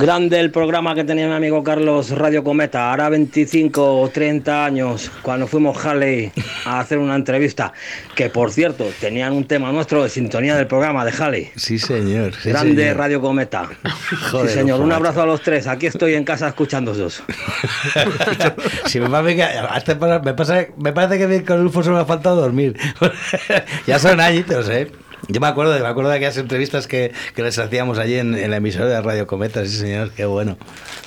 Grande 0.00 0.38
el 0.38 0.52
programa 0.52 0.94
que 0.94 1.02
tenía 1.02 1.26
mi 1.26 1.34
amigo 1.34 1.64
Carlos 1.64 2.10
Radio 2.10 2.44
Cometa, 2.44 2.92
hará 2.92 3.08
25 3.08 4.00
o 4.00 4.08
30 4.08 4.64
años, 4.64 5.10
cuando 5.22 5.48
fuimos 5.48 5.84
Halley 5.84 6.30
a 6.66 6.78
hacer 6.78 6.98
una 6.98 7.16
entrevista, 7.16 7.72
que 8.14 8.30
por 8.30 8.52
cierto, 8.52 8.86
tenían 9.00 9.32
un 9.32 9.44
tema 9.48 9.72
nuestro 9.72 10.04
de 10.04 10.08
sintonía 10.08 10.54
del 10.54 10.68
programa 10.68 11.04
de 11.04 11.10
Halley. 11.10 11.50
Sí, 11.56 11.80
señor. 11.80 12.32
sí, 12.40 12.50
Grande 12.50 12.80
señor. 12.80 12.96
Radio 12.96 13.20
Cometa. 13.20 13.68
Joder, 14.30 14.48
sí, 14.48 14.54
señor, 14.54 14.80
un 14.82 14.92
abrazo 14.92 15.22
a 15.22 15.26
los 15.26 15.42
tres. 15.42 15.66
Aquí 15.66 15.86
estoy 15.86 16.14
en 16.14 16.22
casa 16.22 16.46
escuchándoos. 16.46 17.24
Si 18.86 19.00
me, 19.00 19.34
que, 19.36 19.42
hasta 19.42 19.94
me, 20.20 20.32
pasa- 20.34 20.66
me 20.76 20.92
parece 20.92 21.18
que 21.18 21.44
con 21.44 21.60
Ulfo 21.60 21.82
solo 21.82 21.96
me 21.96 22.02
ha 22.02 22.06
faltado 22.06 22.36
dormir. 22.36 22.76
ya 23.86 23.98
son 23.98 24.20
añitos, 24.20 24.68
¿eh? 24.68 24.90
Yo 25.26 25.40
me 25.40 25.46
acuerdo, 25.48 25.78
me 25.78 25.86
acuerdo 25.86 26.10
de 26.10 26.16
aquellas 26.16 26.36
entrevistas 26.36 26.86
que, 26.86 27.12
que 27.34 27.42
les 27.42 27.58
hacíamos 27.58 27.98
allí 27.98 28.14
en, 28.14 28.34
en 28.34 28.50
la 28.50 28.58
emisora 28.58 28.86
de 28.86 29.00
Radio 29.02 29.26
Cometa, 29.26 29.64
sí 29.66 29.76
señor, 29.76 30.10
qué 30.12 30.24
bueno, 30.26 30.56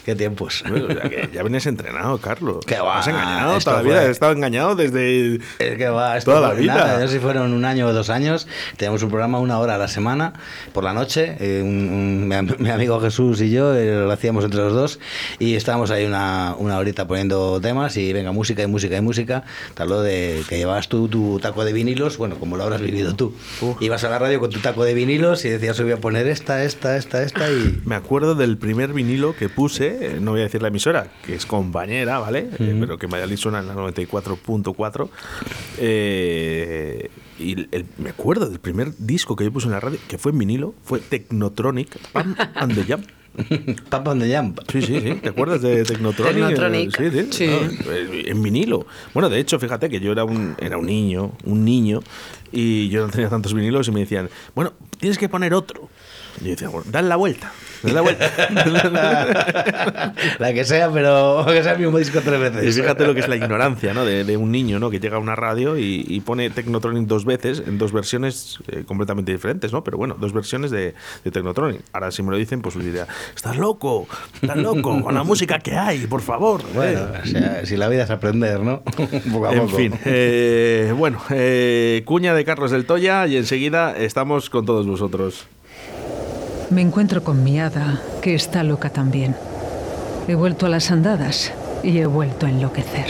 qué 0.05 0.15
tiempos. 0.15 0.63
Bueno, 0.67 0.87
sea 0.87 1.09
que 1.09 1.29
ya 1.33 1.41
vienes 1.43 1.65
entrenado, 1.65 2.17
Carlos. 2.19 2.65
Qué 2.65 2.75
va, 2.79 2.99
Has 2.99 3.07
engañado 3.07 3.57
toda 3.59 3.77
la 3.77 3.81
vida. 3.83 4.03
He 4.05 4.11
estado 4.11 4.31
engañado 4.33 4.75
desde. 4.75 5.35
Es 5.59 5.77
que 5.77 5.87
va, 5.89 6.17
esto 6.17 6.31
Toda 6.33 6.49
la 6.49 6.53
vida. 6.53 6.75
nada, 6.75 6.99
sé 7.07 7.13
si 7.13 7.19
fueron 7.19 7.53
un 7.53 7.65
año 7.65 7.87
o 7.87 7.93
dos 7.93 8.09
años. 8.09 8.47
Teníamos 8.77 9.01
un 9.03 9.09
programa 9.09 9.39
una 9.39 9.57
hora 9.59 9.75
a 9.75 9.77
la 9.77 9.87
semana, 9.87 10.33
por 10.73 10.83
la 10.83 10.93
noche. 10.93 11.37
eh, 11.39 11.61
un- 11.63 11.69
un- 11.89 12.27
mi, 12.27 12.35
am- 12.35 12.55
mi 12.59 12.69
amigo 12.69 12.99
Jesús 12.99 13.41
y 13.41 13.49
yo 13.51 13.73
eh, 13.75 14.03
lo 14.05 14.11
hacíamos 14.11 14.43
entre 14.43 14.59
los 14.59 14.73
dos. 14.73 14.99
Y 15.39 15.55
estábamos 15.55 15.89
ahí 15.91 16.05
una, 16.05 16.55
una 16.57 16.77
horita 16.77 17.07
poniendo 17.07 17.59
temas 17.61 17.95
y 17.97 18.11
venga, 18.13 18.31
música 18.31 18.61
y 18.63 18.67
música 18.67 18.97
y 18.97 19.01
música. 19.01 19.43
Tal 19.73 19.89
lo 19.89 20.01
de 20.01 20.43
que 20.49 20.57
llevabas 20.57 20.87
tú 20.89 21.07
tu 21.07 21.39
taco 21.39 21.63
de 21.65 21.73
vinilos, 21.73 22.17
bueno, 22.17 22.35
como 22.35 22.57
lo 22.57 22.63
habrás 22.63 22.81
vivido 22.81 23.15
tú. 23.15 23.33
Ibas 23.79 24.00
a 24.03 24.09
la 24.09 24.19
radio 24.19 24.39
con 24.39 24.49
tu 24.49 24.59
taco 24.59 24.83
de 24.83 24.93
vinilos 24.93 25.45
y 25.45 25.49
decías, 25.49 25.79
voy 25.81 25.91
a 25.91 25.97
poner 25.97 26.27
esta, 26.27 26.63
esta, 26.63 26.97
esta, 26.97 27.23
esta 27.23 27.49
y. 27.51 27.81
Me 27.85 27.95
acuerdo 27.95 28.35
del 28.35 28.57
primer 28.57 28.93
vinilo 28.93 29.35
que 29.35 29.49
puse, 29.49 29.97
eh, 30.15 30.17
no 30.19 30.31
voy 30.31 30.41
a 30.41 30.43
decir 30.43 30.61
la 30.61 30.67
emisora, 30.69 31.11
que 31.25 31.35
es 31.35 31.45
compañera, 31.45 32.19
¿vale? 32.19 32.47
Eh, 32.59 32.75
pero 32.79 32.97
que 32.97 33.07
Valladolid 33.07 33.37
suena 33.37 33.59
en 33.59 33.67
la 33.67 33.75
94.4. 33.75 35.09
Eh, 35.77 37.09
y 37.39 37.53
el- 37.75 37.85
me 37.97 38.09
acuerdo 38.09 38.47
del 38.49 38.59
primer 38.59 38.95
disco 38.97 39.35
que 39.35 39.43
yo 39.43 39.51
puse 39.51 39.65
en 39.67 39.71
la 39.73 39.79
radio, 39.79 39.97
que 40.07 40.17
fue 40.17 40.31
en 40.31 40.37
vinilo, 40.37 40.75
fue 40.83 40.99
Technotronic, 40.99 41.97
Pam 42.11 42.35
and 42.55 42.75
the 42.75 42.83
Jam. 42.83 43.01
Papa 43.89 44.13
the 44.19 44.35
Jump. 44.35 44.59
Sí, 44.69 44.81
sí, 44.81 44.99
sí. 44.99 45.13
¿Te 45.23 45.29
acuerdas 45.29 45.61
de 45.61 45.85
Technotronic? 45.85 46.33
Technotronic, 46.49 46.97
Sí, 46.97 47.09
sí. 47.11 47.27
sí. 47.31 47.45
Ah, 47.49 47.69
eh, 47.89 48.23
En 48.27 48.43
vinilo. 48.43 48.85
Bueno, 49.13 49.29
de 49.29 49.39
hecho, 49.39 49.57
fíjate 49.57 49.89
que 49.89 50.01
yo 50.01 50.11
era 50.11 50.25
un, 50.25 50.53
era 50.59 50.77
un 50.77 50.85
niño, 50.85 51.31
un 51.45 51.63
niño, 51.63 52.01
y 52.51 52.89
yo 52.89 53.05
no 53.05 53.11
tenía 53.11 53.29
tantos 53.29 53.53
vinilos 53.53 53.87
y 53.87 53.91
me 53.91 54.01
decían, 54.01 54.29
bueno, 54.55 54.73
tienes 54.99 55.17
que 55.17 55.29
poner 55.29 55.53
otro. 55.53 55.89
Y 56.39 56.45
yo 56.45 56.49
decía, 56.51 56.69
bueno, 56.69 56.85
dale 56.91 57.07
la 57.09 57.15
vuelta. 57.17 57.51
La 57.83 58.01
vuelta. 58.01 58.29
La 60.39 60.53
que 60.53 60.63
sea, 60.65 60.91
pero 60.91 61.43
que 61.47 61.63
sea 61.63 61.73
el 61.73 61.79
mismo 61.79 61.97
disco 61.97 62.19
tres 62.23 62.39
veces. 62.39 62.77
y 62.77 62.81
fíjate 62.81 63.05
lo 63.07 63.13
que 63.13 63.21
es 63.21 63.27
la 63.27 63.35
ignorancia, 63.35 63.93
¿no? 63.93 64.05
De, 64.05 64.23
de 64.23 64.37
un 64.37 64.51
niño, 64.51 64.79
¿no? 64.79 64.89
Que 64.89 64.99
llega 64.99 65.17
a 65.17 65.19
una 65.19 65.35
radio 65.35 65.77
y, 65.77 66.05
y 66.07 66.19
pone 66.21 66.49
Technotronic 66.49 67.07
dos 67.07 67.25
veces, 67.25 67.63
en 67.65 67.77
dos 67.77 67.91
versiones 67.91 68.59
eh, 68.67 68.83
completamente 68.85 69.31
diferentes, 69.31 69.73
¿no? 69.73 69.83
Pero 69.83 69.97
bueno, 69.97 70.15
dos 70.19 70.31
versiones 70.33 70.69
de, 70.71 70.93
de 71.23 71.31
Technotronic. 71.31 71.81
Ahora, 71.93 72.11
si 72.11 72.21
me 72.23 72.31
lo 72.31 72.37
dicen, 72.37 72.61
pues 72.61 72.77
diría, 72.77 73.07
estás 73.35 73.57
loco, 73.57 74.07
estás 74.41 74.57
loco, 74.57 75.01
con 75.01 75.13
la 75.15 75.23
música 75.23 75.59
que 75.59 75.75
hay, 75.75 76.05
por 76.07 76.21
favor. 76.21 76.61
Bueno, 76.73 76.99
eh". 76.99 77.21
o 77.23 77.25
sea, 77.25 77.65
si 77.65 77.77
la 77.77 77.87
vida 77.89 78.03
es 78.03 78.11
aprender, 78.11 78.59
¿no? 78.59 78.81
poco 79.31 79.47
a 79.47 79.53
En 79.53 79.61
poco. 79.61 79.77
fin, 79.77 79.93
eh, 80.05 80.93
bueno, 80.95 81.19
eh, 81.31 82.03
cuña 82.05 82.33
de 82.35 82.45
Carlos 82.45 82.71
del 82.71 82.85
Toya 82.85 83.25
y 83.27 83.37
enseguida 83.37 83.95
estamos 83.97 84.49
con 84.49 84.65
todos 84.65 84.85
vosotros. 84.85 85.47
Me 86.71 86.81
encuentro 86.81 87.21
con 87.21 87.43
mi 87.43 87.59
hada, 87.59 88.01
que 88.21 88.33
está 88.33 88.63
loca 88.63 88.89
también. 88.89 89.35
He 90.29 90.35
vuelto 90.35 90.65
a 90.65 90.69
las 90.69 90.89
andadas 90.89 91.51
y 91.83 91.97
he 91.97 92.05
vuelto 92.05 92.45
a 92.45 92.49
enloquecer. 92.49 93.07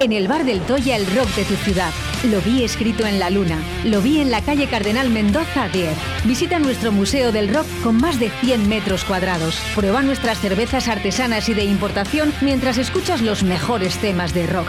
En 0.00 0.12
el 0.12 0.26
bar 0.26 0.44
del 0.44 0.60
Toya, 0.62 0.96
el 0.96 1.06
rock 1.06 1.28
de 1.36 1.44
tu 1.44 1.54
ciudad. 1.54 1.92
Lo 2.24 2.40
vi 2.40 2.64
escrito 2.64 3.06
en 3.06 3.20
la 3.20 3.30
luna. 3.30 3.58
Lo 3.84 4.02
vi 4.02 4.18
en 4.18 4.32
la 4.32 4.40
calle 4.40 4.66
Cardenal 4.66 5.08
Mendoza 5.10 5.68
10. 5.68 5.90
Visita 6.24 6.58
nuestro 6.58 6.90
Museo 6.90 7.30
del 7.30 7.54
Rock 7.54 7.66
con 7.84 7.98
más 7.98 8.18
de 8.18 8.30
100 8.30 8.68
metros 8.68 9.04
cuadrados. 9.04 9.62
Prueba 9.76 10.02
nuestras 10.02 10.40
cervezas 10.40 10.88
artesanas 10.88 11.48
y 11.48 11.54
de 11.54 11.62
importación 11.62 12.32
mientras 12.40 12.76
escuchas 12.78 13.22
los 13.22 13.44
mejores 13.44 13.98
temas 13.98 14.34
de 14.34 14.48
rock. 14.48 14.66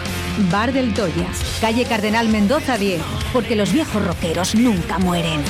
Bar 0.52 0.74
del 0.74 0.94
Toya, 0.94 1.28
calle 1.60 1.86
Cardenal 1.86 2.30
Mendoza 2.30 2.78
10. 2.78 3.02
Porque 3.34 3.56
los 3.56 3.74
viejos 3.74 4.06
rockeros 4.06 4.54
nunca 4.54 5.00
mueren. 5.00 5.42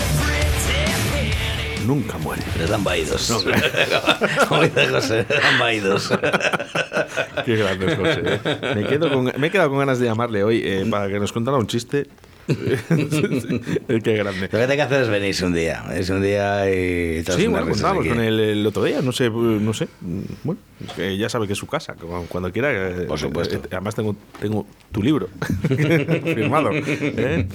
Nunca 1.85 2.17
muere. 2.17 2.41
Les 2.57 2.69
dan 2.69 2.83
vaídos. 2.83 3.31
Como 4.47 4.61
dice 4.63 4.87
José, 4.87 5.25
dan 5.29 5.59
vaídos. 5.59 6.09
Qué 7.45 7.55
grande 7.57 7.95
José. 7.95 8.21
¿eh? 8.25 8.73
Me, 8.75 8.87
quedo 8.87 9.11
con- 9.11 9.31
me 9.37 9.47
he 9.47 9.51
quedado 9.51 9.69
con 9.69 9.79
ganas 9.79 9.99
de 9.99 10.05
llamarle 10.05 10.43
hoy 10.43 10.61
eh, 10.63 10.85
para 10.89 11.07
que 11.09 11.19
nos 11.19 11.31
contara 11.33 11.57
un 11.57 11.67
chiste. 11.67 12.07
Qué 14.03 14.13
grande. 14.17 14.41
Lo 14.41 14.49
que 14.49 14.57
hay 14.57 14.75
que 14.75 14.81
hacer 14.81 15.01
es 15.03 15.09
venirse 15.09 15.45
un 15.45 15.53
día. 15.53 15.83
Es 15.93 16.09
un 16.09 16.21
día 16.21 16.69
y... 16.69 17.23
Sí, 17.23 17.47
bueno, 17.47 17.69
contábamos 17.69 18.07
con 18.07 18.19
él 18.19 18.39
el 18.39 18.65
otro 18.67 18.83
día, 18.83 19.01
no 19.01 19.11
sé, 19.11 19.29
no 19.29 19.73
sé. 19.73 19.87
Bueno, 20.43 20.59
que 20.95 21.17
ya 21.17 21.29
sabe 21.29 21.47
que 21.47 21.53
es 21.53 21.59
su 21.59 21.67
casa, 21.67 21.93
cu- 21.95 22.25
cuando 22.27 22.51
quiera. 22.51 22.71
eh, 22.73 23.05
Por 23.07 23.19
supuesto. 23.19 23.55
eh, 23.55 23.61
Además 23.71 23.95
tengo, 23.95 24.15
tengo 24.39 24.65
tu 24.91 25.01
libro 25.01 25.29
firmado. 25.67 26.69
¿eh? 26.73 27.47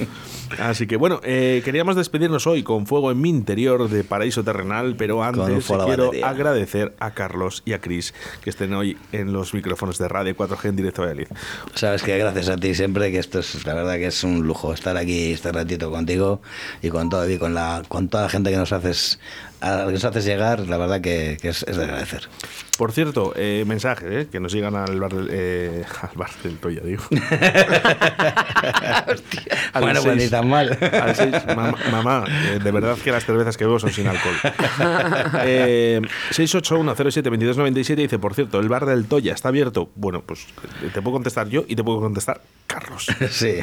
Así 0.58 0.86
que 0.86 0.96
bueno, 0.96 1.20
eh, 1.24 1.60
queríamos 1.64 1.94
despedirnos 1.96 2.46
hoy 2.46 2.62
con 2.62 2.86
Fuego 2.86 3.10
en 3.10 3.20
mi 3.20 3.28
interior 3.28 3.88
de 3.88 4.04
Paraíso 4.04 4.44
Terrenal, 4.44 4.94
pero 4.96 5.22
antes 5.22 5.66
quiero 5.66 6.06
batería. 6.06 6.28
agradecer 6.28 6.94
a 7.00 7.10
Carlos 7.12 7.62
y 7.66 7.74
a 7.74 7.80
Cris 7.80 8.14
que 8.42 8.48
estén 8.50 8.72
hoy 8.72 8.96
en 9.12 9.32
los 9.32 9.52
micrófonos 9.52 9.98
de 9.98 10.08
Radio 10.08 10.34
4G 10.36 10.68
en 10.70 10.76
directo 10.76 11.02
a 11.02 11.06
Valladolid. 11.06 11.28
Sabes 11.74 12.02
que 12.02 12.16
gracias 12.16 12.48
a 12.48 12.56
ti 12.56 12.74
siempre, 12.74 13.10
que 13.12 13.18
esto 13.18 13.40
es 13.40 13.66
la 13.66 13.74
verdad 13.74 13.96
que 13.96 14.06
es 14.06 14.24
un 14.24 14.46
lujo 14.46 14.72
estar 14.78 14.96
aquí 14.96 15.32
este 15.32 15.52
ratito 15.52 15.90
contigo 15.90 16.40
y 16.82 16.88
con 16.88 17.10
todo 17.10 17.28
y 17.28 17.38
con 17.38 17.54
la 17.54 17.82
con 17.88 18.08
toda 18.08 18.24
la 18.24 18.28
gente 18.28 18.50
que 18.50 18.56
nos 18.56 18.72
haces 18.72 19.18
a 19.60 19.84
que 19.86 19.92
nos 19.92 20.04
haces 20.04 20.24
llegar, 20.24 20.60
la 20.68 20.76
verdad 20.76 21.00
que, 21.00 21.36
que 21.40 21.48
es, 21.50 21.62
es 21.64 21.76
de 21.76 21.84
agradecer. 21.84 22.28
Por 22.76 22.92
cierto, 22.92 23.32
eh, 23.36 23.64
mensajes 23.66 24.08
eh, 24.10 24.28
que 24.30 24.38
nos 24.38 24.52
llegan 24.52 24.76
al 24.76 25.00
bar 25.00 25.12
del, 25.12 25.28
eh, 25.32 25.84
al 26.02 26.10
bar 26.16 26.30
del 26.44 26.58
Toya, 26.58 26.80
digo. 26.82 27.02
Al 29.72 29.82
Bueno, 29.82 30.02
pues 30.02 30.14
ni 30.14 30.20
seis- 30.20 30.30
tan 30.30 30.48
mal. 30.48 30.78
al 30.92 31.14
seis, 31.16 31.34
mam- 31.48 31.76
mamá, 31.90 32.24
eh, 32.28 32.58
de 32.62 32.70
verdad 32.70 32.96
que 32.98 33.10
las 33.12 33.24
cervezas 33.24 33.56
que 33.56 33.64
bebo 33.64 33.78
son 33.78 33.92
sin 33.92 34.06
alcohol. 34.06 34.34
Eh, 35.44 36.00
681072297 36.32 37.94
dice, 37.96 38.18
por 38.18 38.34
cierto, 38.34 38.58
el 38.60 38.68
bar 38.68 38.86
del 38.86 39.06
Toya 39.06 39.34
está 39.34 39.48
abierto. 39.48 39.90
Bueno, 39.94 40.22
pues 40.24 40.46
eh, 40.82 40.90
te 40.92 41.00
puedo 41.02 41.14
contestar 41.14 41.48
yo 41.48 41.64
y 41.68 41.76
te 41.76 41.84
puedo 41.84 42.00
contestar 42.00 42.40
Carlos. 42.66 43.06
Sí, 43.30 43.54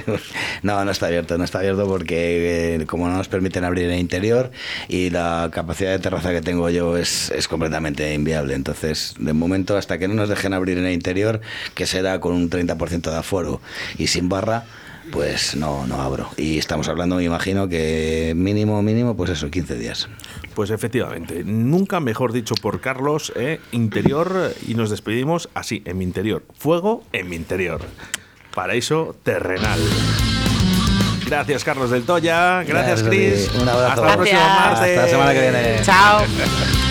no, 0.63 0.83
no 0.83 0.91
está 0.91 1.07
abierto, 1.07 1.37
no 1.37 1.43
está 1.43 1.59
abierto 1.59 1.87
porque 1.87 2.75
eh, 2.81 2.85
como 2.85 3.07
no 3.07 3.17
nos 3.17 3.27
permiten 3.27 3.63
abrir 3.63 3.89
el 3.89 3.99
interior 3.99 4.51
y 4.87 5.09
la 5.09 5.49
capacidad 5.51 5.84
de 5.91 5.99
terraza 5.99 6.31
que 6.31 6.41
tengo 6.41 6.69
yo 6.69 6.97
es, 6.97 7.31
es 7.31 7.47
completamente 7.47 8.13
inviable. 8.13 8.53
Entonces, 8.53 9.15
de 9.19 9.33
momento, 9.33 9.77
hasta 9.77 9.97
que 9.97 10.07
no 10.07 10.13
nos 10.13 10.29
dejen 10.29 10.53
abrir 10.53 10.77
en 10.77 10.85
el 10.85 10.93
interior, 10.93 11.41
que 11.73 11.85
será 11.85 12.19
con 12.19 12.33
un 12.33 12.49
30% 12.49 13.09
de 13.09 13.17
aforo 13.17 13.61
y 13.97 14.07
sin 14.07 14.29
barra, 14.29 14.65
pues 15.11 15.55
no, 15.55 15.85
no 15.87 16.01
abro. 16.01 16.29
Y 16.37 16.57
estamos 16.57 16.87
hablando, 16.87 17.17
me 17.17 17.23
imagino, 17.23 17.67
que 17.67 18.33
mínimo, 18.35 18.81
mínimo, 18.81 19.15
pues 19.15 19.31
eso, 19.31 19.49
15 19.49 19.75
días. 19.77 20.09
Pues 20.53 20.69
efectivamente, 20.69 21.43
nunca 21.43 21.99
mejor 21.99 22.33
dicho 22.33 22.55
por 22.55 22.81
Carlos, 22.81 23.31
eh, 23.35 23.59
interior, 23.71 24.53
y 24.67 24.75
nos 24.75 24.89
despedimos 24.89 25.49
así, 25.53 25.81
en 25.85 25.97
mi 25.97 26.03
interior. 26.03 26.43
Fuego 26.57 27.03
en 27.11 27.29
mi 27.29 27.35
interior. 27.35 27.81
Paraíso 28.53 29.15
terrenal. 29.23 29.79
Gracias, 31.25 31.63
Carlos 31.63 31.89
del 31.89 32.03
Toya. 32.03 32.63
Gracias, 32.63 33.01
Gracias. 33.01 33.49
Cris. 33.49 33.51
Un 33.61 33.67
abrazo. 33.67 33.87
Hasta 33.87 34.07
el 34.11 34.15
próximo 34.15 34.39
martes. 34.39 34.79
Hasta 34.79 35.01
la 35.01 35.07
semana 35.07 35.33
que 35.33 35.41
viene. 35.41 35.81
Chao. 35.83 36.84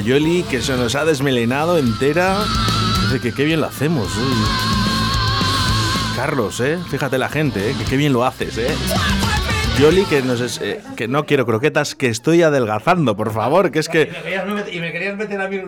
Yoli 0.00 0.42
que 0.44 0.60
se 0.60 0.76
nos 0.76 0.94
ha 0.94 1.04
desmelenado 1.04 1.78
entera. 1.78 2.38
Dice 3.04 3.20
que 3.20 3.32
qué 3.32 3.44
bien 3.44 3.60
lo 3.60 3.66
hacemos. 3.66 4.08
uy. 4.16 4.68
Carlos, 6.16 6.60
¿eh? 6.60 6.78
Fíjate 6.90 7.16
la 7.18 7.28
gente, 7.28 7.70
¿eh? 7.70 7.74
Que 7.78 7.84
qué 7.84 7.96
bien 7.96 8.12
lo 8.12 8.24
haces, 8.24 8.58
¿eh? 8.58 8.74
Yoli 9.78 10.04
que 10.06 10.22
nos 10.22 10.40
es, 10.40 10.60
eh, 10.60 10.80
que 10.96 11.06
no 11.06 11.24
quiero 11.24 11.46
croquetas, 11.46 11.94
que 11.94 12.08
estoy 12.08 12.42
adelgazando, 12.42 13.16
por 13.16 13.32
favor, 13.32 13.70
que 13.70 13.78
es 13.78 13.88
que 13.88 14.10
Y 14.72 14.80
me 14.80 14.90
querías 14.90 15.16
meter 15.16 15.40
a 15.40 15.48
mí 15.48 15.58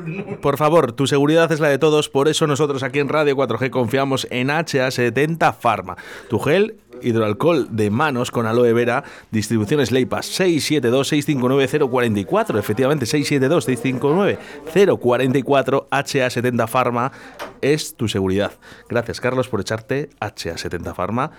por 0.43 0.57
favor, 0.57 0.91
tu 0.91 1.07
seguridad 1.07 1.53
es 1.53 1.61
la 1.61 1.69
de 1.69 1.79
todos, 1.79 2.09
por 2.09 2.27
eso 2.27 2.49
nosotros 2.49 2.83
aquí 2.83 2.99
en 2.99 3.09
Radio 3.09 3.37
4G 3.37 3.71
confiamos 3.71 4.27
en 4.33 4.49
HA70 4.49 5.55
Pharma, 5.55 5.97
tu 6.29 6.41
gel 6.41 6.75
hidroalcohol 7.03 7.69
de 7.71 7.91
manos 7.91 8.31
con 8.31 8.47
aloe 8.47 8.73
vera, 8.73 9.05
distribuciones 9.31 9.93
Leipas 9.93 10.41
672-659-044, 10.41 12.59
efectivamente 12.59 13.05
672-659-044, 13.07 15.89
HA70 15.89 16.69
Pharma 16.69 17.13
es 17.61 17.95
tu 17.95 18.09
seguridad. 18.09 18.53
Gracias 18.89 19.21
Carlos 19.21 19.49
por 19.49 19.61
echarte 19.61 20.09
HA70 20.21 20.95
Pharma. 20.95 21.31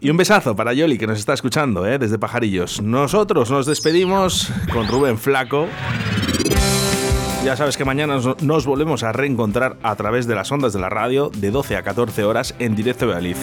Y 0.00 0.10
un 0.10 0.16
besazo 0.16 0.56
para 0.56 0.72
Yoli 0.72 0.98
que 0.98 1.06
nos 1.06 1.18
está 1.18 1.34
escuchando 1.34 1.86
¿eh? 1.86 1.98
desde 1.98 2.18
Pajarillos. 2.18 2.80
Nosotros 2.80 3.50
nos 3.50 3.66
despedimos 3.66 4.50
con 4.72 4.88
Rubén 4.88 5.18
Flaco. 5.18 5.68
Ya 7.44 7.58
sabes 7.58 7.76
que 7.76 7.84
mañana 7.84 8.18
nos, 8.40 8.64
volvemos 8.64 9.02
a 9.02 9.12
reencontrar 9.12 9.76
a 9.82 9.94
través 9.96 10.26
de 10.26 10.34
las 10.34 10.50
ondas 10.50 10.72
de 10.72 10.78
la 10.78 10.88
radio 10.88 11.30
de 11.36 11.50
12 11.50 11.76
a 11.76 11.82
14 11.82 12.24
horas 12.24 12.54
en 12.58 12.74
directo 12.74 13.06
de 13.06 13.12
Valid. 13.12 13.36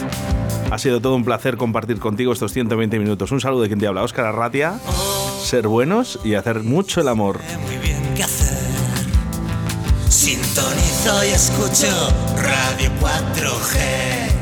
Ha 0.72 0.80
sido 0.80 0.99
todo 1.02 1.16
un 1.16 1.24
placer 1.24 1.56
compartir 1.56 1.99
contigo 1.99 2.34
estos 2.34 2.52
120 2.52 2.97
minutos. 2.97 3.32
Un 3.32 3.39
saludo 3.39 3.62
de 3.62 3.68
quien 3.68 3.80
te 3.80 3.86
habla, 3.86 4.02
Óscar 4.02 4.26
Arratia. 4.26 4.80
Ser 5.43 5.68
buenos 5.68 6.20
y 6.24 6.34
hacer 6.34 6.64
mucho 6.64 6.99
el 6.99 7.10
amor. 7.10 7.41
muy 7.64 7.78
bien 7.78 8.02
qué 8.16 8.24
hacer. 8.24 8.58
Sintonizo 10.10 11.24
y 11.24 11.28
escucho 11.28 11.88
Radio 12.38 12.89
4G. 12.99 14.41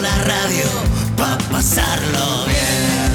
la 0.00 0.14
radio 0.24 0.64
pa' 1.16 1.36
pasarlo 1.50 2.46
bien. 2.46 3.10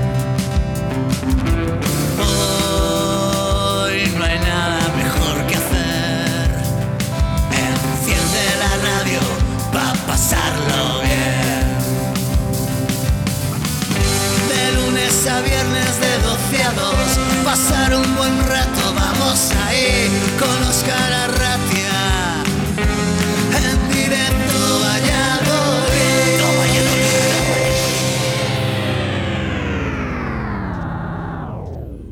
pasar 17.43 17.95
un 17.95 18.15
buen 18.15 18.47
rato, 18.47 18.93
vamos 18.93 19.51
a 19.51 19.75
ir, 19.75 20.09
conozca 20.39 21.09
la 21.09 21.40